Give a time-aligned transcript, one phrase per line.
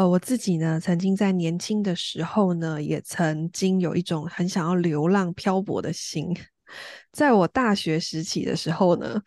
[0.00, 6.34] 呃，我自己呢，曾经在年轻的时候呢，也曾经有一种很想要流浪漂泊的心。
[7.12, 9.22] 在我大学时期的时候呢，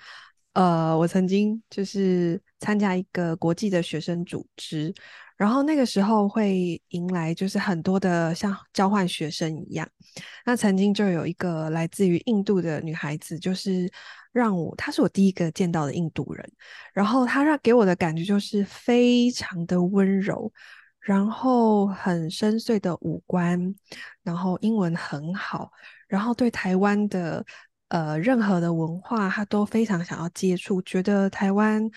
[0.53, 4.91] 呃，我曾经就是参加一个国际的学生组织，
[5.37, 9.87] 然后那个时候会迎来就是很多的像交换学生一样。
[10.43, 13.87] 那曾经就有一个来自于印度的女孩子，就是。
[14.33, 16.51] 让我，他是我第一个见到的印度人，
[16.91, 20.51] 然后他让给我的感觉就是非常的温柔，
[20.99, 23.73] 然后很深邃的五官，
[24.23, 25.71] 然后英文很好，
[26.07, 27.45] 然后对台湾的
[27.89, 31.87] 呃任何的文化他都非常想要接触，觉得台湾，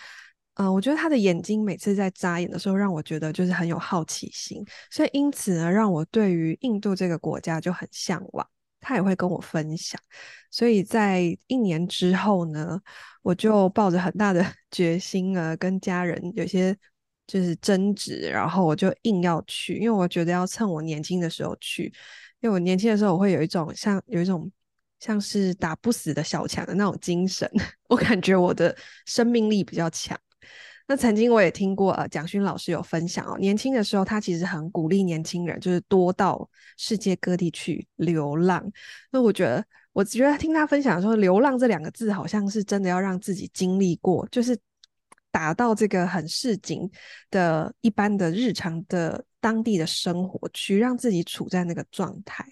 [0.56, 8.46] 呃，我觉得他的眼睛每次在眨眼的时候，让我觉得就是很有好奇心，所以因此呢，让我对于印度这个国家就很向往。
[8.88, 10.00] 他也会跟我分享，
[10.48, 12.80] 所以在一年之后呢，
[13.20, 16.72] 我就抱着很大的 决心呢，跟家人有些
[17.26, 21.92] 就是争执，然后我就硬要去，因为我觉得要趁我年轻的时候去，
[22.38, 24.48] 因为我年轻的时候我会有一种像有一种
[25.00, 27.50] 像是打不死的小强的那种精神，
[27.88, 30.16] 我感觉我的生命力比较强。
[30.88, 38.64] 那曾经我也听过呃，蒋勋老师有分享哦，年轻的时候他其实很鼓励年轻人，就是多到世界各地去流浪。
[39.10, 44.56] 那我觉得，我觉得听他分享说，流浪这两个字好像是真的要让自己经历过，就是
[45.32, 46.88] 达到这个很市井
[47.30, 52.46] 的一般的日常的当地的生活去，让自己处在那个状态。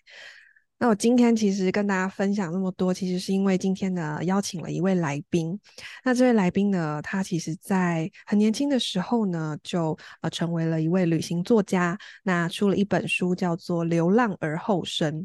[0.77, 5.59] 那我今天其实跟大家分享那么多，其实是因为今天呢邀请了一位来宾。
[6.05, 15.23] 那这位来宾呢，他其实在很年轻的时候呢，就呃成为了一位旅行作家，那出了一本书叫做《流浪而后生》。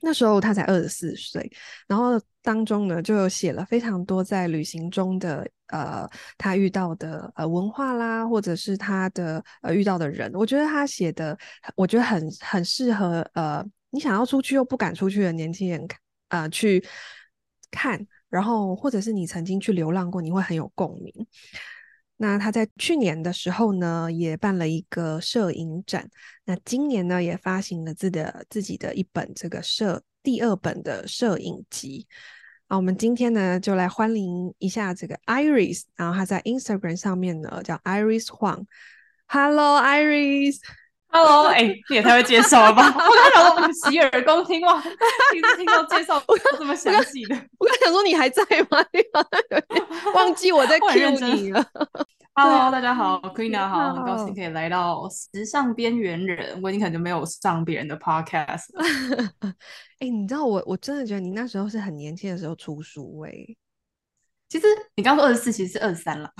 [0.00, 1.50] 那时候他才二十四岁，
[1.86, 6.06] 然后当中呢就有写了非常多在旅行中的呃
[6.36, 10.30] 他遇到的呃文化啦，或者是他的呃遇到的人。
[10.34, 11.38] 我觉得他写的，
[11.76, 13.64] 我觉得很很适合呃。
[13.92, 15.86] 你想要出去又不敢出去的年轻人，
[16.28, 16.82] 呃，去
[17.70, 21.26] 看，然后或者是你曾经去流浪过，你会很有共鸣。
[22.16, 26.08] 那他在去年的时候呢，也办了一个摄影展。
[26.44, 32.06] 那今年呢，也发行了自己的自己的一本这个摄第二本的摄影集。
[32.68, 38.64] 啊，我们今天呢，就来欢迎一下这个 Iris，然后他在 Instagram 上面呢叫 Iris Huang。
[39.26, 40.58] Hello，Iris。
[41.14, 42.86] Hello，哎、欸，你也太会介绍了吧！
[42.88, 44.80] 我刚想说洗耳恭听哇，
[45.30, 47.36] 听听到介绍我这么详细的。
[47.58, 48.78] 我刚想说你还在吗？
[50.14, 51.62] 忘记我在 cue 你了。
[52.34, 56.58] Hello，大家好，Queen 好，很高兴可以来到时尚边缘人。
[56.62, 58.68] 我已经很久没有上别人的 podcast。
[58.80, 63.56] 哎、欸，你知道我我真的觉得你那时候是很年轻的时候出书哎、欸。
[64.48, 66.32] 其实你刚说二十四，其实是二十三了。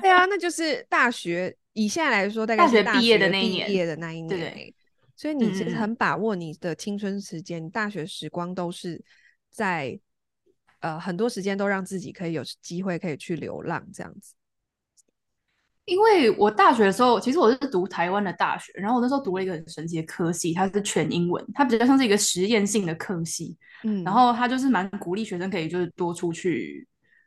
[0.00, 1.56] 对啊，那就是大学。
[1.74, 4.74] 以现在来说，大概是大学毕业的那一年，毕业的那一年，对，对，
[5.16, 9.02] 所以你其实很把握你的青春时间，嗯、大学时光都是
[9.50, 9.98] 在
[10.80, 14.34] 呃很多时间都让自己可以有机会可以去流浪这样子。
[15.84, 26.86] 因为我大学的时候，其实我是读台湾的大学，然后我那时候读了一个很神奇的科系，它是全英文，它比较像是一个实验性的科系，嗯，然后它就是蛮鼓励学生可以就是多出去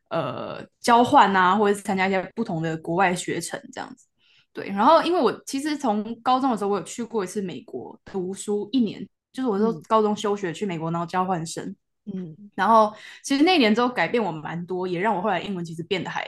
[0.10, 4.08] 呃交换啊，或者是参加一些不同的国外学程这样子。
[4.56, 16.26] 对，然后因为我其实从高中的时候，我有去过一次美国读书一年，就是我说高中休学去美国，然后交换生，嗯，然后其实那一年之后改变我蛮多，也让我后来英文其实变得还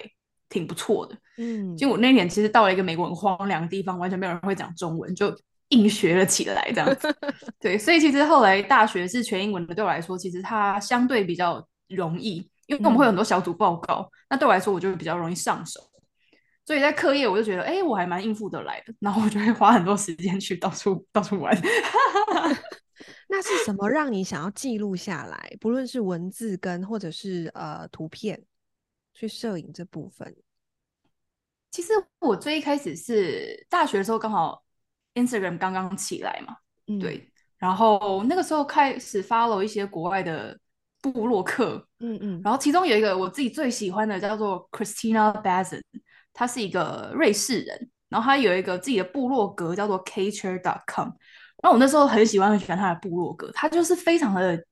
[0.50, 5.34] 挺不错的，嗯，就我那一年其实到了一个美国很荒凉的地方，完全没有人会讲中文，就
[5.70, 7.08] 硬学了起来这样子，
[7.62, 12.36] 对，所以其实后来大学是全英文的，对我来说其实它相对比较容易，
[12.66, 15.80] 因为我们会有很多小组报告，嗯，那对我来说我就比较容易上手。
[16.68, 18.94] 所以在课业，我就觉得，哎、欸，我还蛮应付得来的。
[19.00, 21.58] 然后我就会花很多时间去到处到处玩。
[23.30, 25.56] 那是什么让你想要记录下来？
[25.62, 28.44] 不论是文字跟或者是呃图片，
[29.14, 30.36] 去摄影这部分。
[31.72, 34.62] 其实我最一开始是大学的时候，刚好
[35.14, 37.32] Instagram 刚刚起来嘛，嗯、对。
[37.58, 40.60] 然后那个时候开始 follow 一些国外的
[41.02, 42.42] 部落客，嗯嗯。
[42.44, 45.82] 然后其中有一个我自己最喜欢的，叫做 Christina Bazin。
[46.38, 51.08] 他是一个瑞士人，然后他有一个自己的部落格叫做 Kacher.com，
[51.64, 54.64] 然后我那时候很喜欢很喜欢他的部落格，他就是非常的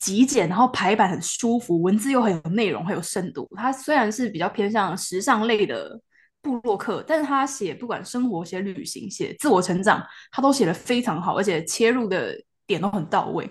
[0.00, 3.48] 极简，然后排版很舒服，文字又很有内容，很有深度。
[3.54, 6.00] 他虽然是比较偏向时尚类的
[6.42, 12.34] 部落客，但是他写不管生活、写旅行、写自我成长，他都写的非常好，而且切入的
[12.66, 13.48] 点都很到位。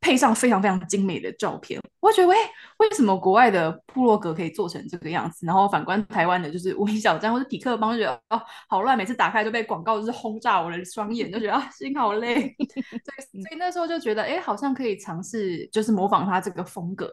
[0.00, 2.36] 配上非常非常精美的照片，我觉得，喂，
[2.78, 5.44] 为什么国外的部落格可以做成这个样子？
[5.44, 12.54] 然后反观台湾的，就是无名小站或者匹克邦，就觉得哦，好乱，每次打开就被广告就是轰炸我的双眼，就觉得啊，心好累。
[12.58, 17.10] 对，所以那时候就觉得，哎，好像可以尝试，就是模仿他这个风格。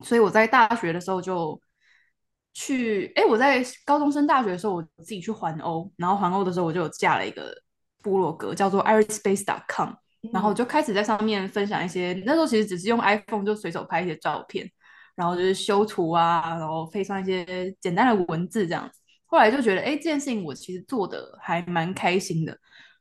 [0.00, 1.58] 所以我在大学的时候就
[2.52, 7.50] 去，哎，我在高中升大学的时候，我自己去环欧，然后环欧的时候我就有架了一个
[8.02, 9.94] 部落格，叫做 irispace.com。
[10.32, 14.68] 然后就开始在上面分享一些，那时候其实只是用 iPhone 就随手拍一些照片，
[15.14, 19.00] 然后就是修图啊，然后配上一些简单的文字这样子。
[19.26, 22.56] 后来就觉得，哎，这件事情我其实做的还蛮开心的。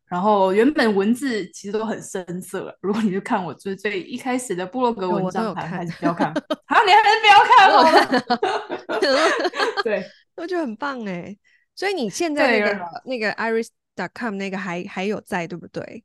[0.06, 6.32] 然后原本文字其实都很生涩，如果你去看我最最一开始的部落格文章，还还是不要看。
[6.68, 9.02] 好，你还是不要看好了。
[9.84, 10.06] 对，
[10.36, 11.36] 我觉得很棒哎。
[11.76, 16.04] 所以你现在那个那个 iris.com 那个还还有在，对不对？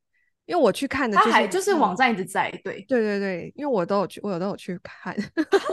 [0.49, 5.15] 因为我去看的，就是，他还就是网站一直在，对对对对，因为我都有去，我有都有去看，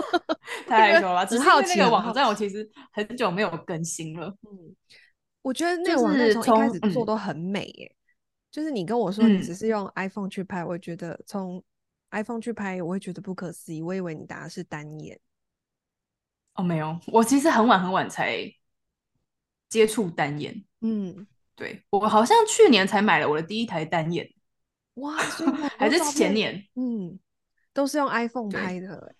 [0.67, 1.25] 太害羞了。
[1.25, 4.27] 只是那个网站，我其实很久没有更新了。
[4.41, 4.75] 嗯，
[5.41, 7.95] 我觉得那个网站从一开始做都很美耶。
[8.51, 11.63] 就是，嗯、就是你跟我说你只是用 iPhone 去拍，嗯、我觉得从
[12.11, 13.81] iPhone 去拍，我会觉得不可思议。
[13.81, 15.17] 我以为你打的是单眼。
[16.55, 18.37] 哦，没有，我其实很晚很晚才
[19.69, 20.65] 接触单眼。
[20.81, 21.25] 嗯，
[21.55, 24.29] 对，我好像去年才买了我的第一台单眼。
[24.95, 25.15] 哇，
[25.77, 27.19] 还是前年，嗯，
[27.73, 29.13] 都是用 iPhone 拍的。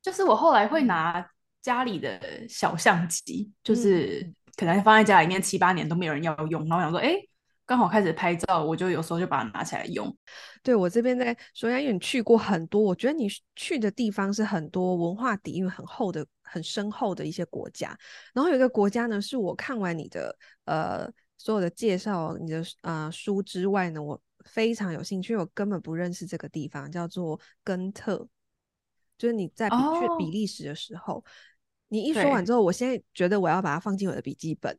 [0.00, 1.28] 就是我后来会拿
[1.60, 2.18] 家里的
[2.48, 7.16] 小相机，就是可能放在家里面七八年都没有人要用，然后想说，哎，
[7.66, 10.16] 刚好开始拍照，我就有时候就把它拿起来用。
[10.62, 17.94] 对，我这边在说，因为你去过很多，我觉得你去的地方是很多文化底蕴很厚的、很深厚的一些国家。
[18.32, 20.34] 然后有一个国家呢，是我看完你的
[20.64, 24.18] 呃所有的介绍、你的呃书之外呢，我。
[24.44, 28.28] 非常有兴趣，我根本不认识这个地方，叫做根特。
[29.18, 31.24] 就是你在比去比利时的时候，oh,
[31.88, 34.74] 你一说完之后，我现在觉得我要把它放进我的笔记本。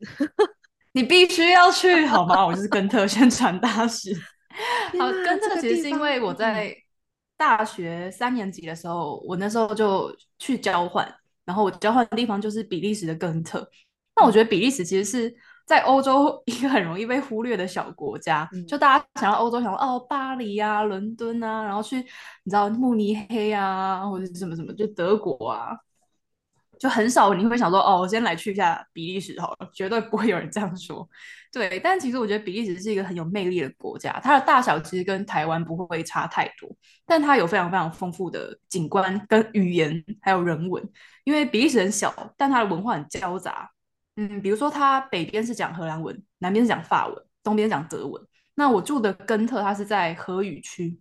[0.93, 2.45] 你必须要去好吗？
[2.45, 4.13] 我就是根特宣 传大使。
[4.99, 6.75] 好，根特其实是因为我在
[7.37, 11.07] 大学三年级的时候，我那时候就去交换，
[11.45, 13.69] 然后我交换的地方就是比利时的根特。
[14.15, 15.35] 那我觉得比利时其实是。
[15.71, 25.69] 在欧洲 一个很容易被忽略的小国家，嗯、就大家想到欧洲，想到哦巴黎啊、伦敦啊，然后去你知道慕尼黑啊，或者是什么什么，就德国啊，
[26.77, 31.07] 就很少你会想说哦，我先来去一下比利时好了，绝对不会有人这样说。
[31.53, 36.69] 对，但其实我觉得比利时是一个很有魅力的国家，它的大小其实跟台湾不会差太多，
[37.05, 40.83] 但它有非常非常丰富的景观跟语言还有人文，
[41.23, 43.71] 因为比利时很小，但它的文化很交杂。
[44.15, 48.21] 嗯，比如说，它北边是讲荷兰文，南边是讲法文，东边讲德文。
[48.55, 50.99] 那我住的根特，它是在荷语区，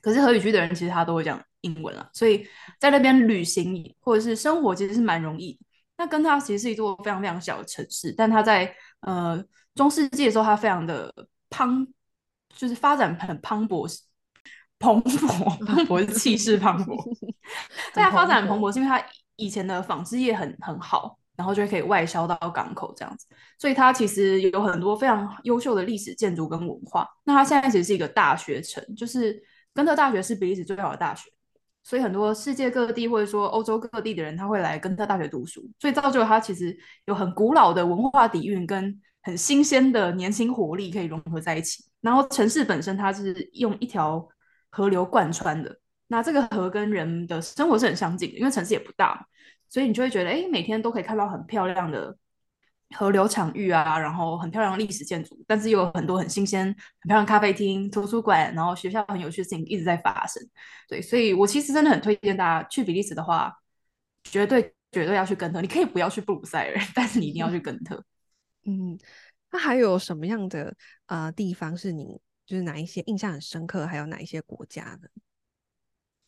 [0.00, 2.46] 可是荷语区的人其实他都会讲英文啊，所以
[2.78, 5.58] 在那边旅行或者是生活其实是蛮容易。
[5.96, 9.42] 那根特其实是一座非常非常小的城市，但它在呃
[9.74, 11.12] 中世纪的时候，它非常的
[11.50, 11.86] 磅，
[12.48, 14.00] 就是发展很磅礴，
[14.78, 16.96] 蓬勃蓬勃是气势磅礴。
[17.92, 19.04] 在它发展蓬勃，是因为它
[19.36, 21.18] 以前的纺织业很很好。
[21.36, 23.26] 然后就可以外销到港口这样子，
[23.58, 27.08] 所以它其实有很多非常优秀的历史建筑跟文化。
[27.24, 31.28] 那它现在其实是一个大学城，就是根特大学是比利时最好的大学，
[31.82, 36.76] 所以很多世界各地或者说欧洲各地的人他会来根特大学读书，所以造就它其实
[37.06, 41.84] 有很古老的文化底蕴跟很新鲜的年轻活力可以融合在一起。
[42.00, 44.28] 然后城市本身它是用一条
[44.70, 45.76] 河流贯穿的，
[46.06, 49.26] 那这个河跟人的生活是很相近的，因为城市也不大。
[49.68, 52.16] 所以你就会觉得，哎，每天都可以看到很漂亮的
[52.96, 60.40] 河流场域啊，然后很漂亮的历史建筑，但是又有很多很新鲜、很漂亮的咖啡厅、图书馆，然后学校很有趣的事情一直在发生。
[60.88, 63.52] 对，所以我其实真的很推荐大家去比利时的话，
[64.22, 65.60] 绝对绝对要去根特。
[65.60, 68.04] 你可以不要去布鲁塞尔， 但是你一定要去根特。
[68.64, 68.96] 嗯，
[69.50, 70.74] 那还有什么样的
[71.06, 73.86] 呃地方是你就是哪一些印象很深刻？
[73.86, 75.08] 还有哪一些国家呢？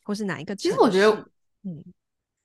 [0.03, 0.57] 或是哪一个？
[0.57, 1.29] 其实我觉得，
[1.63, 1.85] 嗯。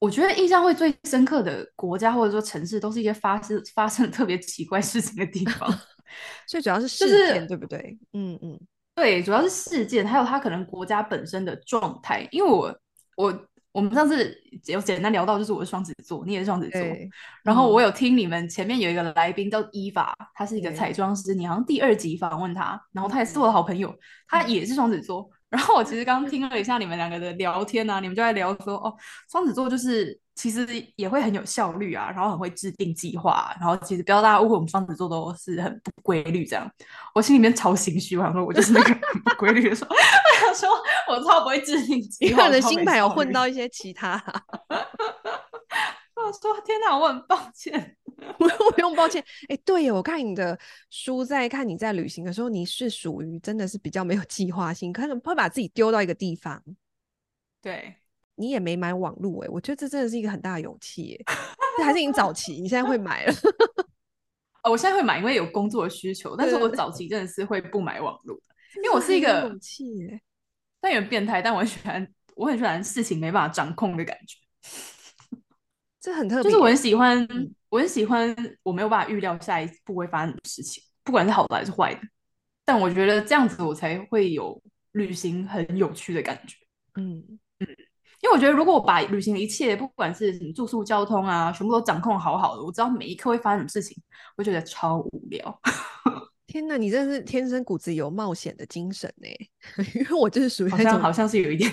[0.02, 5.70] 我觉得印象会最深刻的国家或者说城市，都是一些发生发生特别奇怪事情的地方，
[6.50, 8.00] 所以主要是事件，就是、对不对？
[8.14, 8.60] 嗯嗯，
[8.96, 12.28] 对，主要是事件，还有它可能国家本身的状态。
[12.32, 12.76] 因为我
[13.16, 16.82] 我我们上次有简单聊到，就是我是双子座，你也是双子座。
[17.44, 23.96] 然后我有听你们前面有一个来宾叫伊法，他是一个彩妆师，你好像第二集访问他，然后他也是我的好朋友，
[24.28, 25.30] 他也是双子座。
[25.52, 28.96] 然后我其实刚刚听了一下你们两个的聊天啊，你们就在聊说哦，
[29.30, 30.66] 双子座就是其实
[30.96, 36.66] 也会很有效率啊，然后很会制定计划，然后其实不要大家误会我们双子座都是很不规律这样。
[37.14, 40.70] 我心里面超心虚，我想说我就是那个很不规律的时候， 我想说
[41.10, 42.46] 我超不会制定计划。
[42.46, 44.42] 你的星盘有混到一些其他、啊。
[46.26, 47.98] 我说天哪，我很抱歉。
[48.38, 49.22] 不用不用，抱歉。
[49.50, 50.58] 哎、欸，对，我看你的
[50.90, 56.62] 书，在看你在旅行的时候，你是属于真的是比较没有计划性，可能会把自己丢到一个地方。
[57.62, 57.96] 对，
[58.36, 61.36] 你也没买网路，哎，我觉得这真的是一个很大的勇气，哎，
[61.78, 63.34] 这还是你早期，你现在会买了？
[64.64, 66.36] 哦，我现在会买，因为有工作的需求。
[66.36, 68.40] 但是我早期真的是会不买网路，
[68.76, 69.86] 因为我是一个勇气，
[70.80, 74.38] 但有点变态，但我很喜欢，我很喜欢事情没办法掌控的感觉。
[76.02, 82.02] 这很特别，就是我很喜欢，嗯、我很喜欢，我没有办法预料下一步会发生什么事情，不管是好的还是坏的。
[82.66, 84.60] 但我觉得这样子我才会有
[84.94, 86.56] 旅行很有趣的感觉。
[86.96, 87.24] 嗯
[87.60, 87.68] 嗯，
[88.22, 93.96] 因为我觉得如果我把旅行的一切，不管是什么住宿、交通啊，全部都掌控好好的，我知道每一刻会发生什么事情，
[94.36, 95.62] 我觉得超无聊。
[96.48, 99.28] 天哪，你真是天生骨子有冒险的精神呢！
[99.96, 101.72] 因为我就是属于那种好像，好像是有一点。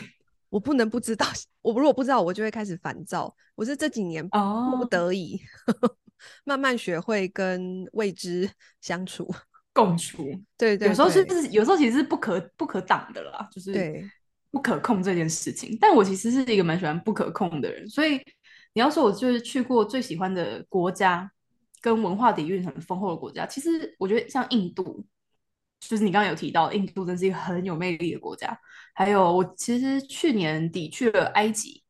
[0.51, 1.27] 我不能不知道，
[1.63, 3.35] 我如果不知道，我就会开始烦躁。
[3.55, 5.41] 我是这几年迫不得已
[5.83, 5.91] ，oh.
[6.45, 8.49] 慢慢学会跟未知
[8.81, 9.29] 相处、
[9.73, 10.25] 共处。
[10.57, 13.73] 对，对对，有时候是不是有时候其实是不可不可挡的啦，就是
[14.51, 15.77] 不可控这件事情。
[15.81, 18.17] 但我其实是一个蛮喜欢不可控的人，所以
[18.75, 21.31] 你要说我就是去过最喜欢的国家，
[21.81, 25.05] 跟文化底蕴很丰厚的国家，其实我觉得像印度。
[25.81, 28.59] 就是你刚刚有提到，印度真是一个很有魅力的国家。
[28.99, 31.81] 还有，我其实去年底去了埃及，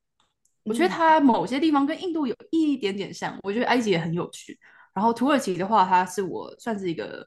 [0.62, 3.34] 我觉得它某些地方跟印度有一点点像。
[3.42, 4.58] 我觉得埃及也很有趣。
[4.92, 7.26] 然后土耳其的话，它是我算是一个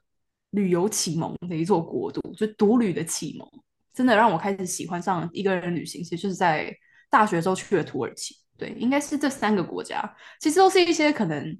[0.50, 3.48] 旅游启蒙的一座国度，就独旅的启蒙，
[3.92, 6.00] 真的让我开始喜欢上一个人旅行。
[6.04, 6.72] 其实就是在
[7.10, 10.00] 大学时候去了土耳其，对，应该是这三个国家，
[10.38, 11.58] 其实都是一些可能。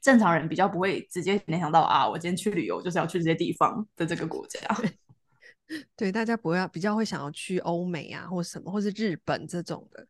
[0.00, 4.60] 正常人比较不会直接联想到啊，我今天去旅游就是要去这些地方的这个国家。
[5.96, 10.06] 对，大家不要比较会想要去欧美啊，或什么，或是日本这种的。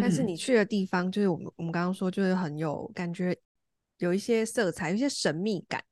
[0.00, 3.36] 但是你去的地方，就是我们我们刚刚说，就是很有感觉，
[3.98, 5.82] 有一些色彩，有一些神秘感。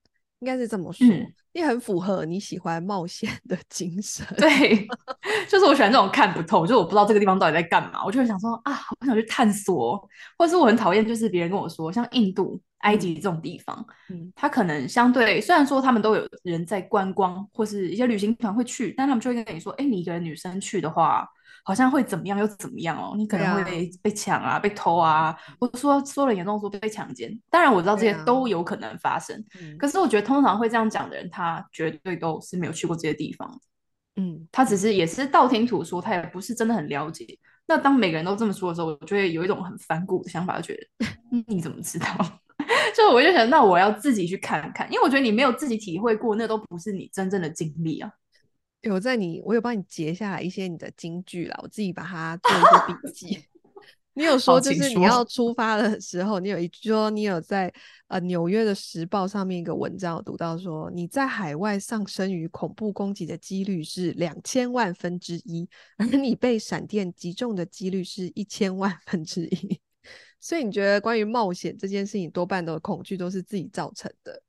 [0.40, 1.06] 应该是这么说，
[1.52, 4.26] 也、嗯、很符合你喜欢冒险的 精神。
[4.38, 4.88] 对，
[5.46, 9.98] 就是我喜欢这种看不透，就是我不知道这个地方到底在干嘛，我就会想说啊，我想去探索，
[10.38, 21.28] 或者是我很讨厌，就是别人跟我说，像印度、埃及这种地方，嗯，它可能相对虽然说他们都有人在观光，或是一些旅行团会去，但他们就会跟你说，哎，你一个人女生去的话。
[21.62, 23.14] 好像会怎么样又怎么样哦？
[23.18, 27.30] 你可能会被被抢啊，被偷啊，或者说说了严重说被强奸。
[27.50, 29.44] 当然我知道这些都有可能发生，
[29.78, 33.60] 可是我觉得通常会这样讲的人，他绝对都是没有去过这些地方。
[34.16, 37.26] 嗯，他只是也是道听途说，他也不是真的很了解。
[37.66, 42.06] 那当每个人都这么说的时候，我就会有一种很反骨的想法，就觉得你怎么知道？
[42.96, 48.10] 就我就想，那我要自己去看看，因为我觉得你没有自己体会过，那都不是你真正的经历啊。
[48.82, 53.38] 有在你，我有帮你截下来一些你的金句啦，我自己把它做一个笔记。
[54.14, 57.72] 你有说，就是你要出发的时候，你有一句说，你有在
[58.08, 69.80] 呃纽约的时报上面一个文章读到说，你在海外上升于恐怖攻击的几率是两千万分之一，而你被闪电击中的几率是一千万分之一。
[70.40, 74.42] 所以你觉得关于冒险这件事情，多半的恐惧都是自己造成的，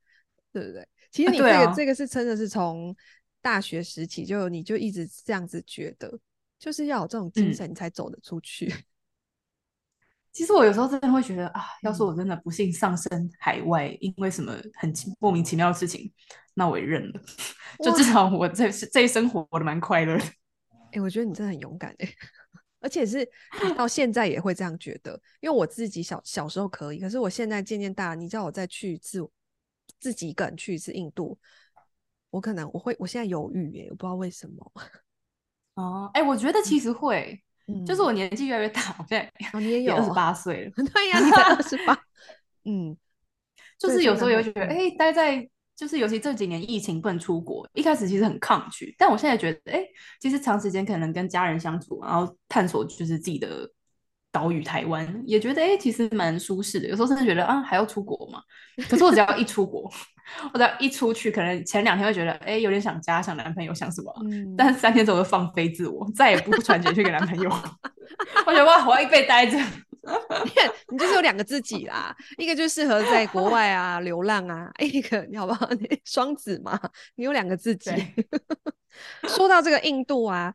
[0.51, 0.87] 对不对？
[1.11, 2.95] 其实你这个、啊啊、这个是真的是从。
[3.43, 6.19] 大学时期就你就一直这样子觉得，
[6.59, 8.67] 就是要有这种精神，你才走得出去。
[8.67, 8.83] 嗯。
[10.31, 16.13] 其实我有时候真的会觉得啊，要是我真的不幸丧生海外，因为什么很莫名其妙的事情，
[16.53, 17.19] 那我也认了。
[17.83, 20.23] 就至少我这这一生活活得蛮快乐的。
[20.23, 22.07] 哎、欸，我觉得你真的很勇敢哎，
[22.81, 23.25] 而且是
[23.77, 25.17] 到现在也会这样觉得。
[25.39, 29.25] 因为我自己小小时候可以，可是我现在渐渐大，你叫我再去一次，
[29.99, 31.39] 自己一个人去一次印度。
[32.29, 34.71] 我可能我会，我现在犹豫耶，我不知道为什么。
[35.75, 41.97] 哦，哎，我觉得其实会，嗯、就是我年纪越来越大，我现在哦，你也有二十八岁了， 对呀，你才二十八，
[42.65, 42.97] 嗯，
[43.77, 45.49] 就是有时候有觉得，哎，待在
[45.81, 49.83] 就是尤其这几年疫情不能出国，一开始其实很抗拒，但我现在觉得，哎，
[50.19, 53.67] 其实长时间可能跟家人相处，然后探索就是自己的
[54.31, 56.87] 岛屿台湾，也觉得哎，其实蛮舒适的。
[56.87, 58.39] 有时候甚至觉得啊，还要出国嘛？
[58.87, 59.91] 可是我只要一出国，
[60.53, 64.13] 我只要一出去，可能前两天会觉得哎，有点想家，想男朋友，想什么？
[64.25, 67.49] 嗯、但是三天之后就放飞自我，再也不传简讯给男朋友。
[68.45, 69.57] 我觉得哇，我要一辈待着。
[70.89, 75.69] 你就是有两个自己啦，一个就适合在国外啊流浪啊，一个你好不好？
[75.75, 76.79] 你双子嘛，
[77.15, 77.91] 你有两个自己。
[79.29, 80.53] 说到这个印度啊。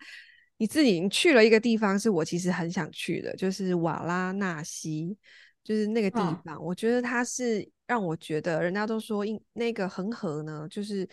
[0.58, 5.14] 你自己去了一个地方，是我其实很想去的，就是瓦拉纳西，
[5.62, 6.56] 就是那个地方。
[6.56, 11.06] 嗯、我觉得它是让我觉得，人家都说印那个恒河呢，就是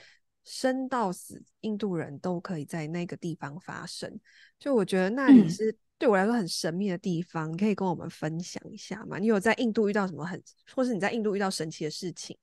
[0.44, 4.20] 生到死，印度人都可以在那个地方发生。
[4.60, 9.18] 就我觉得那里是对我来说很神秘的地方，嗯、你可以跟我们分享一下吗？
[9.18, 10.42] 你有在印度遇到什么很，
[10.76, 12.38] 或是你在印度遇到神奇的事情？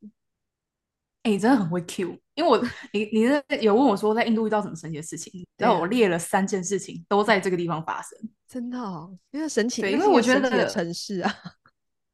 [1.22, 2.58] 哎、欸，真的很会 Q，因为我
[2.94, 3.28] 你你
[3.62, 11.34] 有问我说在印度遇到什么神奇的事情，然后我列了三件事情都在这个地方发生，真的，哦，因为神奇，对，因为我觉得城市啊，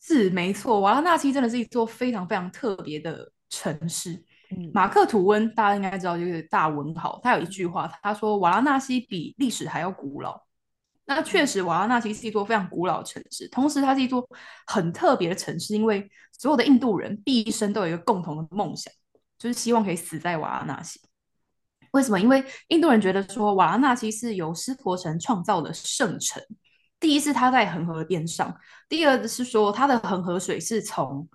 [0.01, 4.25] 是没错，瓦拉纳西真的是一座非常非常特别的城市。
[4.51, 10.41] 嗯，马克吐温大家应该知道，就是大文豪，他有一句话，他说瓦拉纳西比历史还要古老。
[11.09, 14.29] 那确实，瓦拉纳西是一座非常古老的城市，同时它是一座
[14.67, 18.93] 很特别的城市，因为所有的印度人毕生都有一个共同的梦想，
[19.39, 21.01] 就是希望可以死在瓦拉纳西。
[21.93, 22.19] 为什么？
[22.19, 26.43] 因为印度人觉得说瓦拉纳西是由湿婆城创造的圣城。
[26.99, 28.55] 第一是它在恒河边上，
[28.89, 31.29] 第二是说它的恒河水是从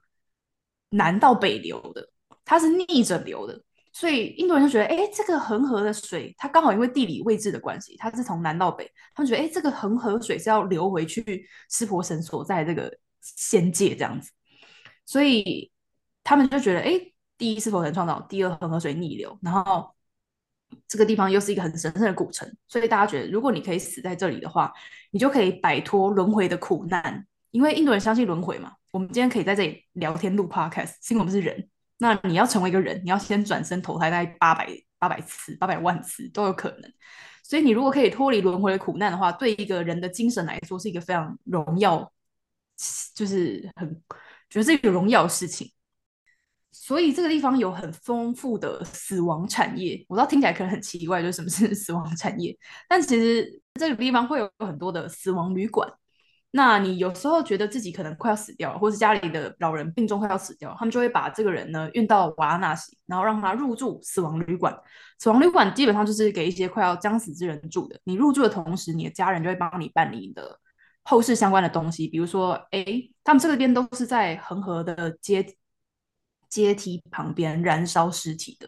[0.90, 2.10] 南到北流的，
[2.52, 3.58] 它是逆着流的。
[3.94, 12.92] 所以印度人就觉得，哎，这个恒河的水，它刚好因为地理位置的关系，它是从南到北，他们觉得，哎，这个恒河水是要流回去湿婆神所在这个
[13.22, 14.32] 仙界这样子，
[15.06, 15.72] 所以
[16.26, 17.00] 他们就觉得，哎，
[17.38, 19.94] 第一湿婆神创造，第二恒河水逆流，然后
[20.88, 24.74] 这个地方又是一个很神圣的古城，所以大家觉得，如果你可以死在这里的话，
[25.12, 28.74] 你就可以摆脱轮回的苦难，因为印度人相信轮回嘛。
[28.92, 31.71] 我们今天可以在这里聊天录 podcast，是因为我们是人。
[32.02, 34.68] 那你要成为一个人，你要先转生投胎大概八百
[34.98, 36.92] 八百次、八百万次都有可能。
[37.44, 42.12] 所以你如果可以脱离轮回的苦难的话，对一个人的精神来说是一个非常荣耀，
[43.14, 43.88] 就是很
[44.50, 45.72] 觉得是一个荣耀的事情。
[46.72, 50.04] 所以这个地方有很丰富的死亡产业。
[50.10, 52.58] 我知道听起来可能很奇怪，就是什么是 死亡产业？
[52.90, 55.88] 但其实这个地方会有很多的死亡旅馆。
[56.54, 64.78] 那你有时候觉得自己可能快要死掉，或是家里的老人病重快要死掉，他们就会把这个人呢运到瓦拉纳西，然后让他入住死亡旅馆。
[65.18, 67.98] 死亡旅馆基本上就是给一些快要将死之人住的。
[68.04, 70.60] 你入住的同时，你的家人就会帮你办理你的
[71.04, 72.86] 后事相关的东西，比如说，哎，
[73.24, 75.56] 他们这边都是在恒河的阶
[76.50, 78.68] 阶梯旁边燃烧尸体的，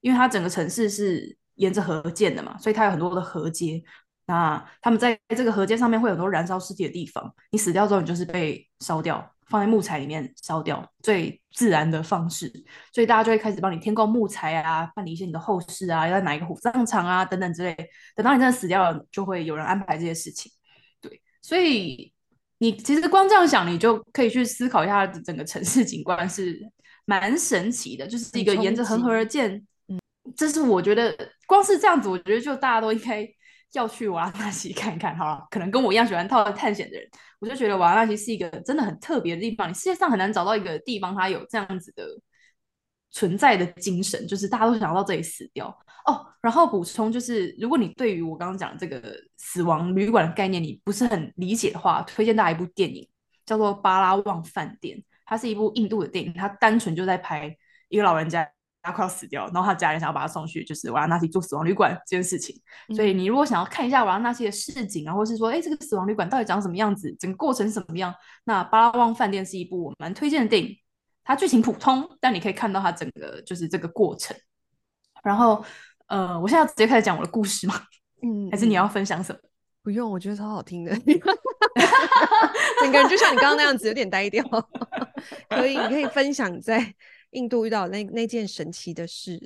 [0.00, 3.80] 因为它整个城市是沿着河建的嘛，所以它有很多的河阶。
[4.30, 12.48] 那他们在这个河街上面会有很多燃烧尸体的地方，你死掉之后，你就是被烧掉，放在木材里面烧掉，最自然的方式。
[12.92, 17.74] 所以大家就会开始帮你添购木材啊，办理一些你的后事啊，要在哪一个火葬场啊等等之类。
[18.14, 20.52] 等到你真的死掉了，就会有人安排这些事情。
[21.00, 22.12] 对，所以
[22.58, 26.56] 你其实光这样想，你就可以去思考一下整个城市景观是
[27.04, 29.66] 蛮神奇的，就是一个沿着恒河而建。
[29.88, 29.98] 嗯，
[30.36, 31.12] 这是我觉得
[31.48, 33.28] 光是这样子，我觉得就大家都应该。
[33.72, 39.70] 要去瓦拉纳西看看，好了，可能跟我一样喜欢套探险的人，我就觉得瓦拉纳西是一个真的很特别的地方。
[39.70, 42.04] 你世界上很难找到一个地方，它有这样子的
[43.10, 45.68] 存在的精神，就是大家都想要到这里死掉
[46.06, 46.26] 哦。
[46.40, 53.08] 然后补充就是，如果你对于我刚刚讲这个死亡旅馆的概念你不是很理解的话，推荐大家一部电影，
[53.46, 57.56] 叫做《巴拉望饭店》，它是一部印度的电影，它单纯就在拍
[57.88, 58.48] 一个老人家。
[58.82, 62.58] 他快要死掉，然后他家人想要把他送去，就是瓦拉纳西住死亡旅馆这件事情。
[62.88, 68.14] 嗯、所以你如果想要看一下瓦拉纳西的市景啊，或是说，哎，这个死亡旅馆到底长什么样子，整个过程是什么样？
[68.44, 70.76] 那巴拉望饭店是一部我蛮推荐的电影。
[71.22, 74.36] 它剧情普通，但你可以看到它整个就是这个过程。
[75.22, 75.62] 然后，
[76.08, 77.74] 呃，我现在要直接开始讲我的故事吗？
[78.22, 79.38] 嗯，还是你要分享什么？
[79.82, 80.96] 不用，我觉得超好听的。
[82.80, 84.42] 整个人就像你刚刚那样子，有点呆掉。
[85.50, 86.94] 可以，你可以分享在。
[87.30, 89.38] 印度遇到那那件神奇的事，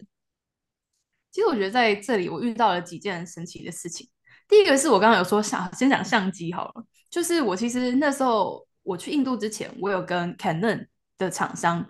[1.31, 4.09] 其实我觉得在这里我遇到了几件神奇的事情。
[4.49, 10.87] 第一个是我刚刚有说想先讲相机好了，就是我其实那时候我去印度之前，我有跟 Canon
[11.18, 11.85] 的厂商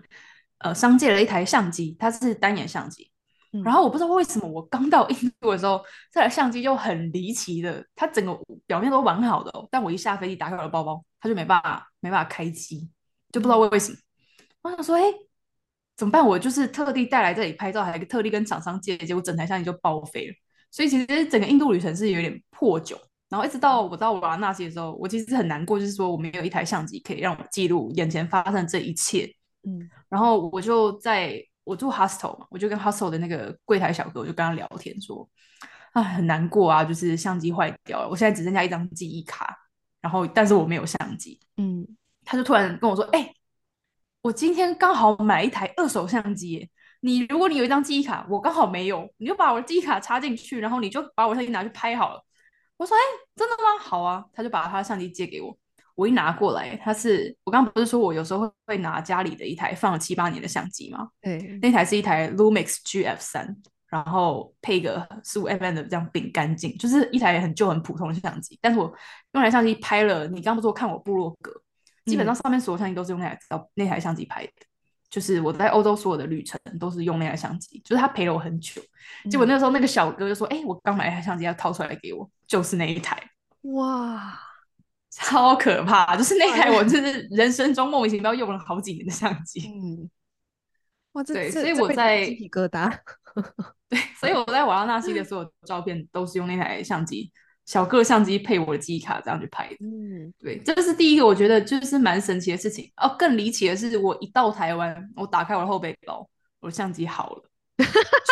[0.59, 3.11] 呃商借了一台相机，它是单眼相机。
[3.51, 5.81] 嗯、然后我不知道为什么我刚到印度的时候，
[6.11, 12.89] 这台相机就很离奇的，它整个表面都完好的，哦，但我一下飞机打开我的包包，它就没办法没办法开机，
[13.31, 13.97] 就不知道为为什么。
[14.63, 15.24] 我想说，哎。
[15.95, 16.25] 怎么办？
[16.25, 20.33] 我就是特地带来这里拍照，还特地跟厂商借，结果整台相机就报废了。
[20.71, 29.33] 所以其实整个印度旅程是有点破旧，然后一直到我到瓦拉纳西的时候，我其实很难过，就是说我没有一台相机可以让我记录眼前发生这一切。
[29.63, 35.27] 嗯，然后我就在我住 hostel 嘛，我就跟 hostel 的那个柜台小哥，我就跟他聊天说，
[35.93, 39.57] 哎，很难过啊，就是相机坏掉了，我现在只剩下一张记忆卡，
[40.01, 41.39] 然后但是我没有相机。
[41.57, 41.87] 嗯，
[42.25, 43.35] 他就突然跟我说，哎、欸，
[44.25, 46.67] 我今天刚好买一台二手相机，
[47.01, 52.19] 你如果你有一张记忆卡，我刚好没有，你就把我的记忆卡插进去，然后你就把我相机拿去拍好了。
[52.77, 53.79] 我说：“哎、欸，真的吗？
[53.79, 55.55] 好啊。”他就把他的相机借给我。
[55.93, 61.07] 我一拿过来，他是我刚刚不是说我有时候会会拿家里的一台放了七八年的相机吗？
[61.21, 63.55] 对，那台是一台 Lumix GF 三，
[63.89, 68.57] 然后配一个十五 mm 的这样饼干镜，就是一台很旧很普通的相机。
[68.59, 68.91] 但是我
[69.33, 71.61] 用来相机拍了，你刚刚不是说看我部落格，
[72.05, 74.51] 基本上上面所有相机都是用那台照那台相机拍的。
[75.07, 78.81] 就是我在欧洲所有的旅程都是用那台相机，就是他陪了我很久。
[79.29, 83.17] 结果那个时候那个小哥就说：“哎、欸，我刚买一台相机，要掏出来给我，就是那一台。”
[83.73, 84.37] 哇，
[85.11, 86.17] 超可怕！
[86.17, 89.69] 就是那台我就是人生中莫名其妙用了好几年的相机。
[89.69, 90.09] 嗯，
[91.13, 92.91] 哇，这对，所以我在鸡皮疙瘩。
[93.87, 97.31] 对，所以我在瓦拉纳西的所有照片都是用那台相机。
[97.65, 99.75] 小个相机配我的记忆卡，这样去拍的。
[99.81, 102.91] 嗯，对，这是第一个，我觉得就是蛮神奇的事情。
[102.97, 106.27] 哦，更离奇的是，我一到台湾，我打开我的后背包，
[106.59, 107.43] 我的相机好了，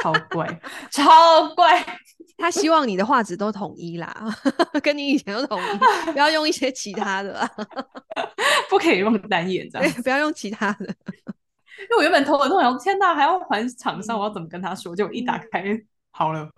[0.02, 0.48] 超怪，
[0.92, 1.84] 超怪。
[2.38, 4.14] 他希望你的画质都统一啦，
[4.84, 7.50] 跟你以前都统一，不要用一些其他的啦，
[8.70, 10.86] 不可以用单眼这样，不要用其他的。
[10.86, 14.96] 因为我原本头很痛，然后天呐，还要还厂商，我要怎么跟他说？
[14.96, 15.64] 结果一打开，
[16.12, 16.50] 好了。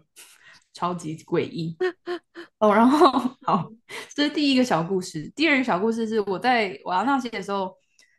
[0.76, 1.76] 超级诡异
[2.60, 3.10] 哦，然后
[3.44, 3.72] 好，
[4.14, 5.32] 这是第一个小故事。
[5.34, 7.74] 第二个小故事是我在瓦拉纳西的时候，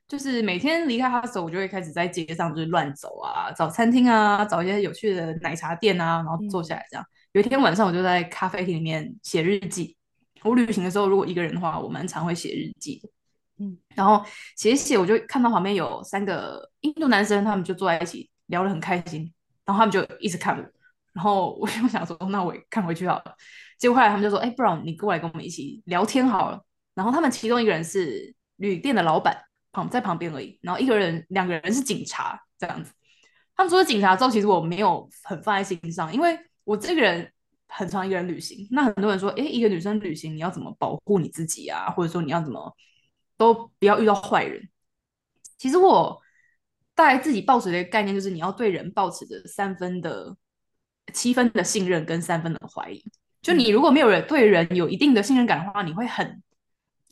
[0.08, 7.04] 就是每天离开哈斯，我就会开始在街上就是乱走啊，找餐厅啊，找一些有趣的奶茶店啊，然后坐下来这样。
[7.04, 9.94] 嗯、有一天晚上，我就在咖啡厅里面写日记。
[10.42, 13.08] 我旅行的时候，如果一个人的话，我蛮常会写日记的。
[13.58, 14.24] 嗯，然后
[14.56, 19.30] 写写，我就看到旁边有三个印度男生，他们就坐在一起聊得很开心，
[19.66, 20.64] 然后他们就一直看我。
[21.16, 23.34] 然后我就想说，那我看回去好了。
[23.78, 26.62] 结果后来他们就说：“哎，不然你过来跟我们一起聊天好了。”
[26.94, 29.34] 然后他们其中一个人是旅店的老板，
[29.72, 30.58] 旁在旁边而已。
[30.60, 32.92] 然后一个人、两个人是警察，这样子。
[33.54, 37.32] 他们说警察之后，其实我没有很放在心上，因为我这个人
[37.66, 38.68] 很常一个人旅行。
[38.70, 41.88] 那很多人说：“哎，一个女生旅行，你要怎么保护你自己啊？
[41.92, 42.70] 或者说你要怎么
[43.38, 44.68] 都不要遇到坏人？”
[45.56, 46.20] 其实我
[46.94, 50.36] 大概自己抱持的一个概念就是，你要对人抱持着三分的。
[51.12, 53.02] 七分的信任跟三分的怀疑，
[53.42, 56.42] 就你如果没有人对人有一定的信任感的话，你会很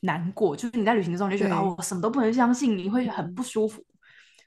[0.00, 0.56] 难过。
[0.56, 3.84] 就是你在旅行的时候，你就觉得哦，我什么都不能相信，你会很不舒服。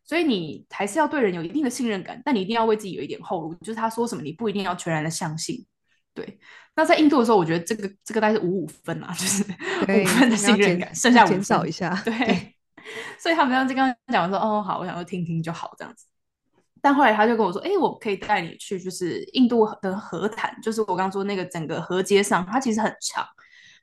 [0.04, 5.66] 所以你还是要对人有一定的信任感，但你一定要为自己有一点后路，就是他说什么，你不一定要全然的相信。
[6.14, 6.40] 对。
[6.76, 12.00] 那在印度的时候，我觉得这个这个大概是五五分啊，就是五分的信任感，剩下减少一下。
[12.06, 12.14] 对。
[12.18, 12.54] 对
[13.20, 16.06] 所以他们刚刚讲说，哦，好，我想说听听就好，这样子。
[16.88, 23.28] 但后来他就跟我说：“哎、欸，我可以带你去，就是印度的河滩，就是我刚刚说那个整个河街上，它其实很长。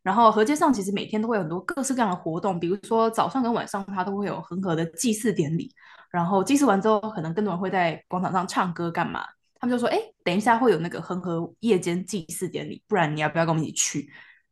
[0.02, 5.70] 然后河街上其实每天都会有很多各式各样的活动，比如说早上跟晚上，它都会有恒河的祭祀典礼。
[6.10, 9.22] 然后祭祀完之后，可能更多人会在广场上唱歌干嘛？
[9.60, 14.10] 他们就说：哎、等一下会有那个恒河夜间祭祀典礼，不然你要不要跟我们一起去？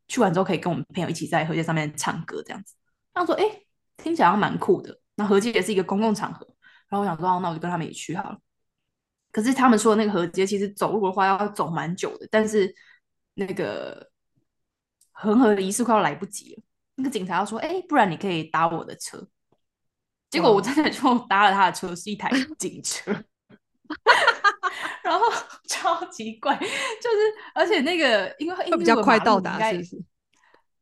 [0.09, 2.75] 去完之后可以跟我们朋友一起在河街上面唱歌这样子。
[3.15, 3.45] 他说：哎、
[3.97, 5.01] 听起来蛮酷的。
[5.15, 6.47] 那河街也是一个公共场合。”
[6.93, 8.39] 然后我想说，那我就跟他们一起去好了。
[9.31, 12.29] 可是他们说的那个河街，其实走路的话要走蛮久的。
[12.31, 12.73] 但是
[13.33, 14.07] 那个
[15.13, 16.63] 恒河的仪式快要来不及了，
[16.97, 19.27] 那个警察要说：“哎，不然你可以搭我的车。”
[20.29, 23.11] 结果我真的就搭了他的车，是一台 警车。
[25.03, 25.25] 然后
[25.67, 30.05] 超级怪，就是而且那个因为比较快到达，是不是？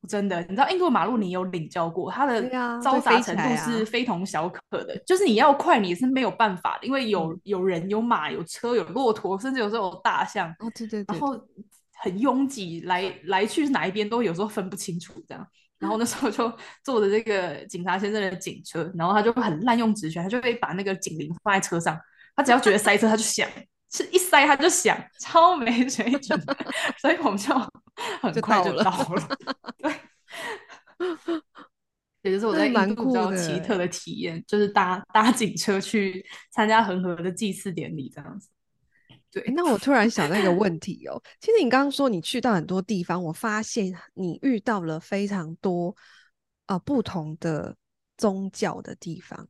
[0.08, 2.42] 真的，你知道印度马路你有领教过，它的
[2.80, 4.94] 嘈杂程度是非同小可的。
[4.94, 10.50] 啊、就是你要快，你是没有办法的，因为有有人、有马、有车、有骆驼，甚至有时候有大象。
[10.58, 11.06] 哦，对对对。
[11.08, 11.38] 然后
[11.92, 15.46] 很拥挤，来来去是哪一边都有时候分不清楚这样。
[15.78, 16.50] 然后那时候就
[16.84, 21.98] 坐着这个警察先生的警车，然后他就很滥用职权，他就会把那个警铃放在车上，
[22.36, 23.48] 他只要觉得塞车他就响，
[23.90, 26.40] 是一塞他就响， 超没水准。
[27.00, 27.54] 所以我们就
[28.20, 29.28] 很快就到了。
[29.78, 31.40] 对
[32.22, 36.22] 也就是我在印度比较奇特的体验，就是搭搭警车去
[36.52, 38.48] 参加恒河的祭祀典礼这样子。
[39.32, 45.96] 对，那我突然想到一个问题哦，其实你刚刚说你去到很多地方，我发现你遇到了非常多
[46.66, 47.74] 啊、呃、不同的
[48.18, 49.48] 宗教的地方。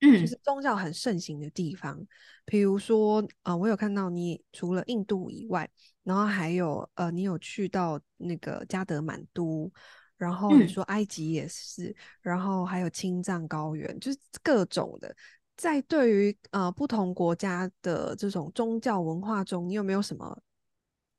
[0.00, 2.06] 嗯，就是宗教很盛行的地方。
[2.44, 5.68] 比如说，呃，我有看到你除了印度以外，
[6.02, 9.70] 然后还有呃，你有去到那个加德满都，
[10.16, 15.14] 然后你说埃及也是，嗯、然后还有青藏高原，就是各种的。
[15.56, 20.40] 在对于呃不同国家的这种宗教文化中，你有没有什么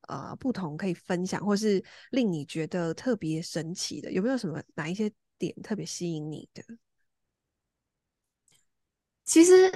[0.07, 4.11] 呃不同可以分享，或是令你觉得特别神奇的？
[4.11, 6.63] 有没有什么哪一些点特别吸引你的？
[9.29, 9.71] 其实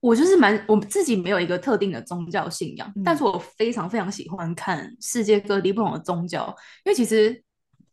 [0.00, 6.46] 我就是蛮我自己没有一个特定的宗教信仰，嗯，但是我非常非常喜欢看世界各地不同的宗教，
[6.84, 7.42] 因为其实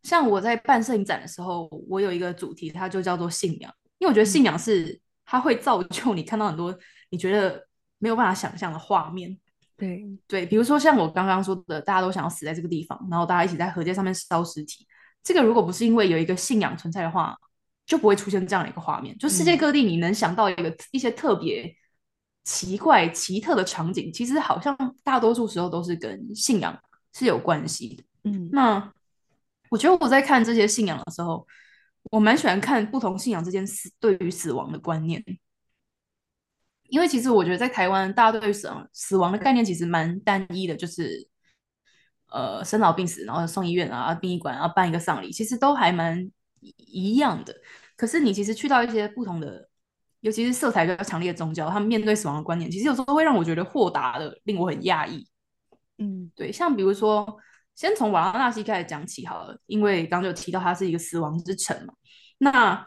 [0.03, 4.83] 像我在办摄影展的时候，我有一个主题，它就叫做信仰，因为我觉得信仰是。
[4.85, 4.99] 嗯
[5.31, 6.75] 它会造就你看到很多
[7.11, 7.63] 你觉得
[7.99, 9.37] 没有办法想象的画面，
[9.77, 10.03] 对。
[10.27, 14.87] 对，比如说像我刚刚说的，大家都想要死在这个地方，然后大家一起在河街上面烧尸体。
[15.21, 17.37] 这个如果不是因为有一个信仰存在的话，
[17.89, 19.17] 就不会出现这样的一个画面。
[19.17, 21.75] 就世界各地你能想到一个、嗯、一些特别
[22.45, 26.79] 奇怪奇特的场景，其实好像大多数时候都是跟信仰
[27.13, 28.03] 是有关系的。
[28.23, 28.93] 嗯，那
[29.69, 31.45] 我觉得我在看这些信仰的时候。
[32.11, 35.23] 我蛮喜欢看不同信仰之间死对于死亡的观念，
[36.87, 41.27] 因为其实我觉得在台湾，大家对于死亡死亡的概念其实蛮单一的，就是
[42.29, 47.55] 呃生老病死，然后送医院啊、殡仪馆啊办一个丧礼，其实都还蛮一样的。
[47.95, 49.69] 可是你其实去到一些不同的，
[50.21, 55.27] 尤其是色彩比较强烈的宗教，他们面对死亡的观念，其实有时候会让我觉得豁达的，令我很讶异。
[55.97, 57.39] 嗯，对，像比如说。
[57.75, 61.93] 先从瓦拉纳西开始讲起好了，因为刚刚就提到它是一个死亡之城嘛。
[62.39, 62.85] 那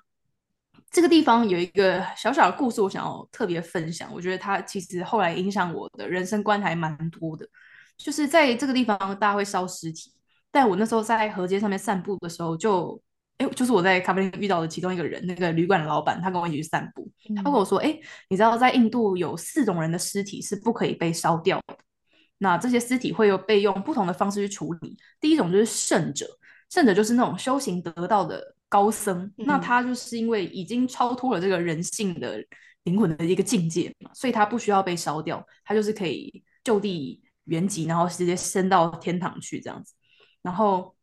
[0.91, 4.13] 这个地方有一个小小的故事，我想要特别分享。
[4.13, 7.49] 我觉得它其实后来影响我的人生观还蛮多的。
[7.97, 10.13] 就是在这个地方，大家会烧尸体，
[10.51, 13.03] 但我那时候在河街上面散步的时候就，就
[13.39, 21.77] 哎，就是我在咖啡厅遇到的其中一个人，那个旅馆的老板，他跟我一起去散步，他跟我说：“哎，你知道在印度有四种人的尸体是不可以被烧掉的。”
[22.39, 24.97] 那这些尸体会有被用不同的方式去处理。
[25.21, 26.27] 第一种就是圣者，
[26.71, 32.45] 圣者就是那种修行得到的高僧，嗯、那他就是因为已经超脱了这个人性的
[32.85, 39.95] 灵魂的一个境界嘛，所以他不需要被烧掉，他就是可以就地原籍，然后直接升到天堂去这样子。
[40.43, 40.95] 然后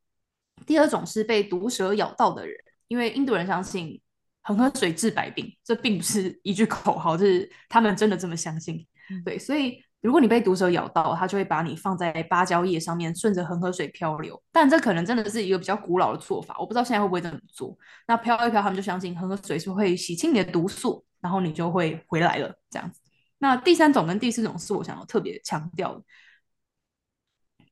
[0.69, 2.55] 第二种是被毒蛇咬到的人，
[2.87, 3.99] 因为印度人相信
[4.43, 8.85] 恒河水治百病，这并不是一句口号，就是他们真的这么相信。
[9.09, 9.83] 嗯、对，所以。
[10.01, 14.41] 如果你被毒蛇咬到，它就会把你放在芭蕉叶上面，顺着恒河水漂流。
[14.49, 17.77] 但这可能真的是一个比较古老的做法，我不知道现在会不会这么做。
[18.07, 22.57] 那漂一漂，他们就相信恒河水是会洗清你的毒素，然后你就会回来了。
[22.69, 23.01] 这样子。
[23.39, 26.01] 那第三种跟第四种是我想要特别强调的。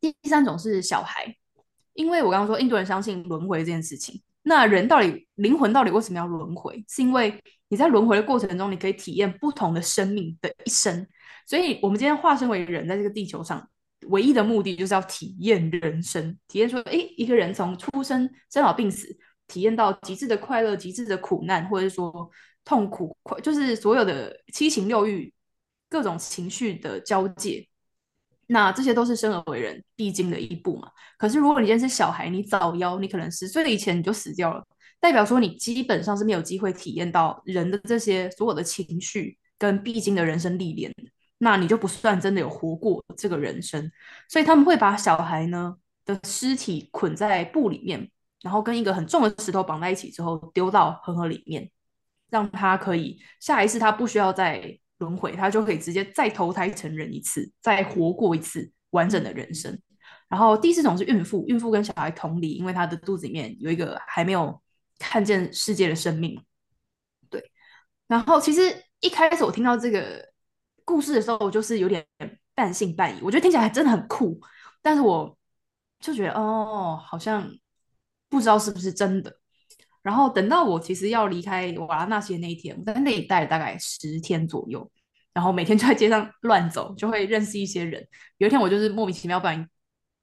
[0.01, 1.33] 第三种是小孩，
[1.97, 4.21] 因为我刚刚说印度人相信轮回这件事情。
[4.43, 6.81] 那人到底灵魂到底为什么要轮回？
[6.87, 7.37] 是因为
[7.69, 11.05] 你在轮回的过程中，你可以体验不同的生命的一生。
[11.45, 13.67] 所以，我们今天化身为人，在这个地球上，
[14.07, 22.29] 唯一的目的就是要体验人生，体验说，哎，一个人从出生、生老病死，体验到极致的快乐、极致的苦难，或者是说
[22.63, 25.33] 痛苦、快，就是所有的七情六欲、
[25.89, 27.66] 各种情绪的交界。
[28.47, 30.89] 那这些都是生而为人必经的一步嘛。
[31.17, 34.65] 可是，如果你今天是小孩，你早夭，你可能十岁以前你就死掉了，
[34.99, 40.93] 代表说你基本上是没有机会体验到人的这些所有的情绪跟必经的人生历练。
[41.39, 43.91] 那你就不算真的有活过这个人生，
[44.27, 48.09] 所以他们会把小孩呢的尸体捆在布里面，
[48.41, 51.69] 然后跟一个很重的石头绑在一起之后丢到恒河里面，
[52.31, 59.79] 让他可以下一次他不需要再轮回，他就可以直接再投胎成人一次，再活过一次完整的人生。
[60.29, 64.61] 然后第四种是孕妇，孕妇跟小孩同理，因为他的肚子里面有一个还没有
[64.99, 66.41] 看见世界的生命。
[67.29, 67.51] 对，
[68.07, 70.25] 然后其实一开始我听到这个。
[70.87, 72.07] 故事的时候，我就是有点
[72.55, 74.39] 半信半疑，我觉得听起来真的很酷，
[74.81, 75.37] 但是我
[75.99, 77.45] 就觉得哦，好像
[78.29, 79.37] 不知道是不是真的。
[80.07, 84.89] 然后等到我其实要离开瓦拉纳西的那一天，我在那里待了大概十天左右，
[85.33, 88.07] 然后每天就在街上乱走，就会认识一些人。
[88.37, 89.67] 有一天我就是莫名其妙，不然。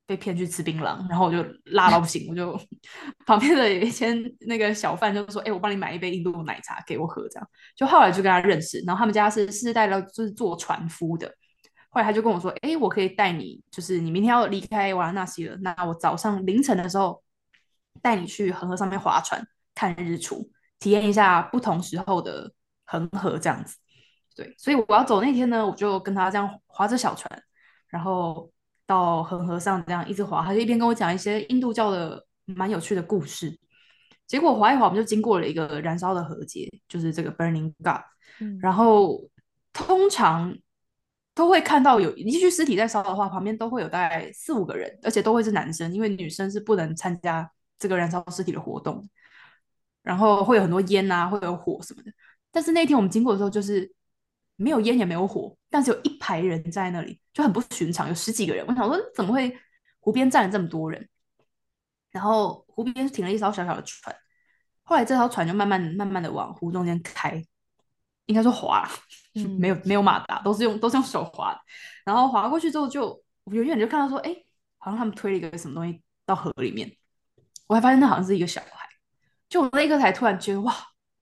[0.06, 2.60] 被骗去吃槟榔，然后我就辣到不行，我就
[3.24, 11.26] 旁边的有一些那个小贩就说：“哎、我帮你买一杯印度奶茶给我喝。”这样，就后来就跟他认识，然后他们家是世世代代就是做船夫的。
[11.88, 17.22] 后来他就跟我说：“哎、我可以带你，就是你明天要离开瓦拉纳西了，那我早上凌晨的时候
[18.02, 19.42] 带你去恒河上面划船
[19.74, 22.52] 看日出，体验一下不同时候的
[22.86, 23.76] 恒河这样子。”
[24.36, 27.42] 对，所以我要走那天呢，我就跟他这样划着小船，
[27.88, 28.50] 然后。
[28.86, 33.58] 到恒河上这样一直划，他就一边跟我讲一些印度教的蛮有趣的故事。
[34.26, 38.02] 结果划一划，我们就经过了一个燃烧的河街，就是这个 Burning God。
[38.40, 39.26] 嗯，然后
[39.72, 40.54] 通常
[41.34, 49.02] 都会看到有一具尸体在烧的话，旁边都会有大概四五个人，而且都会是男生，因为女生是不能参加这个燃烧尸体的活动。
[50.04, 52.12] 然后会有很多烟啊，会有火什么的。
[52.52, 53.92] 但是那天我们经过的时候，就是
[54.54, 58.64] 没有烟也没有火，但是有一排人在那里，就很不寻常，有十几个人。
[58.68, 59.58] 我想说，怎么会
[59.98, 61.08] 湖边站了这么多人？
[62.12, 64.14] 然后湖边停了一艘小小的船，
[64.84, 67.44] 后来这艘船就慢慢慢慢的往湖中间开，
[68.26, 68.88] 应该说划，
[69.34, 71.60] 嗯、没有没有马达，都是用都是用手划的。
[72.04, 73.08] 然后划过去之后就，
[73.46, 74.32] 就远远就看到说，哎，
[74.78, 76.96] 好像他们推了一个什么东西到河里面。
[77.66, 78.83] 我还发现那好像是一个小孩，
[79.54, 80.74] 就我那一刻才突然觉得哇，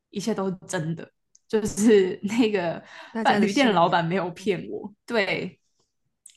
[0.08, 1.06] 一切都是真的，
[1.46, 2.82] 就是那个
[3.38, 4.90] 旅店的老板没有骗我。
[5.04, 5.60] 对，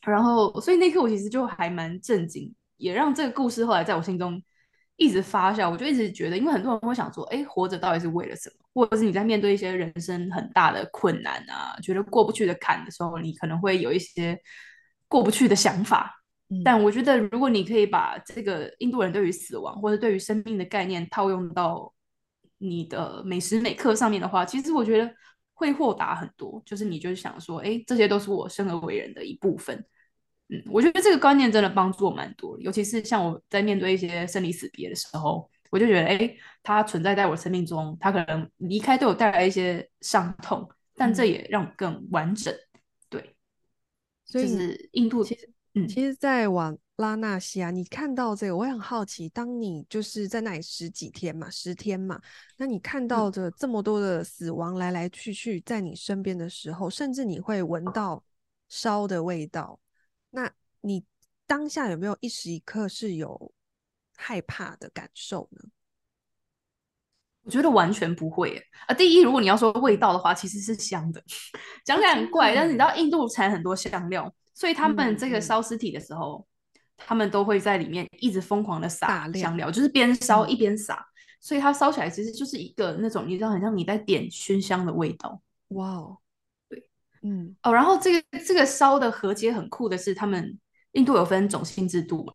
[0.05, 2.53] 然后所以那一刻我其实就还蛮震惊。
[2.75, 4.43] 也让这个故事后来在我心中
[4.97, 8.55] 一直发酵，我就一直觉得，因为很多人会想说，哎，活着到底是为了什么？
[8.73, 14.37] 或者是你在面对一些人生很大的困难啊，觉得过不去的坎的时候，你可能会有一些
[15.07, 16.13] 过不去的想法。
[16.49, 16.61] 嗯。
[16.63, 21.93] 但我觉得，如果你可以把这个印度人对于死亡或者对于生命的概念套用到
[22.57, 25.13] 你的每时每刻上面的话，其实我觉得
[25.53, 26.61] 会豁达很多。
[26.65, 29.85] 就是你就是想说，哎，这些都是我生而为人的一部分。
[30.49, 42.53] 嗯，我觉得这个观念真的帮助我蛮多，尤其是像我在面对一些生离死别的时候，我就觉得，哎，它存在在我生命中，它可能离开对我带来一些伤痛，但这也让我更完整。
[43.09, 43.35] 对，
[44.23, 52.19] 所以是印度，其实，嗯，其实，在瓦拉纳西啊，你看到这个，我也很好奇，当你就是在那里十几天嘛，十天嘛，
[52.55, 58.23] 那你看到的这么多的死亡来来去去在你身边的时候，甚至你会闻到
[58.69, 59.77] 烧的味道。
[60.29, 61.03] 那你
[61.45, 63.51] 当下有没有一时一刻是有
[64.15, 65.61] 害怕的感受呢？
[67.43, 68.93] 我觉得完全不会啊。
[68.95, 71.21] 第一，如果你要说味道的话，其实是香的，
[71.83, 81.05] 讲起来很怪，但是你知道印度产很多香料，所以他们这个烧尸体的时候，嗯，他们都会在里面一直疯狂的撒香料，就是边烧一边撒，
[81.39, 85.39] 所以它烧起来其实就是一个那种你知道很像你在点熏香的味道。
[85.69, 86.17] 哇哦！
[86.69, 86.81] 对
[87.21, 90.57] 嗯哦，然后这个这个烧的河街很酷的是，他们
[90.93, 92.33] 印度有分种姓制度嘛，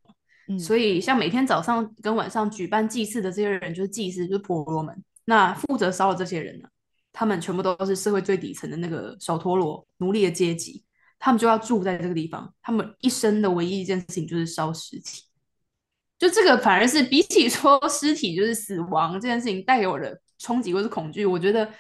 [0.48, 5.02] 嗯，所以像每天早上跟晚上举办祭祀的这些人就是祭司，就是婆罗门。
[5.24, 6.68] 那负责烧的这些人呢，
[7.12, 10.82] 他们全部都是社会最底层的那个小陀罗奴隶的阶级，
[11.20, 15.22] 他们就要住在这个地方，他们一生的唯一一件事情就是烧尸体。
[16.18, 21.72] 就这个反而是比起说尸体就是死亡这件事情带给我的冲击或是恐惧，我觉得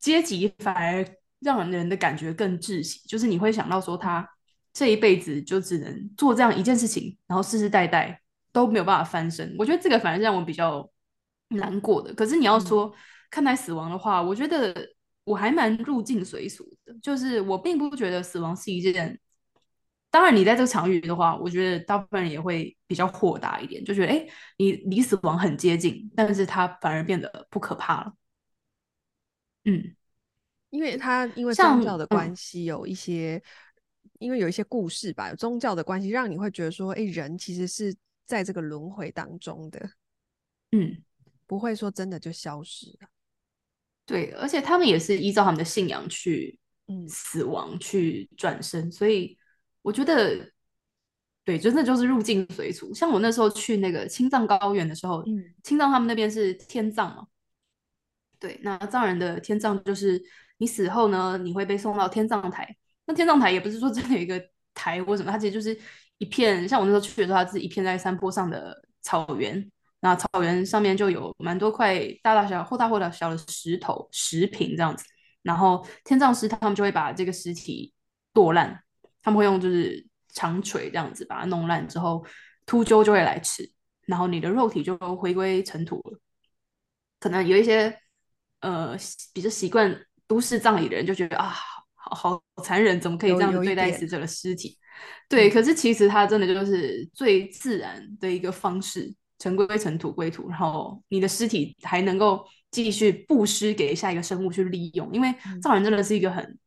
[0.00, 1.06] 阶级反而。
[1.42, 4.28] 让人的感觉更窒息，就是你会想到说他
[4.74, 8.20] 这一辈子就只能做这样一件事情，然后世世代代
[8.52, 9.56] 都没有办法翻身。
[9.58, 10.86] 我觉得这个反而让我比较
[11.48, 12.12] 难过的。
[12.12, 12.92] 可是你要说、嗯、
[13.30, 14.86] 看待死亡的话，我觉得
[15.24, 19.18] 我还蛮入境随俗的，就是我并不觉得死亡是一件。
[20.10, 28.14] 当然，你在这个场域的话，我觉得大部分人也会比较豁达一点，就觉得哎，你离死亡很接近，但是它反而变得不可怕了。
[29.64, 29.94] 嗯。
[30.70, 33.42] 因为他因为宗教的关系，有一些、
[34.04, 37.92] 嗯，因为有一些故事吧，有宗教的关系，让你会觉得说，哎，人其实是
[38.24, 39.90] 在这个轮回当中的，
[40.70, 41.02] 嗯，
[41.44, 43.08] 不会说真的就消失了。
[44.10, 49.38] 对，而且他们也是依照他们的信仰去，嗯，死亡去转生，所以
[49.82, 50.50] 我觉得，
[51.44, 52.92] 对，真的就是入境随俗。
[52.92, 57.26] 像我那时候去那个青藏高原的时候，嗯，青藏他们那边是天葬嘛，
[58.40, 60.22] 对，那藏人的天葬就是。
[60.62, 62.76] 你死后呢，你会被送到天葬台。
[63.06, 64.38] 那天葬台也不是说真的有一个
[64.74, 65.74] 台或什么，它其实就是
[66.18, 69.72] 一片，像我那时候去的时候，它是一片在山坡上的草原。
[70.00, 75.04] 那草原上面就有蛮多块大大小小、或大或小的石头、石坪这样子。
[75.42, 77.92] 然后天葬师他们就会把这个尸体
[78.32, 78.82] 剁烂，
[79.22, 82.24] 他们会用就是长锤这样子把它弄烂之后，
[82.66, 83.70] 秃鹫就会来吃，
[84.06, 86.18] 然后你的肉体就回归尘土了。
[87.18, 87.96] 可能有一些
[88.60, 88.96] 呃
[89.32, 90.00] 比较习惯。
[90.30, 91.52] 都市葬礼的人就觉得啊，
[91.96, 94.78] 好好残忍，怎么可以这样对待死者的尸体？
[95.28, 106.58] 对，可是其实它真的就是最自然的一个方式，尘归尘，土归土，然后你的尸体还能够继续布施给下一个生物去利用，因为造人真的是一个很，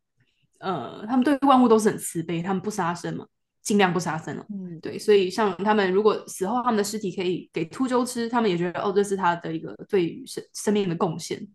[0.60, 3.26] 呃，他们对万物都是很慈悲，他们不杀生嘛，
[3.62, 4.46] 尽量不杀生了。
[4.50, 11.48] 嗯，对，所以像他们如果死后他们的尸体可以给秃鹫吃，他们也觉得哦，这是他的一个对于生生命的贡献。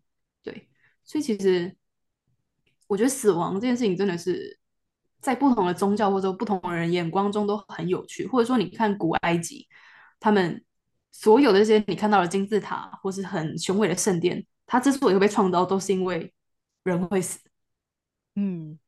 [0.42, 0.68] 对，
[1.04, 1.76] 所以其实。
[2.88, 4.58] 我觉得死亡这件事情真的是
[5.20, 9.66] 在不同的宗教或者不同的人眼光中都很有趣，或者说你看古埃及，
[10.18, 10.64] 他们
[11.10, 16.32] 所有的这些你看到的金字塔或是很雄伟的圣殿，它之所以会被创造，都是因为
[16.84, 17.40] 人会死。
[18.36, 18.78] 嗯，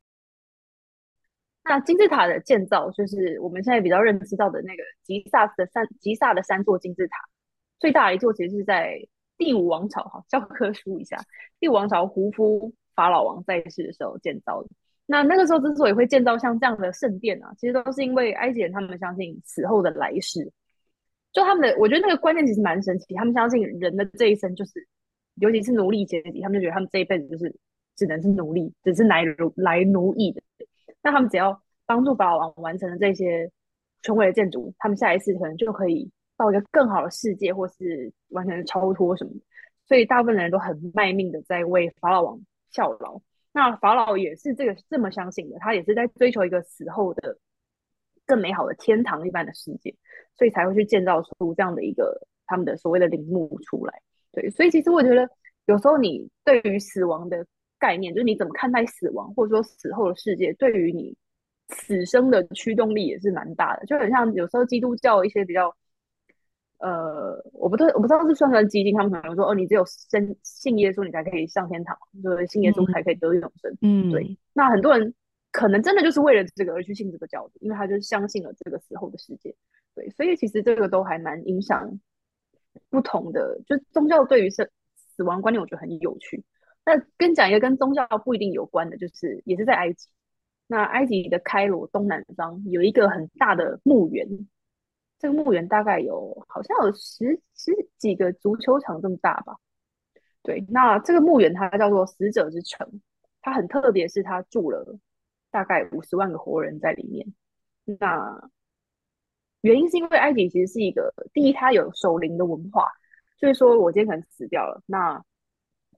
[1.65, 7.17] 那金字塔的建造，就是我们现在比较认知到的那个吉萨的三吉萨的三座金字塔，
[7.81, 8.97] 最大的一座其实是在
[9.37, 11.17] 第五王朝哈，教科书一下，
[11.59, 14.69] 第五王朝胡夫法老王在世的时候建造的。
[15.07, 20.53] 那那个时候之所以会建造像这样的圣殿啊，其实都是因为埃及人他们相信死后的来世。
[21.33, 23.15] 就他们的，我觉得那个观念其实蛮神奇。
[23.15, 24.87] 他们相信人的这一生就是，
[25.37, 27.55] 尤其是奴隶阶级，他们就觉得他们这一辈子就是
[27.97, 30.43] 只能是奴隶，只是来奴来奴役的。
[31.03, 33.51] 那他们只要帮助法老王完成了这些
[34.03, 39.31] 雄伟的建筑，他们下一次可能就可以到一个更好的世界，或是完全超脱什么。
[39.87, 43.21] 所以大部分的人都很卖命的在为法老王效劳。
[43.53, 47.37] 那法老也是这个这么相信的，他也是在追求一个死后的
[48.31, 49.93] 更美好的天堂一般的世界。
[50.37, 53.93] 所以才会去建造出这样的一个他们的所谓的陵墓出来，
[54.33, 55.29] 对，所以其实我觉得
[55.67, 57.45] 有时候你对于死亡的
[57.79, 61.15] 概念，就是你怎么看待死亡，或者说死后的世界，对于你
[61.69, 63.85] 此生的驱动力也是蛮大的。
[63.85, 65.77] 就很像有时候基督教一些比较，
[66.79, 73.77] 呃，我不对，我不知道是算不算激进，他们可能说哦，你只有信信耶稣，你才可以上天堂，就是信耶稣才可以得永生。
[73.83, 74.39] 嗯，对。
[74.55, 75.13] 那很多人
[75.53, 79.55] 可能真的就是为了这个而去信这个教的，因为他就是相信了这个时候的世界。
[79.95, 81.99] 对，所以其实这个都还蛮影响
[82.89, 86.45] 不同的，就宗教对于死死亡观念，我觉得很有趣。
[86.85, 90.09] 那跟讲一个跟宗教不一定有关的，就是也是在埃及。
[90.67, 94.27] 那埃及的开罗东南方有一个很大的墓园，
[95.19, 99.57] 这个墓园大概有好像有十十几个足球场这么大吧。
[100.43, 103.01] 对，那这个墓园它叫做死者之城，
[103.43, 104.97] 它很特别，是它住了
[105.51, 107.27] 大概五十万个活人在里面。
[107.85, 108.51] 那
[109.63, 112.89] 原因是因为埃及其实是一个第一，它有守灵的文化，
[113.39, 115.23] 就是说我今天可能死掉了，那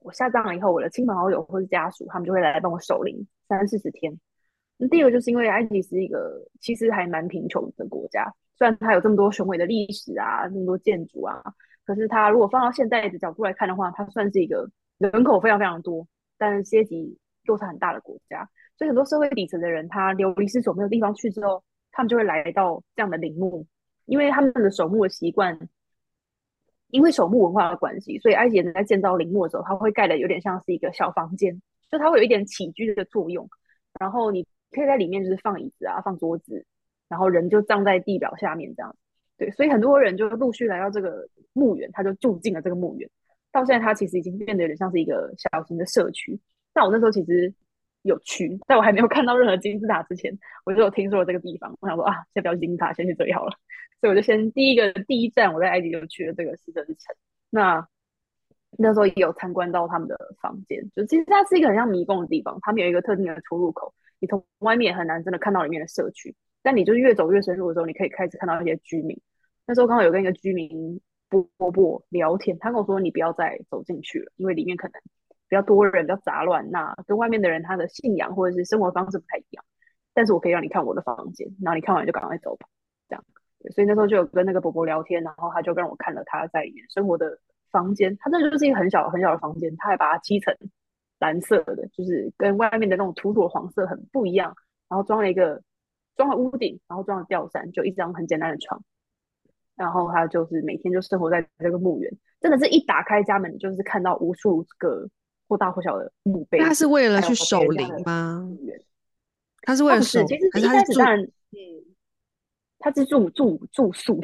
[0.01, 4.19] 我下葬了以后，我的亲朋好友或是家属，他们就会来帮我守灵三四十天。
[4.77, 11.41] 那第二个就是因为埃及是一个其实还蛮贫穷的国家，虽然它有这么多雄伟的历史啊，那么多建筑啊，
[11.85, 16.05] 可是它如果放到现在的角度来看的话，它算是一个人口非常非常多，
[16.37, 18.49] 但是阶级落差很大的国家，
[18.87, 21.63] 很多社会底层的人，他流离失所，没有地方去之后。
[21.95, 23.63] 他们就会来到这样的陵墓，
[24.05, 25.55] 因为他们的守墓的习惯，
[26.87, 31.61] 因为守墓文化的关系，所以埃及人在建造陵墓的时候，他会盖的有点像是一个小房间，
[31.91, 33.47] 就它会有一点起居的作用。
[33.99, 36.65] 然后你可以在里面就是放椅子啊，放桌子，
[37.07, 38.95] 然后人就葬在地表下面这样。
[39.37, 43.07] 对，所以很多人就陆续来到这个墓园，他就住进了这个墓园。
[43.51, 46.39] 到现在，它其实已经变得有点像是一个小型的社区。
[46.73, 47.53] 但我那时候其实。
[48.03, 51.75] 有趣，在我还没有看到任何金字塔之前，我就有听说了这个地方。
[51.81, 53.51] 我想说啊，先不要金字塔，先去这里好了。
[53.99, 57.15] 所以我就先第一个第一站，我在埃及就去了这个死者之城。
[57.49, 57.87] 那
[58.77, 62.59] 那时候也有参观到他们的房间，就其实它是一个很像迷宫的地方。
[62.61, 66.35] 他们有一个特定的出入口，你从外面很难真的看到里面的社区。
[66.61, 69.19] 但你就越走越深入的时候，你可以开始看到一些居民。
[69.65, 70.99] 那时候刚好有跟一个居民
[71.29, 74.93] 波波聊天，他跟我说：“你不要再走进去了，因为里面可能。”
[75.53, 79.63] 比较多人，比较杂乱，那跟外面的人他的信仰或者是生活方式不太一样。
[80.11, 82.67] 但是我可以让你看我的房间，然后你看完就赶快走吧，
[83.07, 83.23] 这样。
[83.75, 87.37] 所以那时候就有跟那个伯伯聊天，然后他就让我看了他在里面生活的
[87.69, 88.17] 房间。
[88.19, 90.57] 他那就是一个很小很小的房间，他还把它漆成
[91.19, 94.55] 蓝色的，就是跟外面的那种土土黄色很不一样。
[94.89, 95.61] 然后装了一个
[96.15, 98.83] 装了屋顶，然后装了吊扇，就一张很简单的床。
[99.75, 105.07] 然后他就是每天就生活在这个墓园，真的是一打开家门，就是看到无数个。
[105.47, 108.49] 或大或小的墓碑，他是为了去守灵吗？
[109.63, 111.59] 他是为了守，其实一开始当然，嗯，
[112.79, 114.19] 他是住住住宿，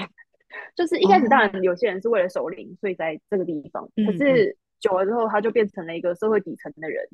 [0.75, 3.89] 就是一开始当然有些人是为了守灵，所以在这个地方。
[4.05, 7.07] 可是久了之后，他就变成了一个社会底层的人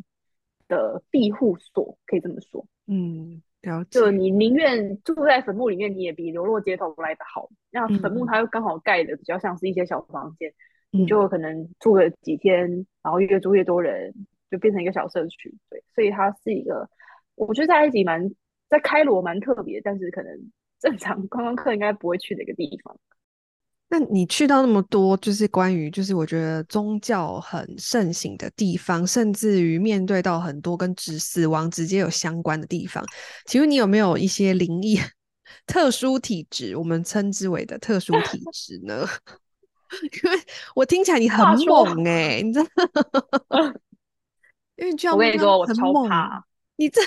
[0.68, 2.66] 的庇护所，可以这么说。
[2.88, 4.00] 嗯，了解。
[4.00, 7.50] 就你宁愿住在坟墓里面，你也比流落街头来的好。
[7.70, 10.54] 那坟墓它又刚好盖的比较像是一些小房间。
[10.98, 12.68] 你就可能住个几天，
[13.02, 14.14] 然后越住越多人，
[14.50, 15.54] 就变成一个小社区。
[15.70, 16.90] 对，所以它是一个，
[17.36, 18.30] 我觉得在埃及蛮，
[18.70, 20.32] 在开罗蛮特别，但是可能
[20.80, 22.98] 正常观光客应该不会去的一个地方。
[23.88, 33.06] 那你去到那么多，就是关于就是我觉得宗教很盛行的地方，甚至于面对到很多跟死死亡直接有相关的地方，
[33.46, 34.98] 请问你有没有一些灵异
[35.68, 39.06] 特殊体质，我们称之为的特殊体质呢？
[40.24, 40.40] 因为
[40.76, 42.70] 我听起来你很猛哎、欸，你知道？
[44.78, 46.44] 因为这样，我跟你说，我超怕。
[46.78, 47.02] 你这，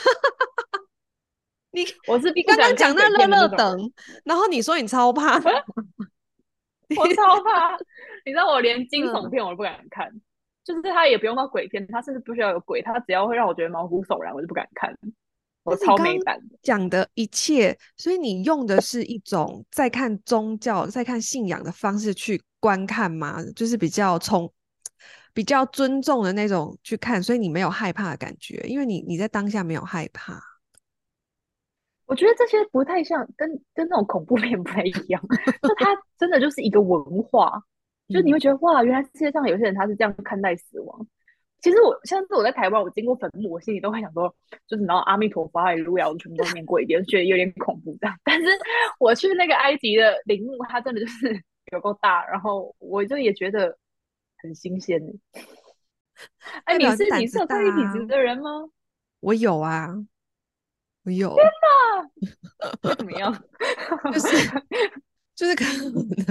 [1.72, 3.92] 你我是你刚刚讲那乐乐等，
[4.24, 5.38] 然后你说你超怕，
[6.88, 7.76] 你我超怕。
[8.24, 10.22] 你知道我连惊悚片我都不敢看，嗯、
[10.64, 14.96] 就是他也不用到鬼片，他甚至不需要有鬼，他只要会让我觉得毛骨悚然，我就不敢看。
[15.64, 16.58] 我超没胆的。
[16.62, 23.42] 讲的一切，所以你用的是一种在看宗教、在看信仰的方式去观看嘛？
[23.54, 24.52] 就是比较从
[25.32, 30.40] 比较尊重的那种去看，所以你没有害怕的感觉，因为你你在当下没有害怕。
[32.06, 35.22] 我觉得这些不太像，跟跟那种恐怖片不太一样。
[35.62, 37.62] 就它真的就是一个文化，
[38.08, 41.06] 就你会觉得哇，原来世界上有些人他是这样看待死亡。
[41.60, 44.34] 其实我像是我在台湾，我经过坟墓，我心里都会想说，
[44.66, 48.16] 就是然后阿弥陀佛、哈利路亚，我全部都念过一遍，觉得有点恐怖这样。
[48.24, 48.46] 但是
[48.98, 51.42] 我去那个埃及的陵墓，它真的就是
[51.72, 53.76] 有够大，然后我就也觉得
[54.38, 55.00] 很新鲜。
[56.64, 58.68] 哎、欸，你是你是有特异体质的人吗？
[59.20, 59.88] 我有啊，
[61.04, 61.34] 我有。
[61.34, 61.46] 天
[62.82, 63.32] 哪， 怎么样？
[64.12, 64.50] 就是
[65.34, 65.64] 就是可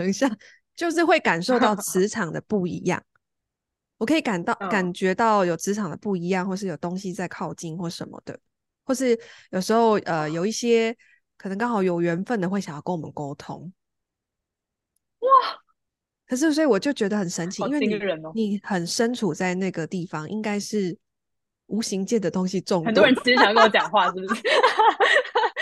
[0.01, 0.37] 能像，
[0.75, 3.01] 就是会感受到磁场的不一样。
[3.97, 8.39] 我可以感到、 嗯、感觉到有磁场的不一样，或是有东西在靠近，或什么的，
[8.85, 9.17] 或是
[9.51, 10.95] 有时候呃有一些
[11.37, 13.71] 可能刚好有缘分的会想要跟我们沟通。
[15.27, 15.59] 哇！
[16.27, 17.97] 可是所以我就觉得很神奇，哦、因为你
[18.33, 20.97] 你很身处在那个地方，应该是
[21.67, 22.87] 无形界的东西众多。
[22.87, 24.41] 很多人其实想跟我讲话，是不是？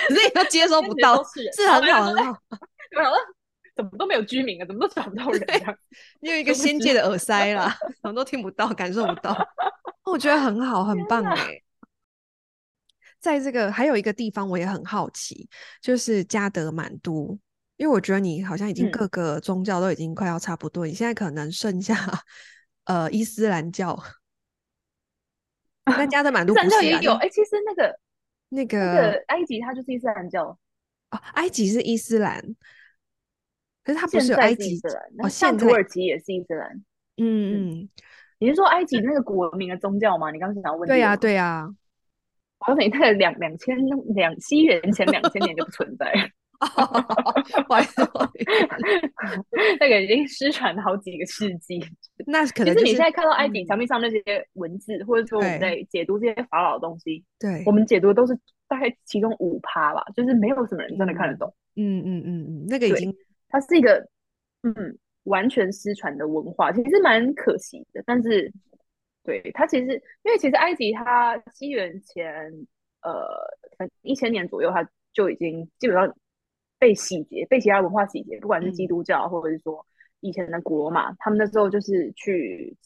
[0.07, 2.39] 可是你都接收不 到，是，是很好很好。
[3.75, 4.65] 怎么都没有居民啊？
[4.65, 5.75] 怎么都找不到人啊？
[6.21, 7.69] 你有一个仙界的耳塞啦，
[8.01, 9.37] 什么都听不到，感受不到。
[10.05, 11.63] 我觉得很好，很棒哎、欸。
[13.19, 15.49] 在这个还有一个地方，我也很好奇，
[15.81, 17.37] 就是加德满都，
[17.77, 21.95] 因为我觉得你好像已经各个宗教都已经快要差不多，嗯、你现在可能剩下
[22.85, 24.01] 呃伊斯兰教。
[25.85, 27.99] 那加德满 都不是、啊、也有哎、欸，其实那个
[28.49, 30.57] 那个、那个埃及，它就是伊斯兰教
[31.11, 32.43] 哦，埃及是伊斯兰。
[33.83, 36.83] 可是它不是埃及的，哦，像土耳其也是伊斯兰。
[37.17, 37.89] 嗯嗯，
[38.39, 40.31] 你是说埃及那个国民的宗教吗？
[40.31, 40.87] 你刚刚想要问？
[40.87, 41.69] 对呀、啊、对呀、啊。
[42.57, 43.77] 我告诉你，那个两两千
[44.15, 46.11] 两西元前两千年就不存在。
[49.79, 51.79] 那个已经失传了好几个世纪。
[52.27, 54.21] 那可能、就是、其实你现在看到埃及墙壁上那些
[54.53, 58.37] 文字，嗯、或者说我们在解读这些法老的东西，对，我们解读的都是
[58.67, 61.53] 大概其中五趴吧，就是没有什么人真的看得懂。
[61.75, 63.13] 嗯嗯嗯嗯，那个已经。
[63.47, 64.05] 它是一个
[64.63, 68.03] 嗯完全失传的文化，其实蛮可惜的。
[68.05, 68.51] 但是，
[69.23, 69.85] 对它其实，
[70.23, 72.51] 因为其实埃及它西元前
[73.01, 73.25] 呃
[74.01, 76.13] 一千年左右，它就已经基本上
[76.85, 79.83] 被洗劫，被其他文化洗劫，不管是基督教或者是说
[80.19, 82.77] 以前的古罗马，他们那时候就是去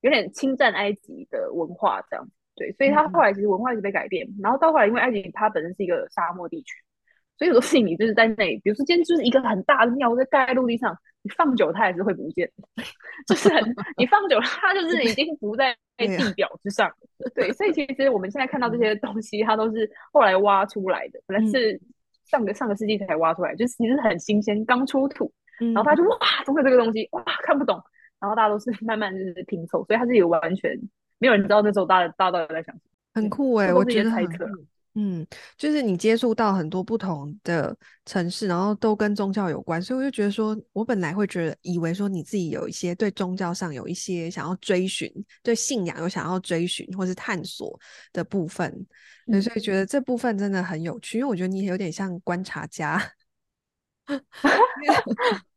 [0.00, 2.28] 有点侵占埃及的文化这样。
[2.56, 6.74] 对，所以他后来其实文化一直被改变，然后到后来，因为埃及它本身是一个沙漠地区。
[7.38, 12.50] 所以很多事情你就是在那里，比如说今天就是一个很大的庙在盖在陆地上，你放久它还是会不见，
[13.28, 13.62] 就是很
[13.96, 16.90] 你放久它就是已经浮在 地表之上。
[17.36, 21.80] 对，所以其实我们现在看到这些东西，它都是后来挖出来的，可能是
[22.26, 25.32] 上个上个世纪才挖出来，就是其实很新鲜，刚出土。
[25.58, 27.08] 然后他就哇，怎么有这个东西？
[27.12, 27.80] 哇，看不懂。
[28.18, 30.76] 然后大家都是 慢慢就是拼凑，所以他是有完全
[31.18, 34.48] 没有人知道那时候大家大家到底在想什么，很酷哎、欸，我觉得猜测。
[34.94, 35.26] 嗯，
[35.56, 37.74] 就是你接触到很多不同的
[38.04, 45.10] 城市，然后都跟宗教有关，所以我就觉得说，我本来会觉得以为说你自己有一些对宗教上有一些想要追寻，
[45.42, 47.78] 对信仰有想要追寻或是探索
[48.12, 48.86] 的部分，
[49.28, 53.02] 嗯，所以觉得这部分真的很有趣，因为我觉得你有点像观察家。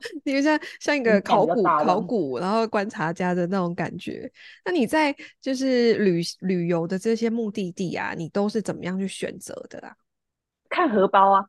[0.24, 4.30] 你就像像一个考古考古，然后观察家的那种感觉。
[4.64, 9.92] 那你在就是旅旅游的这些目的地啊，你都是怎么样去选择的啊？
[10.70, 11.44] 看荷包啊！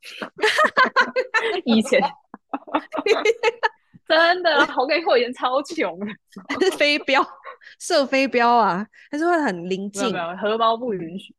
[1.63, 2.01] 以前
[4.07, 6.07] 真的，我跟以前超穷的，
[6.59, 7.25] 是飞镖
[7.79, 10.11] 射飞镖啊，还是会很临近？
[10.37, 11.33] 荷包不允许。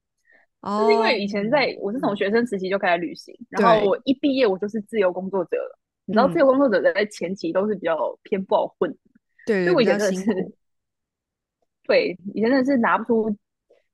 [0.60, 5.78] 哦，就是因为以前在我是从学生时期就开始旅行，然后我一毕业我就是自由工作者了。
[6.04, 8.98] 你知道，自由工作者在前期都是比较偏不好混，嗯、
[9.46, 10.52] 对，所以我以前真的是，
[11.86, 13.36] 对，以前真的是拿不出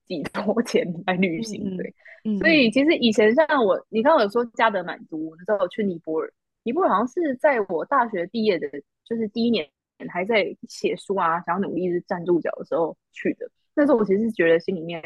[0.06, 1.94] 几多钱来旅行，对，
[2.24, 6.32] 嗯、所以其实以前像我，你刚刚有说加德满都，那时候我去尼泊尔，
[6.62, 8.68] 尼泊尔好像是在我大学毕业的，
[9.04, 9.68] 就是第一年
[10.08, 13.50] 还在写书啊，想要努力是站住脚的时候去的。
[13.74, 15.02] 那时候我其实是觉得心里面，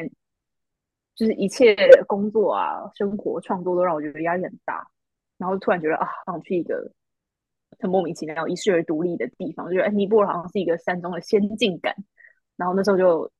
[1.14, 1.74] 就是一切
[2.06, 4.86] 工作啊、生活、创作都让我觉得压力很大。
[5.38, 6.90] 然后突然觉得啊，想去一个
[7.78, 11.94] 很莫名其妙、一世而独立的地方，就觉得哎，尼泊尔好像是一个山中的仙境感。
[12.56, 13.30] 然后那时候就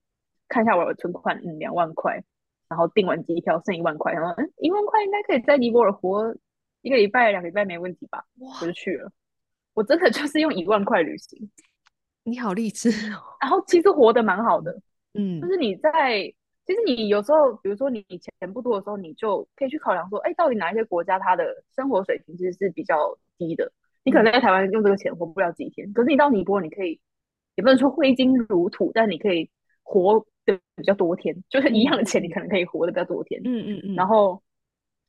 [0.49, 2.23] 看一下我的存款，嗯，两万块，
[2.69, 6.35] 然后订完机票剩一万块，然后嗯，一万块应该可以在尼泊尔活
[6.81, 8.25] 一个礼拜、两个礼拜没问题吧？
[8.61, 9.13] 我就去了。
[9.75, 11.51] 我真的就是用一万块旅行。
[12.25, 13.19] 你好励志哦！
[13.41, 14.81] 然后其实活得蛮好的，
[15.15, 16.33] 嗯，就是你在，
[16.65, 21.45] 其实你有时候，比如说你钱不多的时候，你就可以去考量说，哎，到底哪一些国家它的
[21.75, 23.73] 生活水平其实是比较低的？
[24.05, 27.01] 你可能在台湾用这个钱活不了几天，可是你到尼泊尔，你可以，
[27.57, 29.51] 也不能说挥金如土，但你可以
[29.83, 33.41] 活的比较多天，就是一样的钱，你可能可以活的比较多天。
[33.45, 33.95] 嗯嗯嗯。
[33.95, 34.43] 然后，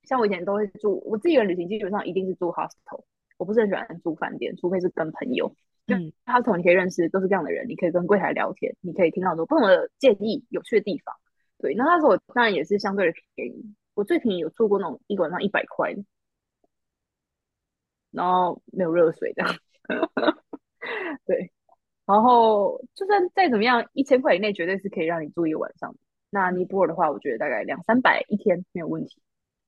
[0.04, 3.04] 像我以前都会住，我自己的旅行基本上一定是住 hostel，
[3.38, 5.56] 我不是很喜欢住饭店，除非是跟朋友。
[5.88, 11.14] 嗯，hostel 你可以认识都是这样的人，你可以跟柜台聊天，你可以听到很多不同的建议、有趣的地方。
[11.64, 15.96] 对，那那时候我当然也是相对的便宜，我最便宜有住过那种一晚上一百块，
[18.12, 19.56] 然后没有热水这样。
[21.26, 21.54] 对，
[22.06, 25.96] 然后就算再怎么样，一千块以内绝对是可以让你住一个晚上。
[26.30, 29.22] 那尼泊尔的话，我觉得大概两三百一天没有问题。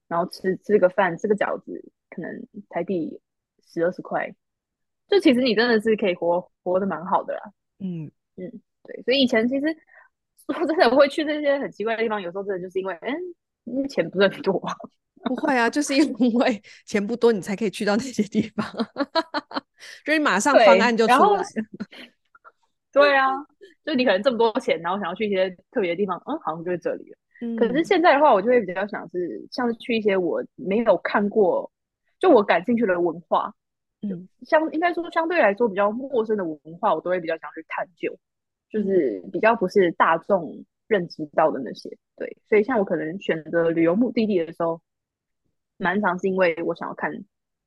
[0.09, 3.21] 然后吃吃个饭，吃个饺子，可能台币
[3.63, 4.35] 十二十块。
[5.07, 8.51] 就其实你真的是可以活活得蛮好的啦，嗯嗯，
[8.83, 9.65] 对，所以以前其实
[10.53, 12.97] 说真的会去这些很奇怪的地方，有时候真的就是因为，
[13.65, 14.61] 嗯，钱不是很多，
[15.23, 18.65] 不会啊，就是 因为钱不多，你才可以去到那些地方，
[20.05, 21.43] 所以马上方案就出来了。
[22.91, 23.29] 对啊，
[23.83, 27.17] 就你可能这么多钱，然后想要去一些特别的地方，嗯，好像就是这里了。
[27.41, 31.69] 嗯，可是现在的话，我就会比较想是像是去一些我没有看过，
[32.19, 33.53] 就我感兴趣的文化。
[34.01, 38.17] 嗯，相应该说相对来说比较陌生的文化，我都会比较想去探究，
[38.70, 41.89] 就是比较不是大众认知到的那些。
[42.16, 44.82] 对，所以像我可能选择旅游目的地的时候，
[45.78, 47.11] 蛮常是因为我想要看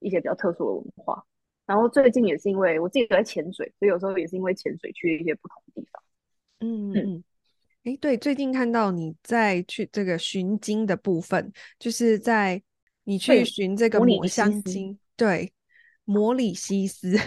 [0.01, 1.25] 一些比较特殊的文化。
[1.67, 6.03] 然后最近也是因为我自己在潜水，所以有时候也是因为潜水去一些不同的地方。
[6.61, 7.25] 嗯嗯，
[7.85, 12.63] 哎、欸，对，最近看到你在去这个寻金的部分，就是在
[13.05, 15.53] 你去寻这个抹香鲸，对。
[16.11, 17.19] 摩里西斯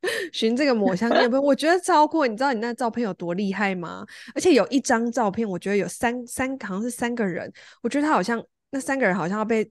[0.32, 2.24] 寻这个抹香鲸，我觉得超酷。
[2.24, 4.06] 你知道你那照片有多厉害吗？
[4.34, 7.52] 而且有一张照片，我觉得有三三，好像是三个人。
[7.82, 9.68] 我觉得他好像那三个人好像要被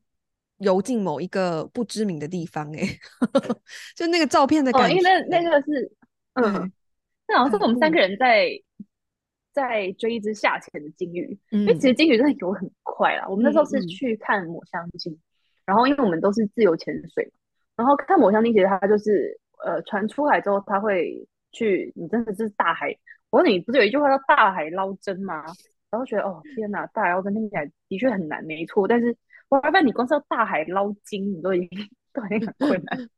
[0.57, 2.99] 游进某一个不知名的地方，欸，哎，
[3.95, 4.87] 就那个照片的感觉。
[4.87, 5.91] 哦，因为那那个是，
[6.33, 6.71] 嗯，
[7.27, 8.49] 那好像是我们三个人在
[9.53, 11.39] 在追一只下潜的鲸鱼。
[11.51, 13.25] 嗯，因为其实鲸鱼真的游很快啦。
[13.29, 15.19] 我们那时候是去看抹香鲸，嗯，
[15.67, 17.31] 然后因为我们都是自由潜水。
[17.77, 22.95] 然后看抹香鲸，其实它就是，呃，船出海之后，它会去，你真的是大海。
[23.29, 25.43] 我说你，不是有一句话叫“大海捞针”吗？
[25.89, 28.87] 然后觉得，哦，天哪，大海捞针听起来的确很难，没错。
[28.87, 29.15] 但是，
[29.49, 33.09] 我发现你光是要大海捞金，你都已经都已经很困难。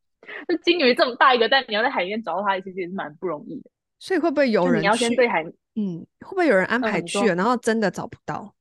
[0.48, 3.70] 就鲸鱼这么大一个，但你要在海里面找到它，其实也是蛮不容易的。
[3.98, 4.82] 所以会不会有人？
[4.82, 5.44] 你要先对海，
[5.76, 8.54] 嗯，会不会有人安排去然后真的找不到？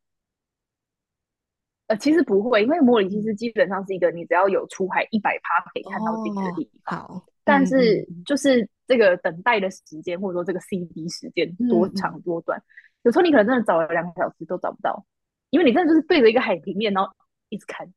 [1.88, 6.98] 呃，其实不会，因为摩里西斯基本上是一个你只要有出海一百趴可以看到鲸鱼的地方。
[6.98, 12.62] 好，但是就是这个等待的时间，或者说这个 CD 时间多长多短，
[13.04, 15.02] 有时候你可能真的找了两个小时都找不到，
[15.48, 17.10] 因为你真的就是对着一个海平面，然后
[17.48, 17.90] 一直看，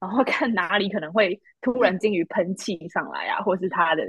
[0.00, 4.02] 然后看哪里可能会突然鲸鱼喷气上来啊，或是它的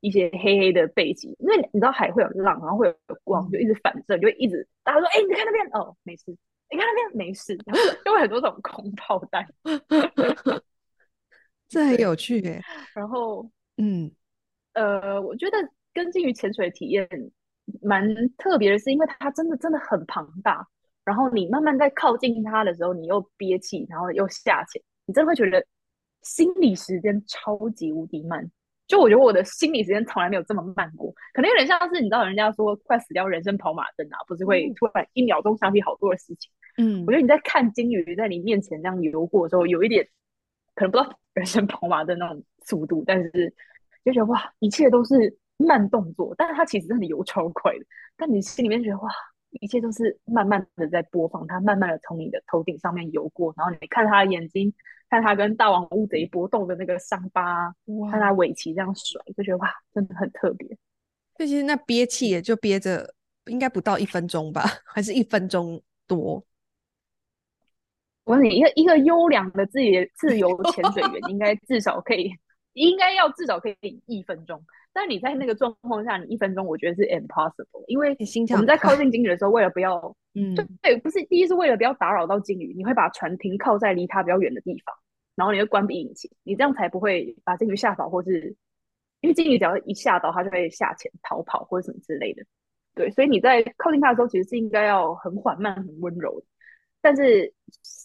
[0.00, 6.36] 一些黑黑的背景，因为你知道海会有浪，然后会有光，就一直反射，就会一直大家说，哎，你看那边，哦，没事。
[6.70, 9.46] 你看那边没事，然后就会很多种空炮弹，
[11.68, 12.60] 这很有趣耶。
[12.94, 14.10] 然后，嗯，
[14.74, 15.56] 呃，我觉得
[15.92, 17.08] 跟鲸鱼潜水体验
[17.82, 18.06] 蛮
[18.36, 20.66] 特别的，是因为它真的真的很庞大。
[21.04, 25.64] 然后你慢慢在靠近它的时候，你又憋气，然后又下潜，你真的会觉得
[26.22, 28.50] 心理时间超级无敌慢。
[28.86, 36.50] 就我觉得我的心理时间从来没有这么慢过，可能有点像是你知道人家说快死掉人生跑马灯啊，不是会突然一秒钟想起好多的事情。
[36.76, 40.06] 嗯，我觉得你在看鲸鱼在你面前这样游过的时候，有一点
[40.74, 43.54] 可能不知道人生跑马灯那种速度，但是
[44.04, 47.84] 就觉得哇，一切都是慢动作，但是它其实真的游超快的，
[48.16, 49.10] 但你心里面觉得哇，
[49.60, 54.72] 一切都是慢慢的在播放，它慢慢的从你的头顶上面游过，然后你看它的眼睛。
[55.10, 57.72] 看他跟大王乌贼搏斗的那个伤疤，
[58.10, 60.66] 看他尾鳍这样甩，就觉得哇，真的很特别。
[61.36, 66.42] 就其实那憋气也就憋着，应该不到一分钟吧， 还是一分钟多？
[68.24, 72.32] 我问你，一个一个优良的自己自由潜水员， 应该至少可以，
[72.74, 74.62] 应该要至少可以一分钟。
[74.92, 78.16] 但你在那个状况下，你一分钟，我觉得是 impossible，因为
[78.52, 84.94] 我们在靠近鲸鱼的时候，为了不要，嗯，对，不是第一是为了不要打扰到鲸鱼，你会把船停靠在离它比较远的地方，
[85.34, 88.54] 然后你会关闭引擎，你这样才不会把鲸鱼吓倒，或是
[89.20, 92.44] 因为鲸鱼只要一吓到，它就会下潜逃跑或者什么之类的。
[92.94, 96.46] 对，所以你在靠近它的时候，其实是应该要很缓慢、很温柔的。
[97.00, 97.52] 但是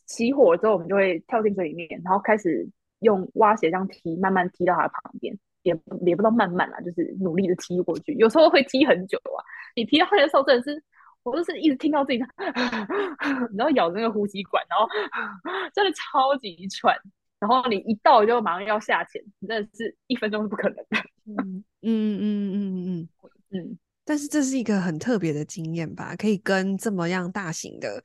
[0.07, 2.67] 起火之后，我们就会跳进水里面，然后开始
[3.00, 5.38] 用蛙鞋这样踢，慢慢踢到它旁边。
[5.64, 5.74] 也
[6.06, 8.14] 也不知道慢慢啦，就是努力的踢过去。
[8.14, 9.43] 有时候会踢很久啊，
[9.76, 10.82] 你踢到他的时候真的是，
[11.22, 12.20] 我都是一直听到自己，
[13.58, 14.88] 然后咬着那个呼吸管，然后
[15.76, 16.95] 真的超级喘。
[17.39, 20.86] 然后你一到就马上要下潜，真的是一分钟是不可能的。
[21.26, 23.10] 嗯嗯嗯嗯嗯嗯
[23.52, 23.78] 嗯。
[24.06, 26.16] 但是这是一个很特别的经验吧？
[26.16, 28.02] 可以跟这么样大型的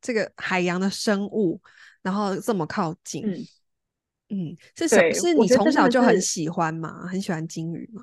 [0.00, 1.60] 这个海洋的生物，
[2.02, 3.24] 然后这么靠近。
[3.24, 3.38] 嗯
[4.32, 5.12] 嗯，是什么？
[5.12, 7.06] 是你从小就很喜欢吗？
[7.06, 8.02] 很喜欢金鱼吗？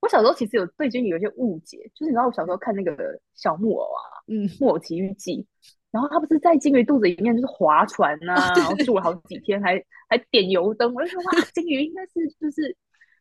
[0.00, 2.96] 我小时候其实有对金鱼有些误解，就是你知道我小时候看那个
[3.34, 5.46] 小木偶啊，嗯，木偶奇遇记，
[5.90, 9.74] 然后他不是在金鱼肚子里面就是划船呐、啊，然后住了好几天还，
[10.08, 12.76] 还还点油灯，我就说哇，金鱼应该是就是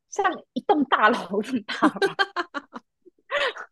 [0.10, 2.16] 像一栋大楼这么大吧。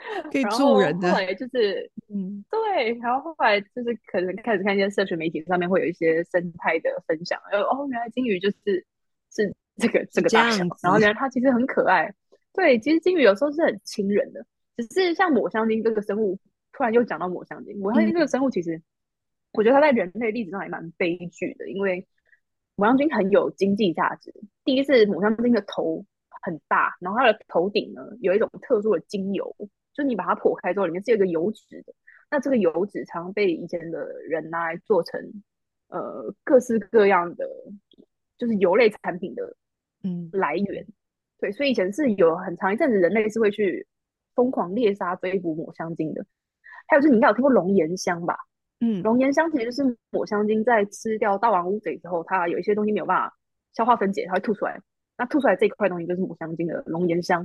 [0.32, 8.86] 可以住人的，后来就是，嗯，对，然后后来就是可能开始看一些社群媒体上面会有一些生态的分享，然后哦，原来金鱼就是
[9.30, 12.12] 是这个这个大小，然后原来它其实很可爱。
[12.52, 14.44] 对，其实金鱼有时候是很亲人的，
[14.76, 16.38] 只是像抹香鲸这个生物，
[16.72, 18.80] 突然又讲到抹香鲸，抹香鲸这个生物其实，
[19.52, 22.06] 我觉得它在人类历史上还蛮悲剧的，因为
[22.74, 24.34] 抹香鲸很有经济价值。
[24.64, 26.04] 第一是抹香鲸的头
[26.42, 29.54] 很大，然后它的头顶呢有一种特殊的精油。
[29.92, 31.92] 就你把它剖开之后，里面是有一个油脂的。
[32.30, 35.20] 那这个油脂常被以前的人拿来做成
[35.88, 37.44] 呃各式各样的，
[38.38, 39.56] 就是油类产品的
[40.04, 40.84] 嗯来源。
[40.84, 40.92] 嗯、
[41.40, 43.84] 对，所以以前是有很长一阵子人类是会去
[44.34, 46.24] 疯狂猎杀追捕抹香鲸的。
[46.86, 48.36] 还有就是你应该有听过龙涎香吧？
[48.78, 53.36] 嗯，龙涎香其实就是抹香鲸在吃掉大王乌贼之后，它有一些东西没有办法
[53.74, 54.80] 消化分解，它会吐出来。
[55.18, 57.40] 那吐出来这一块东西就是抹香鲸的龙涎香，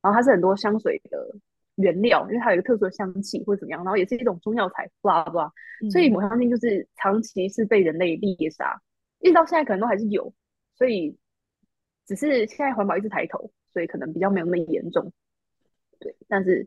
[0.00, 1.36] 然后它是很多香水的。
[1.80, 5.50] 原料，因为它有一个特殊的香气或者怎么样，然后也是一种中药材，blah blah，
[5.90, 8.80] 所以抹香鲸就是长期是被人类猎杀，
[9.20, 10.32] 一直到现在可能都还是有，
[10.76, 11.16] 所以
[12.06, 15.12] 只是现在环保一直抬头，所以可能比较没有那么严重。
[15.98, 16.66] 对，但是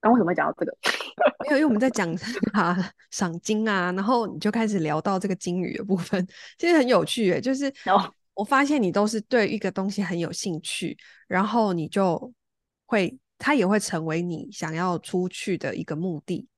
[0.00, 0.76] 刚为什么会讲到这个？
[1.44, 2.12] 没有，因为我们在讲
[2.52, 2.76] 啊
[3.10, 6.26] 赏金啊，然后你就开始聊到这个金鱼的部分，
[6.58, 7.72] 其实很有趣诶，就是
[8.34, 10.96] 我发现你都是对一个东西很有兴趣，
[11.28, 12.32] 然后你就
[12.86, 13.16] 会。
[13.38, 16.48] 它也会成为你想要出去的一个目的，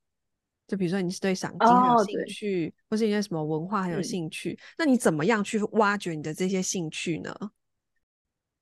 [0.67, 7.35] 就比如说你是对赏金很有兴趣，哦、或是一些什么文化很有兴趣，嗯、那你怎么样去挖掘你的这些兴趣呢？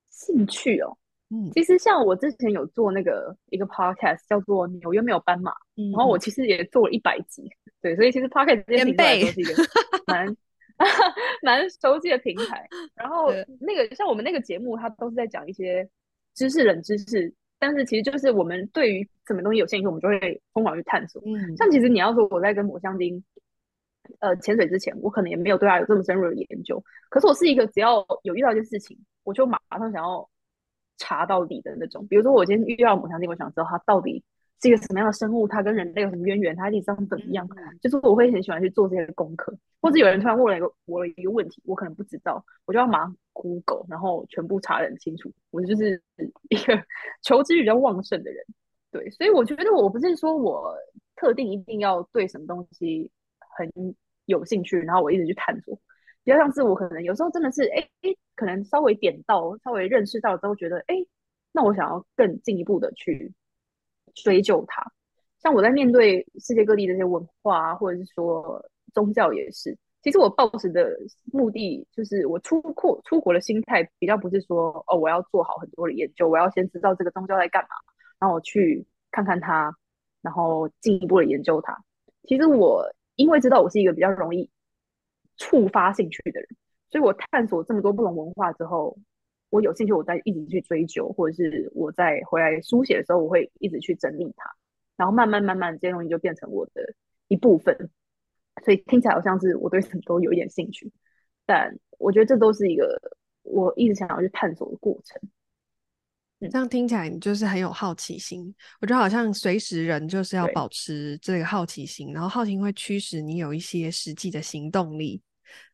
[0.09, 0.97] 兴趣哦，
[1.29, 7.47] 嗯，其实像我之前有做那个一个 podcast 叫做《纽约没有斑马》，嗯、然后我其实也做了一百集，
[7.81, 9.53] 对，所以其实 podcast 这些平台都是一个。
[10.07, 10.35] 蛮
[11.41, 12.67] 蛮熟悉的平台。
[12.93, 15.87] 然后那个像我们那个节目，它都是在讲一些
[16.33, 17.33] 知识冷知识。
[17.59, 21.21] 但是其实就是我们对于什么东西有兴趣，我们就会疯狂去探索。
[21.25, 23.23] 嗯，像其实你要说我在跟抹香鲸，
[24.19, 26.83] 呃，潜水之前，我可能也没有对它有这么深入的研究。
[27.09, 30.29] 可是我是一个只要有遇到一件事情，我就马上想要
[30.97, 32.05] 查到底的那种。
[32.07, 34.23] 比如说我今天遇到抹香鲸，我想知道它到底。
[34.59, 35.47] 是一个什么样的生物？
[35.47, 36.55] 它跟人类有什么渊源？
[36.55, 37.47] 它历史上怎么样？
[37.55, 45.31] 嗯、就是我会很喜欢去做这些功课，或者有人突然问了一个我的一个问题，我可能不知道，我就要马上 Google，然后全部查得很清楚。
[45.51, 46.01] 我就是
[46.49, 46.73] 一个
[47.23, 48.43] 求知欲比较旺盛的人，
[48.91, 50.75] 对，所以我觉得我不是说我
[51.15, 53.11] 特定一定要对什么东西
[53.57, 53.71] 很
[54.25, 55.75] 有兴趣，然后我一直去探索。
[56.23, 60.95] 比较像是我可能有时候真的是哎哎，可能稍微点到，稍微认识到之后，觉得哎，
[61.51, 63.33] 那我想要更进一步的去。
[64.23, 64.81] 追究它，
[65.43, 68.59] 像我在面对世界各地的这些文化啊，或者是说
[68.91, 69.77] 宗教也是。
[70.07, 70.89] 其实我抱持的
[71.33, 77.69] 目的就是，我出国出国的心态比较不是说哦，我要做好很多的研究，我要先知道这个宗教在干嘛，
[78.17, 79.75] 然后我去看看它，
[80.21, 81.77] 然后进一步的研究它。
[82.23, 84.49] 其实我因为知道我是一个比较容易
[85.35, 86.47] 触发兴趣的人，
[86.89, 88.97] 所以我探索这么多不同文化之后。
[89.49, 94.53] 我有兴趣，我再一直去追究，或者是我在回来书写的时候，我会一直去整理它，
[94.97, 96.93] 然后慢慢慢慢这些东西就变成我的
[97.29, 97.89] 一部分。
[98.63, 100.91] 所以听起来好像是我对什么都有一点兴趣，
[101.45, 102.99] 但我觉得这都是一个
[103.43, 105.21] 我一直想要去探索的过程。
[106.39, 115.21] 这样听起来你就是很有好奇心，我觉得好像随时人就是要保持这个好奇心，然后好奇心会驱使你有一些实际的行动力，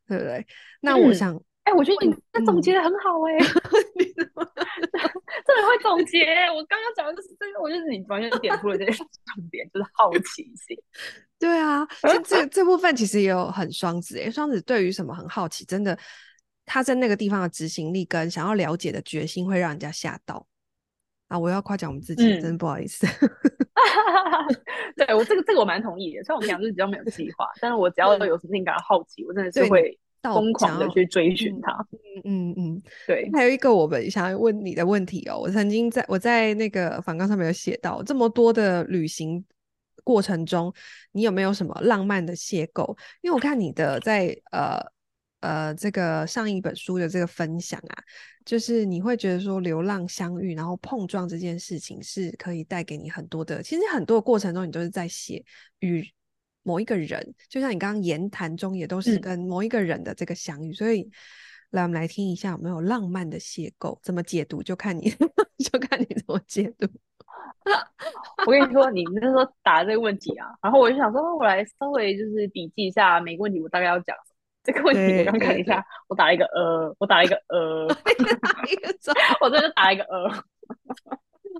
[0.06, 0.46] 对不对？
[0.80, 1.34] 那我想。
[1.34, 4.46] 嗯哎、欸，我觉得你这总结的很好哎、欸，嗯、 你怎么
[5.46, 6.24] 真的会总结？
[6.54, 9.06] 我刚刚讲的就是这个，我就是你完全点出了这个 重
[9.50, 10.76] 点，就是好奇心。
[11.38, 15.98] 对啊，这这这部分其实也有很双子哎，双子对于什么很好奇，真的
[16.64, 20.46] 他在那个地方的执行力跟想要了解的决心，会让人家吓到
[21.28, 21.38] 啊！
[21.38, 23.06] 我要夸奖我们自己，嗯、真的不好意思。
[24.96, 29.98] 对我这个这个我蛮同意的，虽然我们俩就是比较没有计划，但是我只要有什么事情感到好奇，我真的是会。
[30.32, 31.72] 疯狂的去追寻它。
[32.24, 33.28] 嗯嗯嗯，对。
[33.32, 39.44] 还有一个我们想要问你的问题哦，我曾经在我在那个访纲上面有写到，这么多的旅行
[40.02, 40.72] 过程中，
[41.12, 42.96] 你有没有什么浪漫的邂逅？
[43.20, 44.78] 因为我看你的在呃
[45.40, 48.02] 呃这个上一本书的这个分享啊，
[48.44, 53.62] 就是你会觉得说流浪相遇，然后碰撞这件事情是可以带给你很多的。
[53.62, 55.42] 其实很多过程中，你都是在写
[55.80, 56.06] 与
[56.64, 60.70] 某一个人，就像你刚刚言谈中也都是跟某一个人的这个相遇。
[60.70, 61.08] 嗯、所以
[61.70, 65.08] 来我们来听一下有没有浪漫的邂逅，怎么解读就看你
[65.62, 66.88] 就看你怎么解读。
[68.46, 74.36] 我跟你说，你那时候答这个问题啊，然后我就想说，我来稍微就是笔记一下每个问题，我大概要讲什么。
[74.62, 77.86] 这个问题我刚看一下，我打了一个呃，我打了一个呃，
[79.40, 80.44] 我这就打了一个呃。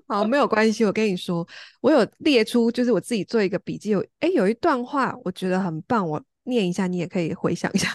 [0.07, 0.85] 好，没有关系。
[0.85, 1.47] 我跟你说，
[1.81, 3.91] 我有列出，就是我自己做一个笔记。
[3.91, 7.91] 有哎，有一段话我觉得很棒，我念一下，你也可以回想一下，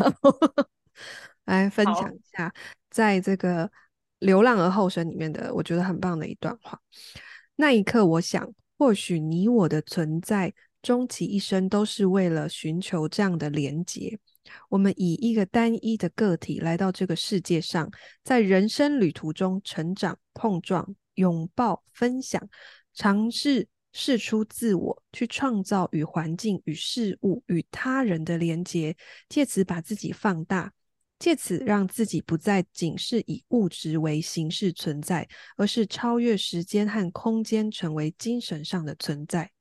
[1.46, 2.52] 来分享一下，
[2.90, 3.66] 在这个
[4.20, 6.80] 《流浪而后生》里面的，我觉得很棒的一段话。
[7.56, 14.18] 那一刻，我想，或许你我的存在，终其一生都是为了寻求这样的连结。
[14.70, 17.92] 我们以一个单一的个体来到这个世界上，
[18.24, 22.50] 在人生旅途中成长、碰撞、拥抱、分享，
[22.94, 28.96] 尝试释出自我，去创造与环境、与事物、与他人的连结，
[29.28, 30.74] 借此把自己放大。
[31.20, 39.52] 借此让自己不再仅是以物质为形式存在，而是超越时间和空间，成为精神上的存在。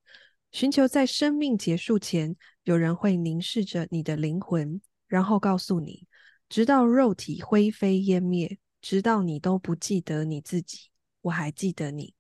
[0.53, 6.07] 寻求在生命结束前，有人会凝视着你的灵魂，然后告诉你，
[6.49, 10.91] 直到肉体灰飞烟灭，直到你都不记得你自己，
[11.29, 12.15] 我还记得你。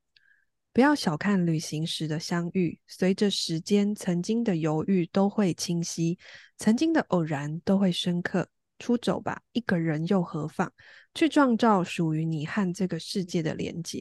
[0.72, 6.18] 不要小看旅行时的相遇，随着时间，曾经的犹豫都会清晰，
[6.56, 8.48] 曾经的偶然都会深刻。
[8.78, 10.70] 出走吧，一个人又何妨？
[11.12, 14.00] 去创造属于你和这个世界的连接。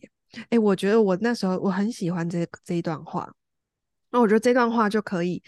[0.50, 3.34] 诶，我觉得我那时候我很喜欢这这一段话。
[4.12, 5.42] 那我觉得这段话就可以，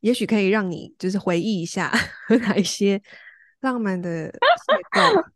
[0.00, 1.92] 也许可以让你就是回忆一下
[2.40, 3.02] 哪一些
[3.60, 4.30] 浪漫的
[4.92, 5.30] 邂逅。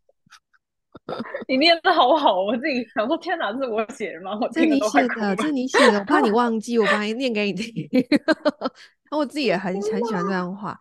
[1.48, 4.38] 你念的好好，我自己想说，天哪，这是我写的吗？
[4.40, 7.88] 我这你写的，这你写的，我怕你 忘记，我把它念给你听。
[9.10, 10.78] 然后我自己也很很喜欢这段话。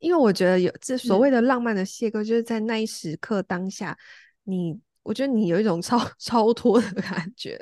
[0.00, 3.96] 因为我觉得有这所谓的浪漫的邂逅，就是在那一时刻当下，
[4.44, 7.56] 你我觉得你有一种超 超脱的感觉，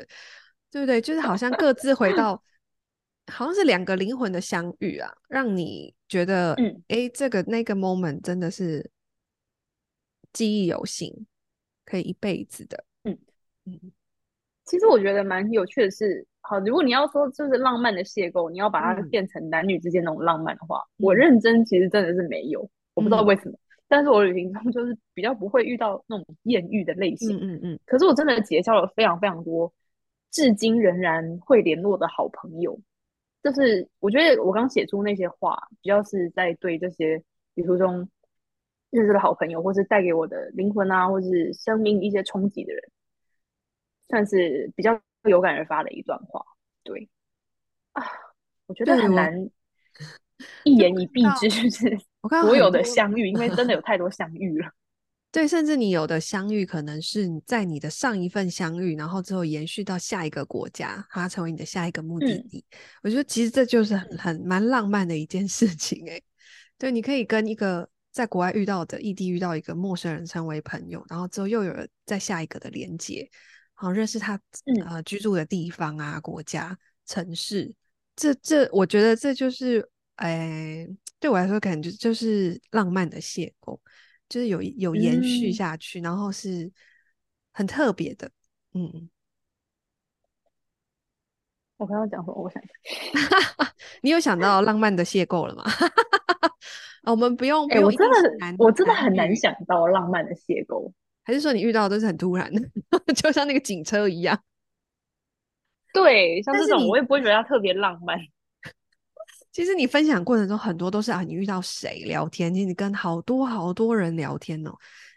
[0.70, 1.00] 对不对？
[1.00, 2.42] 就是好像各自回到，
[3.32, 8.90] 好像是两个灵魂的相遇啊，让你觉得，嗯，哎，这个那个 moment 真的是
[10.32, 11.12] 记忆犹新，
[11.86, 13.18] 可以一辈子的，嗯
[13.64, 13.80] 嗯。
[14.66, 16.26] 其实我觉得蛮有趣的是。
[16.48, 23.58] 好，如果你要说就是浪漫的邂逅，你要把它变成男女之间那种浪漫的话，嗯、我认真其实真的是没有，嗯、我不知道为什么。
[23.88, 27.80] 但是我旅行中就是比较不会遇到那种艳遇的类型，嗯嗯，嗯。
[27.84, 29.72] 可是我真的结交了非常非常多，
[30.30, 32.78] 至今仍然会联络的好朋友。
[33.42, 37.20] 就是我觉得我刚写出那些话，比较是在对这些
[37.54, 38.08] 旅途中
[38.90, 42.82] 认识的好朋友，或是带给我的灵魂啊，或是生命一些冲击的人，
[44.08, 45.00] 算是比较。
[45.28, 46.40] 有感而发的一段话，
[46.84, 47.08] 对
[47.94, 48.04] 啊，
[48.66, 49.50] 我觉得很难
[50.62, 51.98] 一言以蔽之，就是
[52.46, 54.70] 所有的相遇，因为真的有太多相遇了。
[55.32, 62.64] 对，甚至你有的相遇，可能是在你的上一份相遇，然后之后延续到下一个国家，它成为你的下一个目的地。
[62.70, 66.22] 嗯、我觉得其实这就是很很蛮浪漫的一件事情，哎，
[66.78, 73.30] 对，你可以跟一个在国外遇到的异地遇到一个陌生人成为朋友，然后之后又有了在下一个的连接。
[73.74, 74.40] 好，认识他
[74.86, 77.74] 呃居住的地方啊，国家、城市，
[78.16, 80.88] 这这，我觉得这就是，哎，
[81.20, 83.78] 对我来说感觉就是浪漫的邂逅，
[84.30, 86.72] 就是有有延续下去，嗯、然后是
[87.52, 88.30] 很特别的，
[88.72, 89.10] 嗯。
[91.76, 92.34] 我刚刚讲什么？
[92.42, 92.62] 我想
[94.00, 95.64] 你有想到浪漫的邂逅了吗？
[97.10, 98.16] 我们不用，哎、欸，我真的，
[98.58, 100.92] 我真的很难想到浪漫的邂逅。
[101.24, 102.60] 还是说你遇到的都是很突然的，
[103.14, 104.40] 就像那个警车一样？
[105.92, 108.18] 对，像这种我也不会觉得它特别浪漫。
[109.50, 114.74] 其实你分享过程中很多都是啊，你遇到谁聊天，你跟好多好多人聊天哦。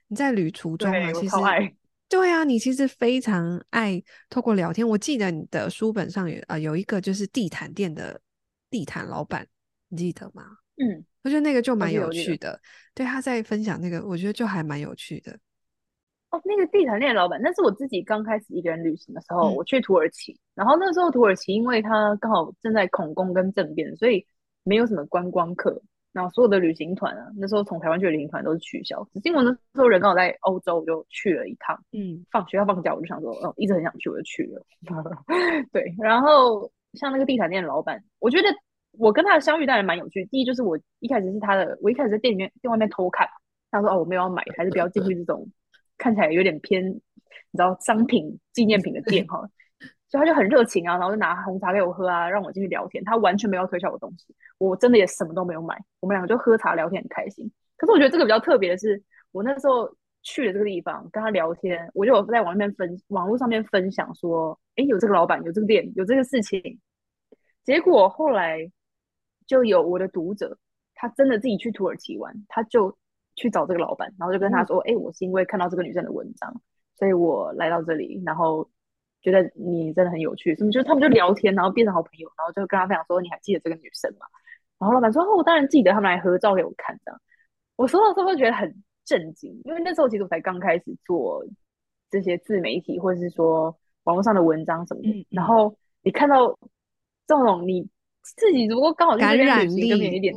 [0.07, 1.35] 你在旅途中啊，其实
[2.07, 4.87] 对啊，你其实非常爱透过聊天。
[4.87, 8.19] 我记得你的书本上有啊、呃、有一个就是地毯店的
[8.71, 9.45] 地毯老板，
[9.89, 10.45] 你记得吗？
[10.79, 12.59] 嗯，我觉得那个就蛮有趣的。
[12.95, 15.37] 对，他在分享那个，我觉得就还蛮有趣的。
[16.31, 24.25] 哦，那个地毯店老板，那是我自己刚开始一个人旅行的时候，嗯、我去土耳其，然后那时候土耳其因为它刚好正在恐攻跟政变，所以
[24.63, 25.81] 没有什么观光客，
[26.13, 29.03] 然后所有的旅行团啊，那时候从台湾去的旅行团都是取消。
[29.11, 31.75] 只是因为那时候人刚好在欧洲，我就去了一趟。
[31.91, 34.63] 嗯，放学要放假，我就想说，哦，一直很想去，我就去了。
[35.73, 38.47] 对，然后像那个地毯店的老板，我觉得
[38.91, 40.25] 我跟他的相遇当然蛮有趣。
[40.25, 43.27] 第一就是我一开始是他的，我一开始在店里面店外面偷看，
[43.71, 45.47] 他说哦，我没有要买，还是不要进去这种
[45.97, 46.93] 看起来有点偏，你
[47.53, 49.49] 知道商品纪念品的店 哈。
[50.09, 53.03] 所以他就很热情啊，然后就拿红茶给我喝啊，让我进去聊天。
[53.03, 55.77] 他完全没有推销我东西，我真的也什么都没有买。
[55.99, 57.49] 我们两个就喝茶聊天，很开心。
[57.77, 58.99] 可是我觉得这个比较特别的是，
[59.31, 59.87] 我那时候
[60.23, 66.79] 去了这个地方跟他聊天，我就有在网面分网络上面分享说，哎，有这个老板，有这个店，有这个事情。
[67.63, 68.67] 结果后来
[69.49, 70.57] 就有我的读者，
[70.95, 72.97] 他真的自己去土耳其玩，他就
[73.35, 76.61] 去找这个老板，然后就跟他说，哎、嗯，我是因为看到这个女生的文章，
[76.95, 78.69] 所以我来到这里，然后。
[79.21, 84.25] 觉得你真的很有趣，什么就他们就聊天，然后变成好朋友，然后就跟他分享说，你还记得这个女生吗？
[84.79, 87.21] 然后老板说哦，我当然记得，他们来合照给我看这样。
[87.75, 88.73] 我收到之后会觉得很
[89.03, 91.45] 震惊，因为那时候其实我才刚开始做
[92.09, 96.57] 这些自媒体或者是说网络上的文章什么的，嗯、然后你看到
[97.27, 97.89] 这种你
[98.21, 100.35] 自己如果刚好在这边旅行跟别人一点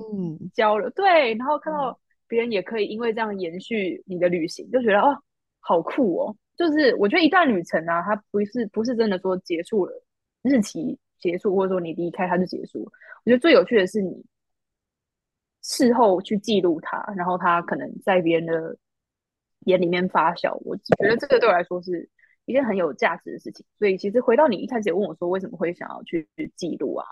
[0.54, 5.16] 交流，对，然后看到别人也可以因为这样延续你的旅行，就觉得哦，
[5.60, 6.36] 好酷哦。
[6.56, 10.02] 就是我觉得一段旅程啊，它不是不是真的说结束了，
[10.42, 12.82] 日期结束，或者说你离开它就结束。
[12.82, 14.24] 我觉得最有趣的是你
[15.62, 18.76] 事后去记录它，然后它可能在别人的
[19.60, 20.56] 眼里面发酵。
[20.64, 22.08] 我觉得这个对我来说是
[22.44, 23.64] 一件很有价值的事情。
[23.78, 27.06] 所以其实回到你一开始也问我说，为什么会想要去记录啊，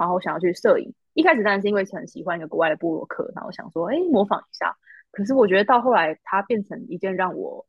[0.00, 0.92] 然后想要去摄影。
[1.14, 4.76] 一开始当然是因为很喜欢一个国外的部落客，然后想说哎模仿一下。
[5.10, 7.66] 可是我觉得到后来它变成一件让我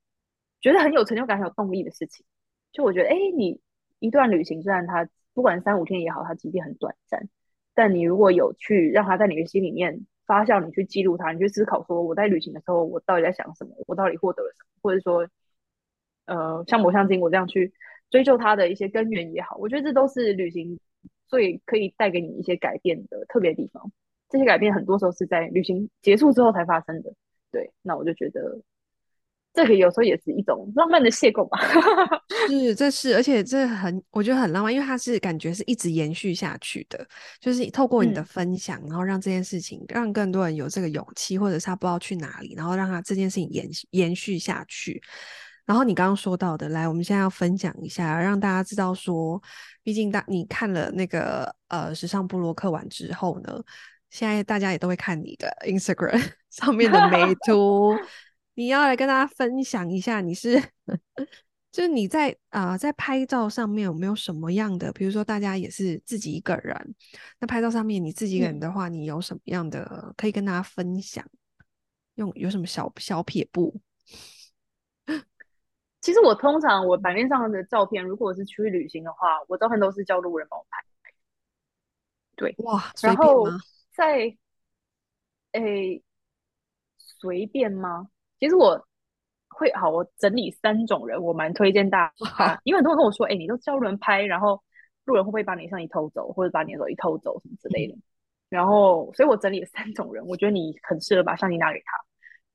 [0.61, 2.25] 觉得很有成就感、很有动力的事情，
[2.71, 3.59] 就我觉得，哎，你
[3.99, 7.27] 一段旅行，虽然它不管三五天也好，它即便很短暂，
[7.73, 15.27] 但你如果有去让它在你的心里面发酵，你去记录它，你去思考说，我在旅行的时候，我到底在想什么，我到底获得了什么，或者说，
[16.27, 17.73] 呃，像抹香鲸，我这样去
[18.09, 20.79] 追究它的一些根源也好，我觉得这都是旅行
[21.33, 23.91] 最可以带给你一些改变的特别地方。
[24.29, 27.11] 这些改变很多时候是在旅行结束之后才发生的。
[27.51, 28.61] 对，那我就觉得。
[29.55, 31.59] 这个有时候也是一种浪漫的邂逅吧，
[32.49, 37.07] 是，这是，而且这很，我觉得很浪漫，因为它是感觉是一直延续下去的，
[37.39, 44.99] 就是透过你的分享，嗯、然后让这件事情让更多人有这个勇气，或者是他不知道去哪里，然后让他这件事情延延续下去。
[45.65, 49.41] 然后你刚刚说到的，来，我们现在要分享一下，让大家知道说，
[49.81, 53.63] 毕竟大你看了那个呃时尚布洛克完之后呢，
[54.09, 57.95] 现在大家也都会看你的 Instagram 上面的美 图。
[58.55, 60.61] 你要来跟大家分享一下，你是
[61.71, 64.91] 就是你在啊、呃、在拍照上面有没有什么样的？
[64.91, 66.95] 比如说大家也是自己一个人，
[67.39, 71.25] 那拍照上面你自己一个人的话，嗯、你有什么样的可以跟大家分享？
[72.15, 73.79] 用有什么小小撇步？
[76.03, 80.77] 其实我通常我版面上的照片，如果是出去旅行的话，我照片都是叫路人帮我拍。
[82.35, 83.45] 对，哇，然后
[83.95, 84.35] 在
[85.53, 86.03] 诶
[86.97, 88.09] 随便吗？
[88.37, 88.85] 其实我
[89.47, 94.61] 会好，我整理三种人，我蛮推荐大 家，因为很多人跟我说，哎、欸，你都叫路人拍，然后
[95.05, 97.93] 路人会不会把你相机偷走，或者把你的手机偷走什么之类的？
[97.93, 98.01] 嗯、
[98.49, 101.97] 然后，所以我整理了三种人，我觉得你很适合把相机拿给他。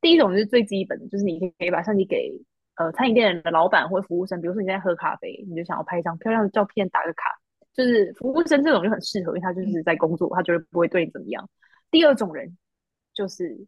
[0.02, 2.30] 第一种就是最基本的，就是你可以把相机给
[2.78, 7.24] 呃餐饮店的老板或服务生，比如说你在喝咖啡，你就想要拍一张漂亮的照片，打个卡，
[7.74, 11.48] 就是服务生这种就很适合，因为他就是在工作，他绝对不会对你怎么样。
[11.90, 12.56] 第二种人
[13.12, 13.66] 就是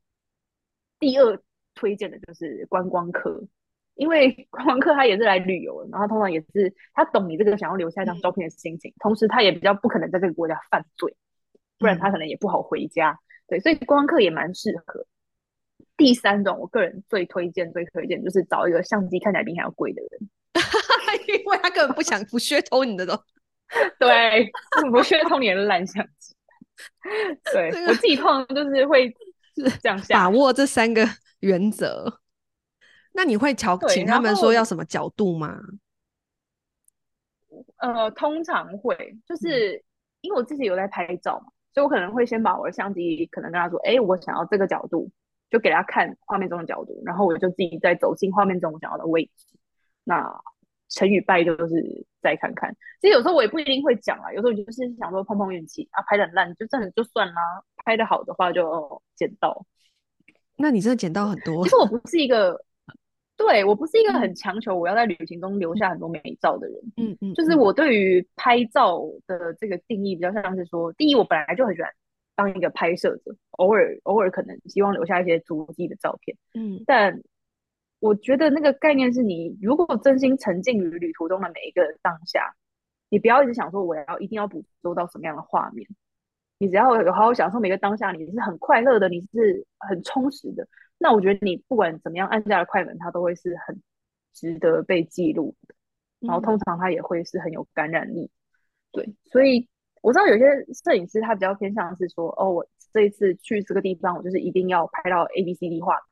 [0.99, 1.39] 第二。
[1.77, 3.43] 推荐的就是观光客，
[3.95, 11.17] 因为 观光客他也是来旅游的，然后通常也是他懂你这个想要留下一张照片的心情，嗯、同时他也比较不可能在这个国家犯罪，
[11.79, 13.13] 不然他可能也不好回家。
[13.13, 15.07] 嗯、对，所以观光客也蛮适合。
[16.01, 20.31] 第三种，我个人最推荐、最推荐就是找一个相机看起来比你还要贵的人，
[21.29, 23.15] 因为他根本不想不削偷你的东
[24.01, 24.51] 对，
[24.91, 26.35] 不削偷你的烂相机。
[27.53, 29.15] 对、这个、我自己通常就是会
[29.83, 31.07] 这样把握这三个。
[31.41, 32.19] 原则，
[33.15, 35.59] 那你会瞧请他们说要什么角度吗？
[37.79, 39.83] 呃，通常会，就是、嗯、
[40.21, 45.11] 因为我自己有在拍照嘛，所以我可能会先把我的相机，可能跟他说，哎、欸，我想要这个角度，
[45.51, 49.47] 就给他看画面中的角度，然后我就自己再走进画面中我想要的位置。
[50.05, 50.41] 那
[50.89, 52.75] 成与败就是再看看。
[53.01, 57.43] 其实有时候我也不一定会讲啊，有时候就是想说碰碰运气啊，拍的很烂就真的就算啦，
[57.85, 59.67] 拍的好的话就捡到。
[60.57, 61.65] 那你真的捡到很多。
[61.65, 62.65] 其实我不是一个，
[63.37, 66.77] 对，我不是一个很强求我要在旅行中留下很多美照的人。
[66.97, 71.91] 嗯嗯，就是我对于拍照的这个定义比较像是说，第一，我本来就很喜欢
[72.41, 76.34] 当一个拍摄者，偶尔偶尔可能希望留下一些足迹的照片。
[76.55, 77.22] 嗯，但
[77.99, 82.55] 我觉得那个概念是你如果真心沉浸于旅途中的每一个当下，
[83.11, 85.86] 你不要一直想说我要一定要捕捉到什么样的画面，
[86.57, 90.66] 你只要有好好享受每个当下，你是很快乐的，你是很充实的。
[90.97, 93.82] 那我觉得你不管怎么样按下的快门，它都会是很
[94.32, 95.74] 值得被记录的。
[96.20, 98.30] 然后通常它也会是很有感染力。
[98.93, 99.68] 对，所以
[100.01, 100.45] 我知道有些
[100.85, 106.03] 摄影师他比较偏向是说，哦，我这一次去这个地方，我就是一定要拍到 A B C D 画面。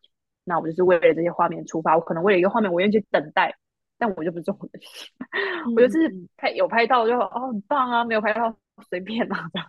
[0.45, 3.55] 那我就是为了这些画面出发，我可能为了一个画面，我愿意去等待，
[3.99, 4.83] 但我就不是这种人。
[5.67, 8.57] 嗯、我就是拍有拍到就哦很棒啊，没有拍到
[8.89, 9.69] 随便啊这样。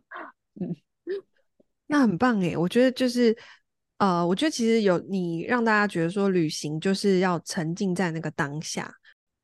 [0.60, 0.76] 嗯，
[1.86, 3.36] 那很棒诶，我觉得就是
[3.98, 8.90] 呃，我觉得其实有你让大家觉得说旅行就是要沉浸在那个当下，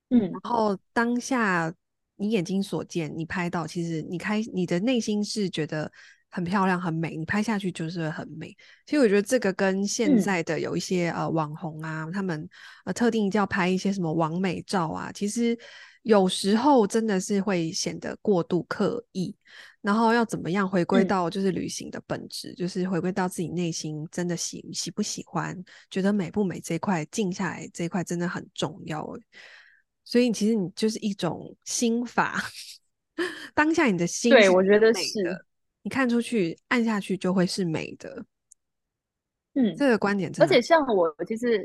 [0.09, 1.73] 嗯，然后当下
[2.21, 5.91] 你眼睛所见，你拍到，其实你开你的内心是觉得。
[6.33, 8.57] 很漂亮，很美，你拍下去就是很美。
[8.87, 12.49] 其实我觉得这个跟现在的有一些、嗯、呃网红啊，他们
[12.85, 15.59] 呃特定要拍一些什么完美照啊，其实
[16.03, 19.35] 有时候真的是会显得过度刻意。
[19.83, 25.61] 然后要怎么样回归到就是旅行的本质，嗯、就是回归到自己内心真的喜喜不喜欢，
[25.91, 29.05] 觉得美不美这一块，静下来这一块真的很重要。
[30.11, 32.35] 所以其实你就是一种心法，
[33.55, 35.47] 当下你的心对我觉得是。
[35.83, 38.25] 你看出去，按下去就会是美的。
[39.55, 40.45] 嗯，这个观点真的。
[40.45, 41.59] 而且像我，其实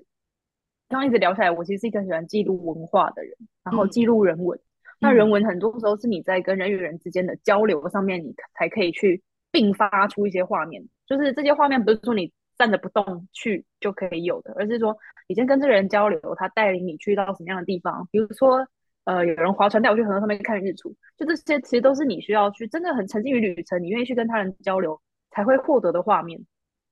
[0.87, 4.55] 刚刚一直聊下来，我其实是一个喜欢记录文化的人，然后记录人文。
[4.59, 4.61] 嗯、
[4.99, 10.87] 那人文很多时候是你在跟人与人之间的交流上面，你才可以去并发出一些画面。
[11.07, 14.97] 就是这些画面不是说你站着不动去就可以有的，而是说
[15.27, 18.67] 你先跟这个人交流，他带领你去到什么样的地方，比如说。
[19.05, 24.99] 呃，有人划船带我去河上面看日出，就这些其实都是你需要去真的很沉浸于旅程，你愿意去跟他人交流
[25.29, 26.43] 才会获得的画面。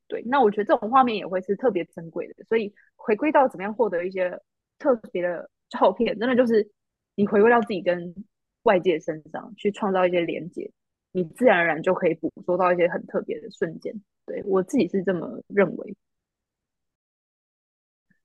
[0.08, 2.44] 对，那我觉得这种画面也会是特别珍贵的。
[2.44, 4.40] 所以回归到怎么样获得一些
[4.78, 6.70] 特别的照片，真的就是
[7.16, 8.14] 你回归到自己跟
[8.62, 10.70] 外界身上去创造一些连接，
[11.14, 13.92] 你自然而然就可以捕捉到一些很特别的瞬间。
[14.26, 15.96] 对，我自己是这么认为。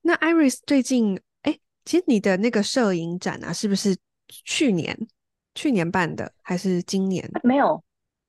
[0.03, 1.21] 那 Iris 最近。
[1.43, 3.97] 哎其实你的那个摄影展啊，是不是
[4.29, 4.95] 去年
[5.55, 7.27] 去年办的，还是今年？
[7.43, 7.83] 没有，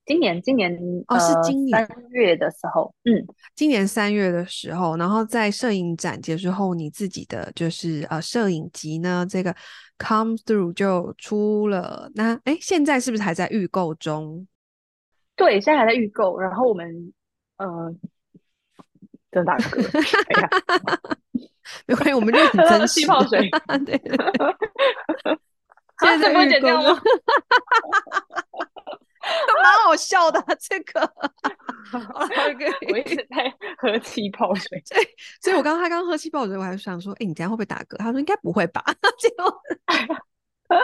[0.06, 0.74] 今年今年
[1.08, 3.22] 哦，是今年三月的时候，嗯，
[3.54, 9.54] 今年三月的时候，然后在摄影展结束后，你自己的就是呃摄影集呢，这个
[9.98, 12.10] Come Through 就出了。
[12.14, 14.48] 那哎，现在是不是还在预购中？
[15.36, 16.38] 对，现在还在预购。
[16.38, 17.12] 然后我们
[17.60, 17.94] 呃，
[19.30, 20.48] 真大哥，哎呀。
[21.86, 22.88] 没关系，我们就很真实。
[23.00, 23.48] 气泡水，
[23.86, 24.16] 对，对，对。
[26.00, 27.00] 现在会剪掉吗？
[29.62, 31.00] 蛮好笑的，这个。
[32.90, 34.82] 我一直在喝气泡水。
[34.90, 34.98] 对，
[35.40, 37.96] 所以我刚刚他刚喝气泡水，我还想说，哎、欸，你等下会不会打嗝？
[37.98, 38.82] 他说应该不会吧。
[39.18, 39.62] 结果，
[40.66, 40.74] 这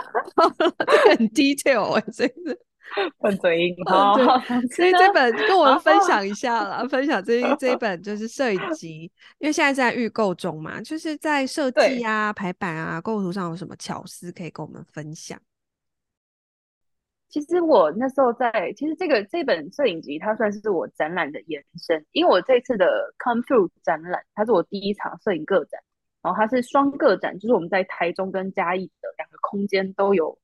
[0.49, 0.70] 个
[1.09, 2.57] 很 detail 哎、欸，真的。
[3.20, 4.16] 很嘴硬哦，
[4.74, 15.39] 所以这本跟我们分享一下啦，分享这一这一本就是摄影集，因为现在在预购中嘛，就是在设计啊、排版啊、构图上有什么巧思可以跟我们分享？
[17.28, 25.78] 其实我那时候在，其实这个这本摄影集它算是我展览的延伸，因为我这次的 Come Through 展览，它是我第一场摄影个展，
[26.22, 30.39] 然后它是双个展，就是我们在台中跟嘉义的两个空间都有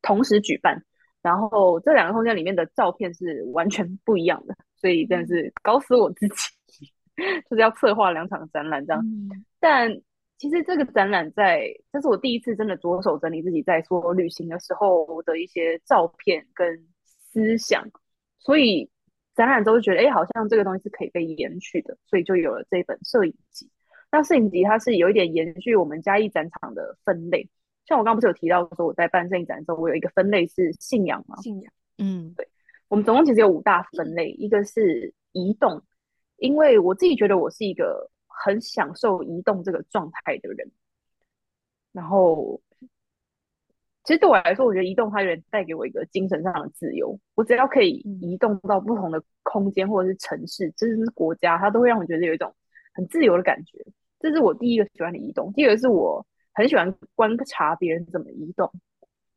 [0.00, 0.82] 同时举办。
[1.22, 6.92] 然后这两个空间里面的照片是完全不一样的，所以真的是搞死我自己，
[7.48, 9.02] 就是要策划两场展览这样。
[9.02, 10.00] 嗯、但
[10.38, 17.86] 其实这个展览在，这是我第一次真的着手整理自己在说旅行的时候的一些照片跟思想，
[18.38, 18.90] 所以
[19.34, 23.70] 展览之后觉得，哎，好像这个东西是可以被延续的，所以就有了这本摄影集。
[24.10, 27.48] 那摄影集它是有一点延续我们嘉义展场的分类。
[27.86, 31.36] 像我刚刚不是有提到说我在办摄影展的时候，我有一个分类是信仰嘛？
[31.38, 32.48] 信仰，嗯，对，
[32.86, 35.82] 我们总共其实有五大分类，一个是移动，
[36.36, 40.70] 因为我自己觉得我是一个很享受移动这个状态的人，
[41.90, 42.60] 然后
[44.04, 52.54] 其实对我来说，我觉得移动它有点带给我一个精神上的自由，我只要可以移动到不同的空间或者是城市，甚至是国家，它都会让我觉得有一种
[52.92, 53.84] 很自由的感觉，
[54.20, 55.52] 这是我第一个喜欢的移动。
[55.54, 56.24] 第二个是我。
[56.60, 58.70] 很喜欢观察别人怎么移动，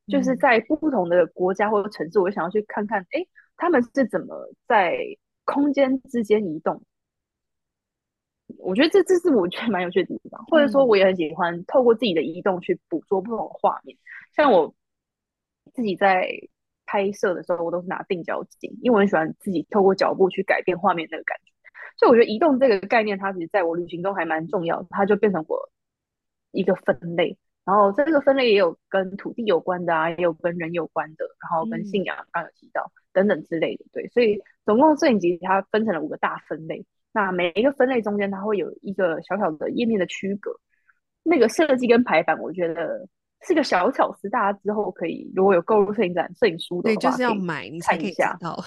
[0.08, 3.26] 就是在不同的国家或者城市，我想要去看看，哎，
[3.56, 4.36] 他们是怎么
[4.68, 4.98] 在
[5.46, 6.84] 空间之间移动。
[8.60, 13.98] 我觉得这这是我觉得蛮有趣的地方，或者说我也很喜欢透过自己的移动去捕捉不同的画面。
[14.36, 14.74] 像我
[15.74, 16.30] 自己在
[16.86, 21.52] 拍摄的时候，我都是拿定焦镜，因为我很喜欢自己透过脚步去改变画面那个感觉。
[21.98, 25.70] 所以我觉得移动这个概念，它其实在我旅行中还蛮重要的，它就变成我
[26.54, 27.38] 一个分类。
[27.66, 33.86] 然后这个分类也有跟土地有关的啊，也有跟人有关的，然后跟信仰刚有提到等等之类的。
[33.94, 36.86] 对，所以总共摄影集它分成了五个大分类。
[37.14, 40.52] 那每一个分类中间，它会有一个小小的页面的区隔。
[41.24, 43.08] 那个设计跟排版，我觉得
[43.48, 48.62] 是个小巧思，大家之后可以如果有购入摄影展、摄影书的话，对，就是要买你才可以看到。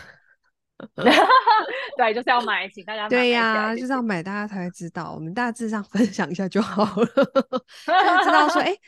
[1.97, 5.15] 对，就是要买，请大家买对呀、啊，就是要买，大家才会知道。
[5.15, 8.81] 我们大致上分享一下就好了， 就知道说，哎、欸，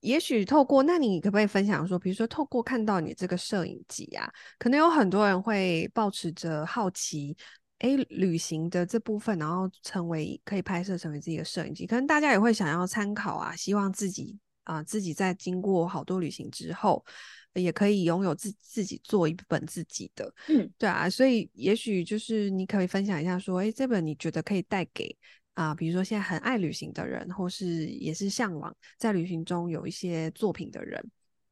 [0.00, 7.36] 也许透过，那你可不可以分享说，比如说透过看到你这个摄影集啊，可能有很多人会抱持着好奇，
[7.80, 17.04] 哎、欸，旅行的这部分，然后成为可以拍摄成为自己的摄影机，可能大家也会想要参考啊，希望自己啊、呃，自己在经过好多旅行之后。
[17.54, 25.16] 也可以拥有自自己做一本自己的，嗯，对啊，所以也许就是你可以分享一下，说，哎，这本你觉得可以带给
[25.54, 31.04] 啊、呃，比如说现在很爱旅行的人，或是也是向往在旅行中有一些作品的人，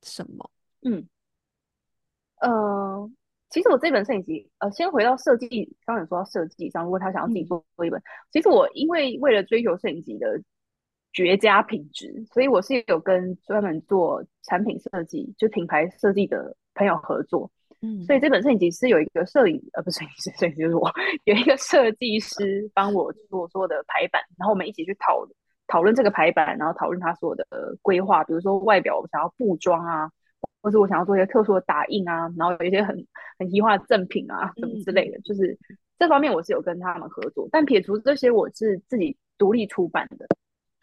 [0.03, 0.51] 什么？
[0.83, 1.09] 嗯，
[2.41, 3.11] 呃，
[3.51, 10.43] 其实我这本摄影集，呃，先回到设计，刚才说到设计上，如果他想要自己做做一本，嗯、其实我因为为了追求摄影集的。
[11.17, 17.51] 绝佳品质，所以我是有跟专门做产品设计，就品牌设计的朋友合作。
[17.81, 20.93] 嗯，所以这本摄影集是有一个摄影，呃，不是 摄影师，摄影师就是我，
[21.25, 25.27] 有一个设计师帮我做所有的排版，然后我们一起去讨
[25.67, 27.47] 讨论这个排版，然后讨论他所有的
[27.81, 30.11] 规划，比如说外表我想要布装啊，
[30.61, 32.95] 或者我想要做一些特殊的打印啊，然后有一些很
[33.39, 35.59] 很奇化的赠品啊，什么之类的，嗯、就是
[35.99, 37.49] 这方面我是有跟他们合作。
[37.51, 40.27] 但撇除这些，我是自己独立出版的。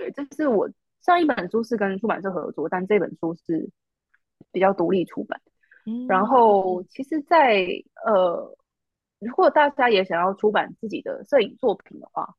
[0.04, 0.70] 对，这是我
[1.02, 3.70] 上一本书是跟出版社合作，但这本书是
[4.52, 5.42] 比较独立出版。
[5.86, 8.58] 嗯，然后其实在，在呃，
[9.20, 12.36] 如果大家也想要出版自己的摄影作品的话，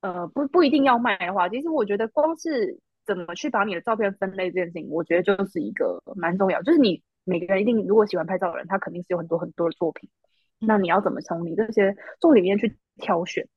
[0.00, 6.62] 呃，不不一定要卖的话，其实我觉得光是怎么去把你的照片分类这件事情，我觉得就是一个蛮重要。
[6.62, 10.08] 就是你每个人一定如果喜欢拍照的人，他肯定是有很多很多的作品，
[10.60, 13.48] 那你要怎么从你这些作品里面去挑选？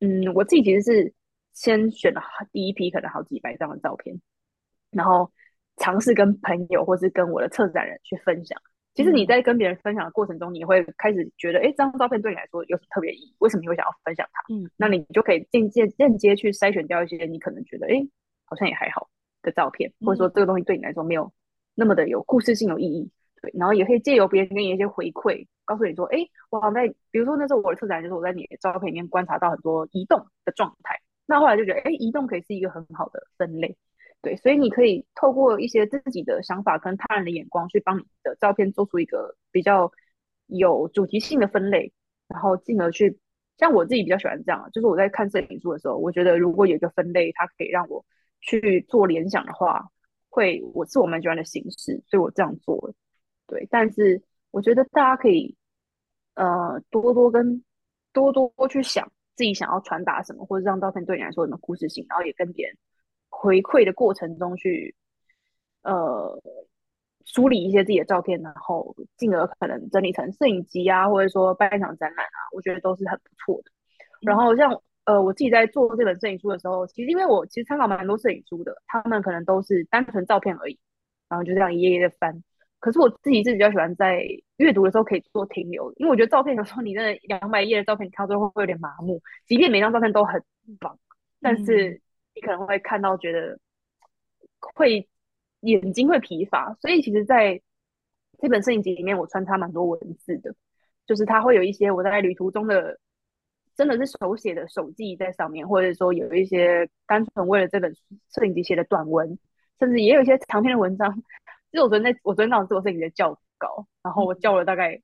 [0.00, 1.14] 嗯，我自己其实是。
[1.60, 2.22] 先选了
[2.52, 4.18] 第一批可能好几百张的照片，
[4.90, 5.30] 然后
[5.76, 8.58] 尝试跟朋友或是跟我的策展人去分享。
[8.94, 13.34] 其实你在跟别人分享的过程中，你会开始觉得，哎、嗯，这张照片对你来说有什么特别意义？
[13.40, 14.54] 为什么你会想要分享它？
[14.54, 18.00] 嗯，那你就可以间接间接去筛选掉一些你可能觉得，哎，
[18.46, 19.10] 好像也还好
[19.42, 21.30] 的照片，或者说这个东西对你来说没有
[21.74, 23.10] 那么的有故事性、有意义。
[23.42, 26.18] 对，然后也可以借由别人给你一些回馈，告诉你说，哎，
[26.48, 30.98] 我好像在，比如说那时候我的策展人就是我在你的照片里面观察到很多移动的状态。
[31.30, 33.76] 那后来就觉得，哎，移动可以是一个很好的分类，
[34.20, 39.92] 对，所以你可以透过一些自己的想法跟他人的眼光，去帮你的照片做出一个比较
[40.48, 41.92] 有主题性的分类，
[42.26, 43.16] 然后进而去，
[43.58, 48.04] 像我自己比较喜欢这样，就是我在看摄影书的时候，我觉得如果有一个分类，它可以让我
[48.40, 49.88] 去做联想的话，
[50.28, 52.92] 会我是我蛮喜欢的形式，所以我这样做了，
[53.46, 54.20] 对，但是
[54.50, 55.54] 我觉得大家可以，
[56.34, 57.62] 呃，多多跟
[58.12, 59.08] 多多去想。
[59.36, 62.76] 自己想要传达什么，或者这张照片对你来说有什么故事性，然后也跟别人
[63.28, 64.94] 回馈的过程中去，
[65.82, 66.42] 呃，
[67.24, 73.70] 梳理一些自己的照片，然后进而可能整理成摄影集啊，或者说办一场展览啊，我觉得都是很不错的。
[74.20, 80.78] 然后像呃，我自己在做这本摄影书的时候，其实因为我其实参考蛮多摄影书的，他们可能都是单纯照片而已，
[81.28, 82.42] 然后就这样一页页的翻。
[82.80, 84.26] 可是我自己是比较喜欢在
[84.56, 89.20] 阅读的时候可以做停留，因为我觉得照片有时候你那两百页的照片，你看到最后会有点麻木。
[89.46, 90.42] 即便每张照片都很
[90.78, 90.98] 棒，
[91.42, 92.00] 但是
[92.34, 93.58] 你可能会看到觉得
[94.74, 95.06] 会
[95.60, 96.74] 眼睛会疲乏。
[96.80, 97.60] 所以其实在
[98.38, 100.54] 这本摄影集里面，我穿插蛮多文字的，
[101.06, 102.98] 就是它会有一些我在旅途中的
[103.76, 107.94] 真的是手写的手记在上面，或者说有一些单纯为了这本
[108.34, 109.38] 摄影集写的短文，
[109.78, 111.22] 甚至也有一些长篇的文章。
[111.70, 115.00] 其实我昨天在我昨天早上做摄影的教稿，然后我校了大概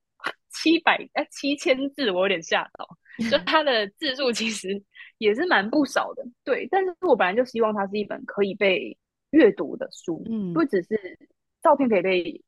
[0.49, 2.87] 七百哎七千字，我有点吓到。
[3.31, 4.83] 就它的字数其实
[5.17, 6.67] 也是蛮不少的，对。
[6.69, 8.95] 但是我本来就希望它是一本可以被
[9.31, 11.17] 阅读的书，嗯，不只是
[11.63, 12.43] 照片可以被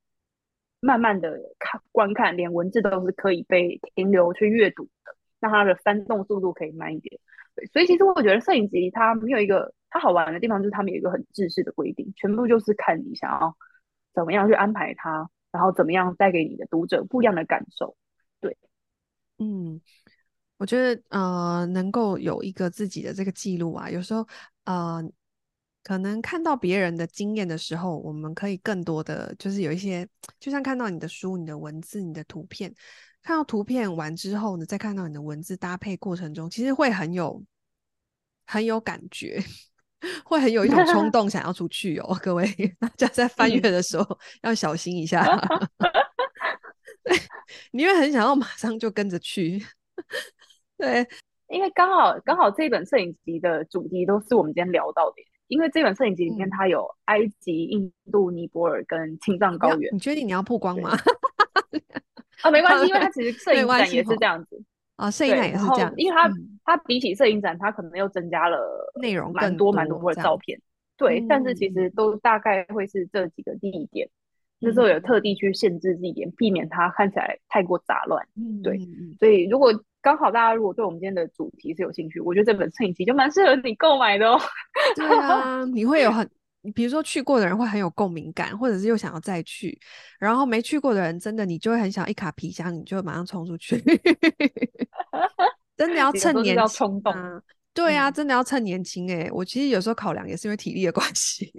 [0.79, 7.19] 慢慢的看观看，连文字都是可以被停留去阅读的，那它的翻动速度可以慢一点。
[7.55, 13.57] 对，所以其实我觉得摄影集它没有一个它好玩的地方，就是他们有一个很制式的规定，全部就是看你想要。
[14.19, 17.95] 怎么样去安排它，然后怎么样带给你的读者不一样的感受？
[18.41, 18.57] 对，
[19.37, 19.79] 嗯，
[20.57, 24.27] 我觉得呃，能够有一个自己的这个记录啊，有时候
[24.65, 25.01] 呃，
[25.83, 30.05] 可能看到别人的经验的时候，我们可以更多的就是有一些，
[30.37, 32.75] 就像看到你的书、你的文字、你的图片，
[33.21, 37.41] 看到图片完之后呢，再看到你的文字搭配过程中，其实会很有
[38.45, 39.41] 很有感觉，
[40.23, 42.17] 会很有一种冲 动想要出去哦。
[42.21, 42.45] 各位
[42.79, 44.17] 大家在翻阅的时候、嗯、
[44.49, 45.23] 要小心一下，
[47.03, 47.17] 对，
[47.71, 49.63] 你会很想要马上就跟着去，
[50.77, 51.07] 对。
[51.51, 55.15] 因为刚好刚好这一本摄影集的主题都是我们今天聊到的，
[55.47, 59.91] 因为这本摄影集里面它有埃及、印度、尼泊尔跟青藏高原。
[59.91, 60.91] 你确定你要曝光吗？
[62.43, 64.63] 啊，没关系，因为它其实摄影展也是这样子
[64.97, 70.59] 啊，摄影展也是这样，因为它、嗯、它比起摄影展，它可能又增加了内容蛮多蛮多的照片。
[70.97, 74.07] 对，但是其实都大概会是这几个地点，
[74.59, 78.25] 那时候有特地去限制地点，避免它看起来太过杂乱。
[78.35, 78.79] 嗯，对，
[79.19, 79.73] 所以如果。
[80.01, 84.39] 刚好大家如果对我们今天的主题是有兴趣，我觉得这本摄影集就蛮适合你购买的哦。
[84.95, 86.25] 对啊，你会有很，
[86.73, 89.77] 比如说去过的人会很有共鸣感，或者是又想要再去，
[90.17, 93.75] 然后没去过的人真的你就会很想一卡皮箱，你就会马上冲出去。
[95.79, 97.13] 真的要 趁年冲动。
[97.73, 99.31] 对啊，真的要趁年轻哎、欸。
[99.31, 101.49] 我其实有时候考量也是因为体力的关系。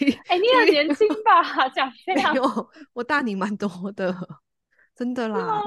[0.00, 1.68] 哎、欸，你 很年轻吧？
[1.68, 4.16] 讲这样，没有，我大你蛮多的，
[4.94, 5.60] 真的 啦。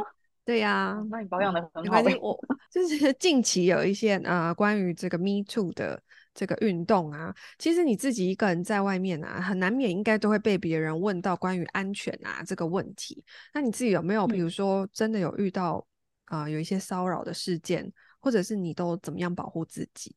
[0.43, 2.01] 对呀、啊，那你保养的很好。
[2.19, 2.39] 我
[2.71, 6.01] 就是近期有一些呃关于这个 Me Too 的
[6.33, 13.23] 这个运动啊，其实你自己一个人在外面啊，很难免应该都会被别人问到关于安全啊这个问题。
[13.53, 15.85] 那你自己有没有，比如说真的有遇到
[16.29, 20.15] 啊、有一些骚扰的事件，或者是你都怎么样保护自己？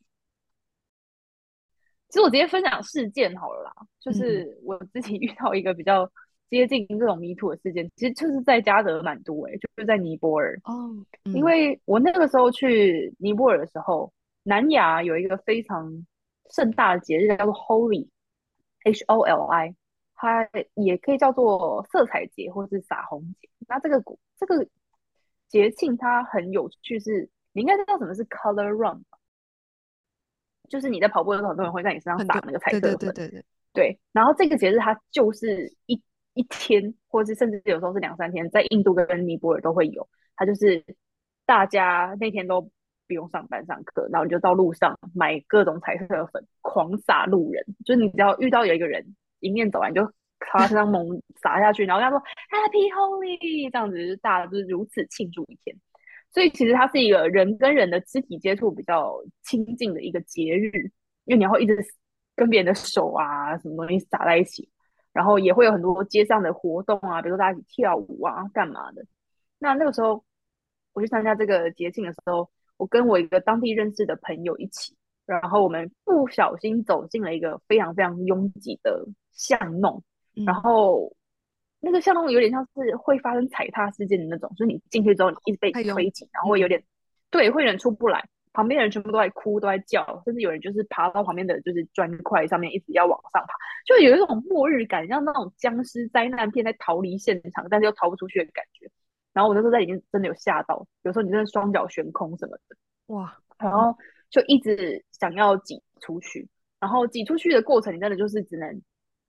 [2.09, 6.11] 其实我直接分享事件好了啦，就是我自己 遇到一个比较。
[6.51, 10.95] 接近这种迷途的事件，其实就是在加德蛮多诶，就是在尼泊尔哦。
[11.25, 14.13] 嗯、因为我那个时候去尼泊尔的时候，
[14.43, 15.91] 南亚有一个非常
[16.51, 19.75] 盛大的节日叫做 Holi，H O L I，
[20.15, 23.49] 它也可以叫做色彩节或是撒红节。
[23.67, 23.99] 那这个
[24.39, 24.69] 这个
[25.53, 29.05] 节庆它很有趣是，是你应该知道什么是 Color Run，
[30.69, 32.81] 就是你在跑步的时候，很多人会在你身上撒那个彩色粉。
[32.81, 33.45] 对对对对对。
[33.73, 36.03] 对，然后这个节日它就是一。
[36.35, 40.09] 一天，或者是甚至有时候是两三天，在印度跟尼泊尔都会有。
[40.35, 40.83] 它就是
[41.45, 42.63] 大家那天都
[43.07, 47.63] 不用上班上课，然后你就到路上买各种彩色的粉，狂撒路人。
[47.85, 50.11] 就是你只要遇到有一个人迎面走来，你就
[50.47, 55.77] 朝他身上猛撒下去，然后跟他说 Happy Holi 这样子，就是大家就是如此庆祝一天。
[56.31, 60.71] 所以其实它是一个人跟人的肢体接触比较亲近的一个节日，
[61.25, 61.77] 因为你要一直
[62.35, 64.69] 跟别人的手啊什么东西撒在一起。
[65.13, 69.05] 然后也会有很多街上的活动啊，比如说大家一起跳舞啊，干嘛的。
[69.59, 70.25] 那那个时候
[70.95, 72.49] 我去参加这个节庆的时候，
[72.79, 74.97] 我跟我一个当地认识的朋友一起，
[75.27, 80.03] 然后我们不小心走进了一个非常非常拥挤的巷弄，
[80.37, 81.15] 嗯、然后
[81.81, 86.85] 那个巷弄有点像是会发生踩踏事件的那种，所以你进去之后你一直被推挤，然后会有点、嗯、
[87.31, 88.29] 对，会有点出不来。
[88.55, 93.55] 旁边的人全部都在哭，都在叫，甚至有人就是爬到旁边的就是砖块上面，一直要往上爬，
[93.87, 98.91] 就有一种末日感，像那种僵尸灾难片在逃离现场，但是又逃不出去的感觉。
[99.33, 102.77] 然后我那时候在里面真的有吓到，有时候你真的双脚悬空什么的，
[103.07, 103.39] 哇！
[103.59, 103.97] 然后
[104.29, 106.47] 就一直想要挤出去，
[106.79, 108.83] 然后挤出去的过程，你真的就是只能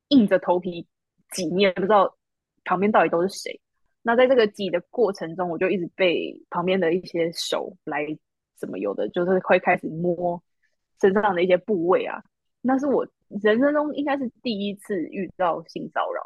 [0.10, 0.86] 硬着头皮
[1.34, 2.16] 挤，你也不知道
[2.64, 3.60] 旁边到底都是谁。
[4.02, 8.18] 那在这个挤的过程中，我就一直被旁边的一些手来。
[8.56, 10.42] 怎么有的就是会开始摸
[11.02, 12.24] 身上的一些部位啊，
[12.62, 16.22] 那是我人生中应该是第一次遇到性骚扰，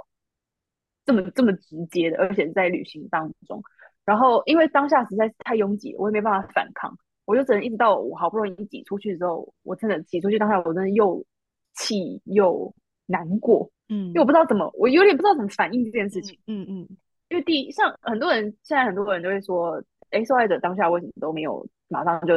[1.03, 3.63] 这么这么直接的，而且在旅行当中。
[4.05, 11.25] 然后因为当下实在是太拥挤，我也没办法反抗，我就只能一直到我好不容易挤出去之后，我真的挤出去当下，我真的又
[11.73, 12.71] 气又
[13.07, 16.97] 难过，嗯，因为我不知道怎么，我有点不知道怎么反应这件事情，嗯嗯，嗯，
[17.29, 21.67] 因为第一，像很多人现在很多人都会说，哎，受害者当下为什么都没有。
[21.89, 22.33] 马上就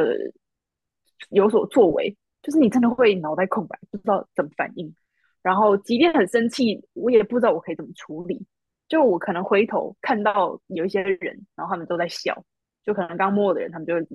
[1.29, 4.95] 有所作为，就是你真的会脑袋空白，不知道怎么反应。
[5.41, 8.45] 然后，即便很生气，我也不知道我可以怎么处理。
[8.87, 12.45] 就我可能回头看到有一些人，然后他们都在笑，
[12.85, 14.07] 就可能刚摸我的人，他们就会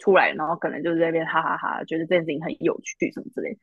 [0.00, 3.56] 出来，然后可能就是在那边哈哈哈哈，觉得这件事情很有趣什么之类。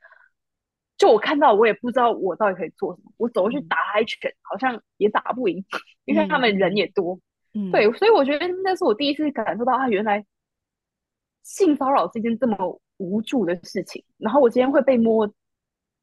[1.00, 3.12] 就我看到，我也不知道我到底可以做什么。
[3.18, 5.66] 我走过去打他一拳，好像也打不赢，
[6.06, 7.20] 因为他们人也多。
[7.56, 10.24] 嗯，对，所以我觉得那是我第一次感受到啊，原来。
[11.42, 15.26] 性骚扰是一件这么无助的事情，然后我今天会被摸，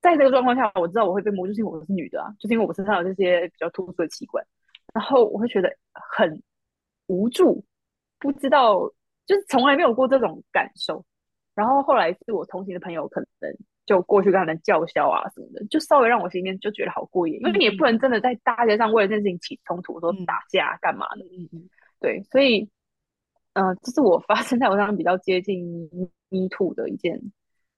[0.00, 4.44] 在这个状况下，我知道我会被摸，就是因为我是女的啊，就是因为我身上有这些比较突出的器官，
[4.92, 6.42] 然后我会觉得很
[7.06, 7.64] 无助，
[8.18, 8.80] 不知道，
[9.24, 11.04] 就是从来没有过这种感受。
[11.54, 13.28] 然后后来是我同行的朋友可能
[13.86, 21.68] 就过去跟他们叫嚣啊什么的，就稍微让我心里面就觉得好过瘾，因为你也不能真的在大街上为了这件事情起冲突，说打架干嘛的，嗯嗯，
[22.00, 22.68] 对，所以，
[23.54, 25.88] 呃，这是我发生在我身上比较接近
[26.28, 27.20] Me Too 的一件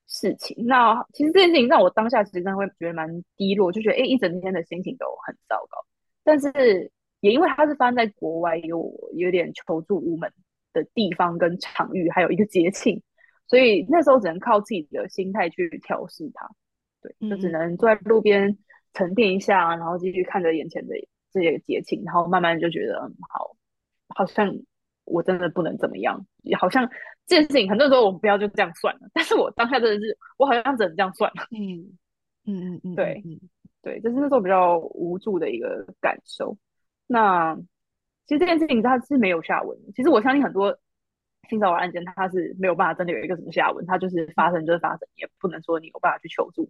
[0.07, 0.57] 事情。
[0.67, 5.85] 那其实这件事情让我当下其实真的会觉得蛮低落，就觉得哎，一整天的心情都很糟糕。
[6.25, 6.91] 但是
[7.21, 10.33] 也因为它是发生在国外，有有点求助无门
[10.73, 13.03] 的地方跟场域，还有一个节庆。
[13.49, 16.47] 所以那时候只能靠自己的心态去调试它，
[17.01, 18.59] 对，就只能坐在路边
[18.93, 20.95] 沉淀一下，然后继续看着眼前的
[21.33, 23.57] 这些节庆，然后慢慢就觉得，嗯，好，
[24.15, 24.55] 好像
[25.05, 26.27] 我真的不能怎么样，
[26.59, 26.87] 好像
[27.27, 31.97] 这件事情很多时候我们不要就这样算了，但是我当下真的是，我好像只能这样算了，嗯
[32.45, 33.23] 嗯嗯嗯，对
[33.81, 36.55] 对，这是那时候比较无助的一个感受。
[37.07, 37.57] 那
[38.27, 40.79] 其实这件事情它是没有下文，其实我相信很多。
[41.49, 46.69] 性骚扰案件，它是没有办法真的有一个什么下文，它就是发生就是发生，也不能说你有办法去求助。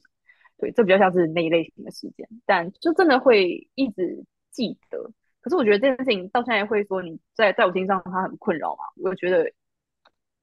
[0.58, 5.10] 对，这比较像是那一类型的事件，但就真的会一直记得。
[5.40, 8.82] 可是我觉得这件事情到现在会说你在在我心上它很困扰嘛？
[9.02, 9.50] 我觉得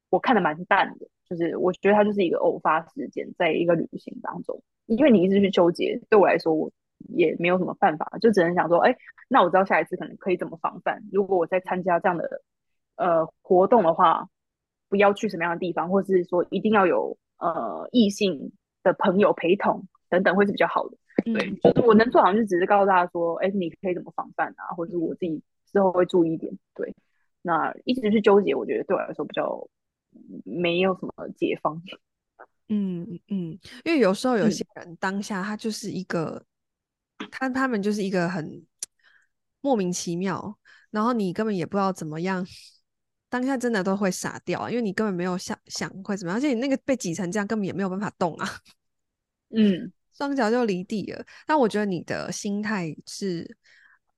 [0.09, 6.71] 我看得蛮淡的，就是我觉得它就是一个偶发事件，在一个旅行当中，因为你一直去纠结，对我来说我
[7.09, 8.95] 也没有什么办法，就只能想说，哎，
[9.27, 11.03] 那我知道下一次可能可以怎么防范。
[11.11, 12.41] 如果我在参加这样的。
[12.95, 14.29] 呃，活动的话，
[14.89, 18.51] 不要去什么样的地方，或者是说一定要有呃异性
[18.83, 20.97] 的朋友陪同等等，会是比较好的。
[21.25, 25.41] 对，嗯、就是我能做好，就只是告诉大家说，哎，你可以怎么防范啊，或者是我自己
[25.71, 26.57] 之后会注意一点。
[26.73, 26.93] 对，
[27.41, 29.67] 那一直去纠结，我觉得对我来说比较
[30.43, 31.81] 没有什么解放。
[32.67, 36.43] 嗯嗯，因为有时候有些人当下他就是一个，
[37.19, 38.65] 嗯、他他们就是一个很
[39.61, 40.57] 莫名其妙，
[40.91, 42.45] 然后你根本也不知道怎么样。
[43.27, 48.47] 当下真的都会傻掉，因为你根本没有想想会怎么样，而且你那个被挤成这样，根本也没有办法动啊。
[49.49, 51.25] 嗯， 双脚就离地了。
[51.45, 53.57] 但我觉得你的心态是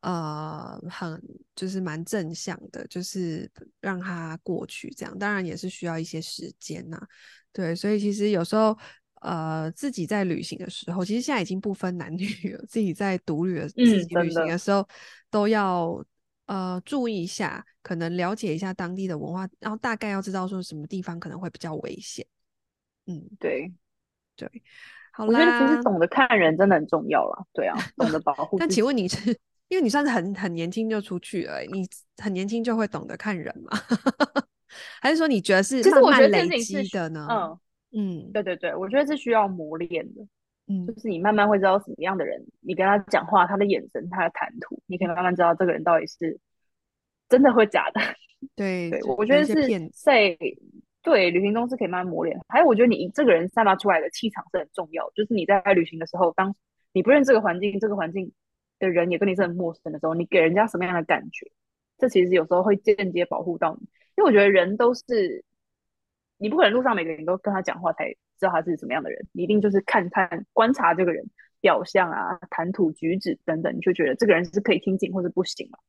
[0.01, 1.19] 呃很
[1.55, 5.17] 就是蛮正向的，就是让它过去这样。
[5.17, 7.07] 当然也是需要一些时间呐、啊。
[7.51, 8.77] 对，所以其实有时候
[9.21, 14.87] 呃自己在旅行的时候，其实现在已经不分男女了，自己在独旅的自己旅行的时候、嗯、
[15.31, 16.05] 都要。
[16.47, 22.25] 呃，注意一下，可能了解一下当地的文化，然后大概要知道说什么地方可能会比较危险。
[23.05, 23.71] 嗯，对，
[24.35, 24.49] 对，
[25.13, 27.45] 好啦，我觉得其实懂得看人真的很重要了。
[27.53, 28.57] 对啊，懂得保 护。
[28.57, 29.29] 但请问你是，
[29.69, 31.87] 因为你算是很很年轻就出去了，你
[32.17, 33.71] 很年轻就会懂得看人吗？
[35.01, 37.27] 还是说你觉得是慢慢累积的呢？
[37.29, 37.59] 嗯
[37.91, 40.25] 嗯，对对对，我觉得是需要磨练的。
[40.67, 46.39] 嗯，就是你慢慢会知道什么样的人，你跟他讲话，他的眼神，他的谈吐，你可以慢慢知道这个人到底是
[47.29, 48.01] 真的或假的。
[48.55, 50.37] 对对，我觉得是在
[51.01, 52.39] 对旅行中是可以慢慢磨练。
[52.47, 55.09] 还有，我觉得你这个人散发出来的气场是很重要。
[55.15, 56.55] 就是你在旅行的时候，当
[56.93, 58.31] 你不认识这个环境，这个环境
[58.77, 61.49] 的人也跟你是很陌生的时候，你给人家什么样的感觉？
[61.97, 63.87] 这其实有时候会间接保护到你。
[64.17, 65.43] 因为我觉得人都是，
[66.37, 68.15] 你不可能路上每个人都跟他讲话才。
[68.39, 71.27] 知道他是什么样的人，你一定就是看看观察这个人
[71.59, 75.79] 表象啊、谈吐举止等等，你就觉得这个人是可以亲近或者不行嘛？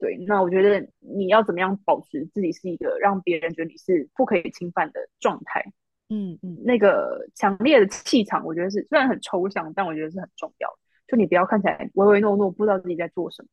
[0.00, 5.64] 对，那我觉得你要怎么样保持自己是一个让别人觉得你是不可以侵犯的状态？
[6.08, 10.78] 嗯嗯，那个强烈的气场，我觉得是虽然很抽象，但我觉得是很重要的。
[11.06, 13.48] 就你不要看起来唯唯诺诺，不知道自己在做什么，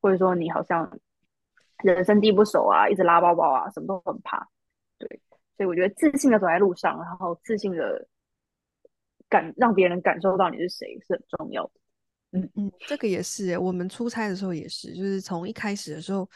[0.00, 1.00] 或者说你好像
[1.82, 4.48] 人生地不熟啊，一直拉包包啊，什么都很怕。
[5.58, 5.66] 对。
[5.66, 8.06] 所以我觉得自信的走在路上，然后自信的
[9.28, 11.70] 感让别人感受到你是谁是很重要的。
[12.30, 16.28] 嗯嗯，这个也是，我们出差的时候也是，就是从一开始的时候，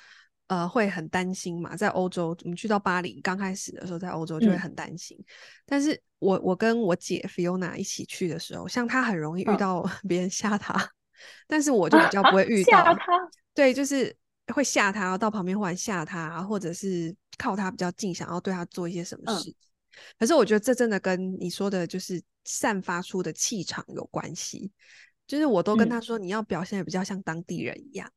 [0.47, 5.17] 呃，会很担心嘛，在欧洲，我们去到巴黎刚开始的时候，在欧洲就会很担心。
[5.19, 5.25] 嗯、
[5.67, 10.89] 但是我我跟我姐 Fiona 一起去的时候，像她很容易遇到 别人吓她， 嗯、
[11.47, 12.71] 但是我就比较不会 遇到。
[12.71, 13.31] 吓她？
[13.55, 14.17] 对，就是
[14.49, 17.15] 会吓他，到旁边忽然吓他，或者是。
[17.39, 19.51] 靠他比较近，想要对他做一些什么事。
[19.51, 19.55] 嗯、
[20.19, 24.71] 可是我觉得这真的跟你说的，就是散发出的气场有关系。
[25.27, 28.09] 就是我都跟他说，你要表现的比较像当地人一样。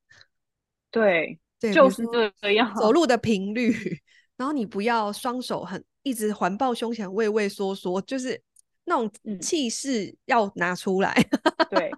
[0.91, 2.03] 对对，就是
[2.39, 2.75] 这样。
[2.75, 3.99] 走 路的频率，
[4.35, 8.39] 然后你不要双手很一直环抱胸前，畏畏缩缩，就是
[8.83, 11.13] 那种气势要拿出来。
[11.31, 11.89] 嗯、 对，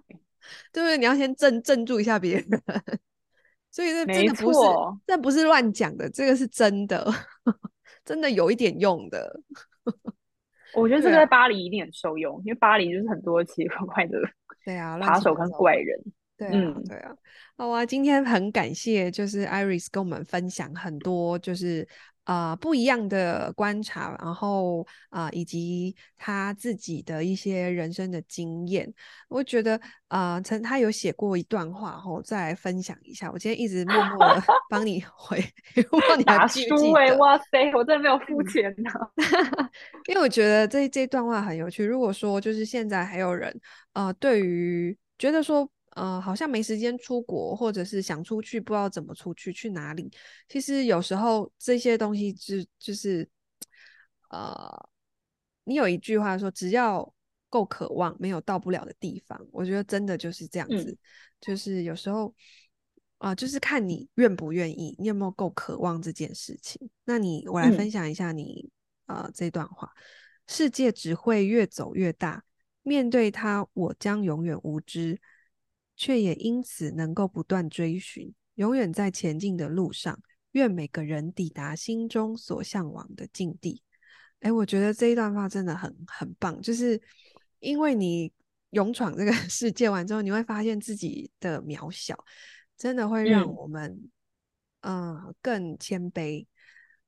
[0.72, 0.96] 对不对？
[0.96, 2.62] 你要先镇镇住一下别人。
[3.70, 4.58] 所以这真的不是，
[5.06, 7.06] 这不是乱讲的，这个是真的，
[8.04, 9.40] 真的有一点用的。
[10.74, 14.18] 我觉得这个在巴黎一定很受用，啊、因为巴黎就是很多奇奇怪怪的，
[14.64, 15.98] 对啊，扒手跟怪人。
[16.36, 17.12] 对啊，嗯、对啊。
[17.56, 28.92] 好啊，今天很感谢，就是 Iris 跟我们分享很多，就是啊、呃、不一样的观察，然后啊、呃、以及他自己的一些人生的经验，
[29.30, 33.30] 我觉得啊、呃，曾他有写过一段话，然后再分享一下。
[33.32, 35.42] 我今天一直默默的 帮你回，
[35.74, 37.16] 如果你还记不记得？
[37.16, 38.90] 哇塞，我真的没有付钱呢，
[40.08, 41.82] 因为我觉得这这段话很有趣。
[41.82, 43.58] 如果说就是现在还有人
[43.94, 45.66] 呃，对于觉得说。
[45.98, 50.08] 呃，好像没时间出国，或者是想出去，不知道怎么出去，去哪里。
[50.48, 53.28] 其实有时候这些东西就就是，
[54.30, 54.88] 呃，
[55.64, 57.12] 你有一句话说，只要
[57.48, 59.44] 够渴望，没有到不了的地方。
[59.50, 60.98] 我觉得真的就是这样子，嗯、
[61.40, 62.32] 就是有时候
[63.16, 66.88] 啊、呃，就是看你愿不愿意，你有没有够渴望这件事情。
[67.06, 68.70] 那你，我来分享一下你
[69.06, 69.92] 啊、嗯呃、这段话：
[70.46, 72.44] 世界只会越走越大，
[72.84, 75.20] 面对它，我将永远无知。
[75.98, 80.16] 却也因此能够不断追寻，永远在前进的路上。
[80.52, 83.82] 愿每个人抵达心中所向往的境地。
[84.40, 87.00] 哎，我觉得这一段话真的很很棒，就是
[87.58, 88.32] 因为你
[88.70, 92.16] 勇闯这个 世界完之后，你会发现自己的渺小，
[92.78, 94.10] 真的会让我们
[94.80, 96.46] 嗯、呃、更谦卑，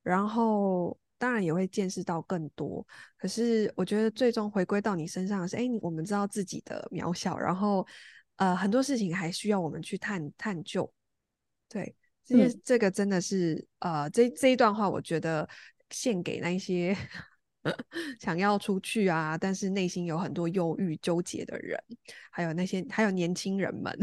[0.03, 2.85] 然后当然也会见识到更多。
[3.17, 7.87] 可是我觉得最终回归到你身上的是，哎，我们知道自己的渺小，然后。
[8.41, 10.91] 呃，很多事情还需要我们去探探究。
[11.69, 11.95] 对，
[12.25, 15.47] 这些、嗯、这个真的是呃，这这一段话，我觉得
[15.91, 16.97] 献给那些
[18.19, 21.79] 想要出去啊，但是内心有很多忧郁纠结的人，
[22.31, 23.95] 还有那些还有年轻人们。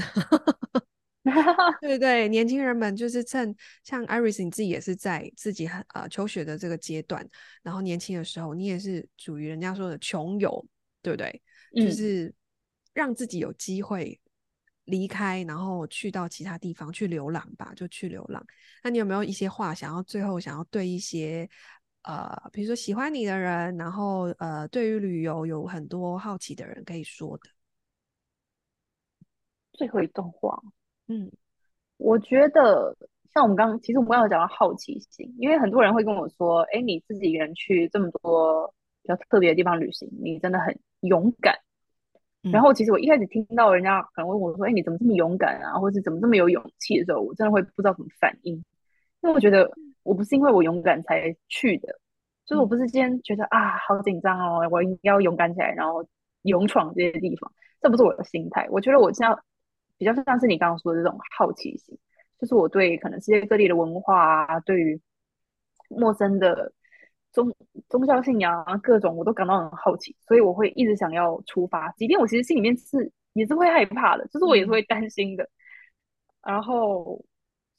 [1.80, 3.52] 对对，年轻人们就是趁
[3.82, 7.28] 像 Iris，你自己也是在自己呃求学的这个阶段，
[7.60, 10.64] 然后年轻的时候，你也是属于人家说的穷游，
[11.02, 11.42] 对不对？
[11.74, 12.32] 就是
[12.94, 14.20] 让自己有机会。
[14.88, 18.44] 离开，然后去到其他地方去流浪吧，就去流浪。
[18.82, 21.48] 那你有没有一些话想要最后想要对一些
[22.02, 27.50] 呃，比如说喜欢你的人，然后呃，对于旅游有很多好奇的人可以说的？
[29.72, 30.58] 最后一段话，
[31.06, 31.30] 嗯，
[31.98, 32.96] 我觉得
[33.34, 41.54] 像我们刚刚，其实我们刚刚讲到好奇心，因为很多人会跟我说，哎，你自己一个人去这么多比较特别的地方旅行，你真的很勇敢。
[42.52, 45.78] 然后其实我一开始听到人家可能问我说：“哎，你怎么这么勇敢啊？
[45.78, 48.54] 或是怎么这么有勇气的时候，我真的会不知道怎么反应。
[49.20, 49.70] 因为我觉得
[50.02, 51.88] 我不是因为我勇敢才去的，
[52.46, 56.06] 就是我不是今天觉得啊好紧张哦，我应该要勇敢起来，然后
[56.42, 58.66] 勇闯这些地方，这不是我的心态。
[58.70, 59.36] 我觉得我现在
[59.96, 61.98] 比较像是你刚刚说的这种好奇心，
[62.40, 65.00] 就是我对可能世界各地的文化啊，对于
[65.88, 66.72] 陌生的。”
[67.32, 67.54] 宗
[67.88, 75.44] 宗教信仰啊，各种我都感到很好奇，所以我会一直想要出发，即便我其实心里面是也是会害怕的，就是我也是会担心的。
[76.42, 77.22] 嗯、然后，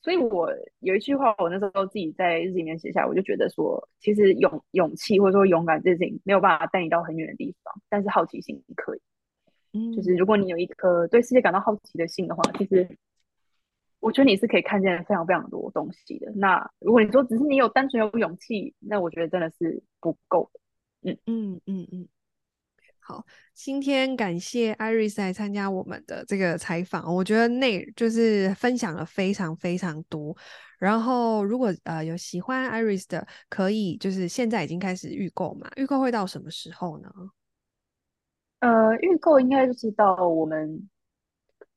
[0.01, 0.49] 所以我
[0.79, 9.01] 有一句话，我那时候自己在日记里面写下来，我就觉得说，其实勇勇气或者说勇敢这件事情没有办法带你到很远的地方，但是好奇心可以。
[9.73, 12.87] 嗯，就是如果你有一颗对世界感到好奇的心的话，其实。
[13.99, 16.31] 我觉得你是可以看见非常非常多东西的。
[16.35, 20.59] 那如果你说只是你有单纯有勇气，那我觉得真的是不够的。
[21.11, 22.07] 嗯嗯嗯嗯。
[22.99, 30.35] 好，今天感谢 Iris 来参加我们的这个采访，我觉得那就是分享了非常非常多。
[30.77, 35.69] 然后如果呃有喜欢 Iris 的，可以就是现在已经开始预购嘛？
[35.75, 37.11] 预购会到什么时候呢？
[38.59, 40.87] 呃，预购应该就是到我们。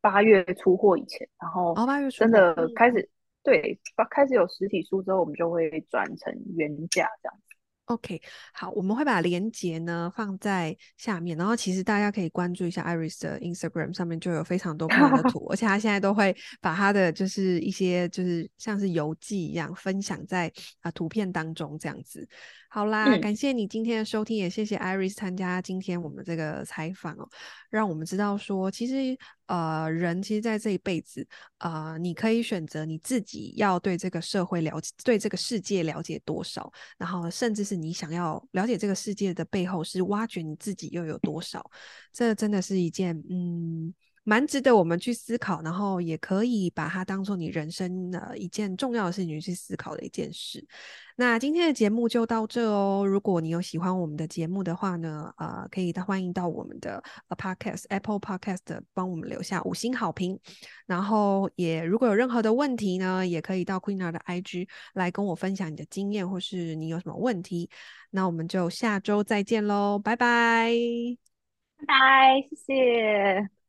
[0.02, 1.74] 八月出货以前，然后
[2.10, 3.08] 真的开始、哦、
[3.44, 3.80] 对，
[4.10, 7.56] 开始有实体书之后，我们就会转成原价这样子。
[7.86, 8.22] OK，
[8.52, 20.46] 好，我们会把链接呢放在下面，然后其实大家可以关注一下 Iris 的 Instagram 上面就有非常多不同的图， 而且他现在都会把他的就是一些就是像是游记一样分享在
[20.80, 22.26] 啊、呃、图片当中这样子。
[22.74, 27.28] 好啦，嗯、感谢你今天的收听，也谢谢 Iris 参加今天我们这个采访哦，
[27.68, 31.28] 让我们知道说，其实呃，人其实在这一辈子
[31.58, 41.70] 呃，你可以选择你自己要对这个社会了解，对这个世界了解多少，然后甚至是你想要了解这个世界的背后，是挖掘你自己又有多少，
[42.10, 43.92] 这真的是一件嗯。
[44.24, 50.64] 蛮值得我们去思考，然后也可以把它当做你人生的一件重要的事情去思考的一件事。
[51.16, 53.04] 那今天的节目就到这哦。
[53.06, 60.38] 如果你有喜欢我们的节目的话呢，呃，可以欢迎到我们的 Podcast Apple Podcast 帮我们留下五星好评。
[60.86, 67.68] 然后也如果有任何的问题呢，也可以到 Queenar 的 IG 来跟我分享你的经验，或是你有什么问题。
[68.10, 70.70] 那我们就下周再见喽，拜拜，
[71.78, 73.61] 拜拜，谢谢。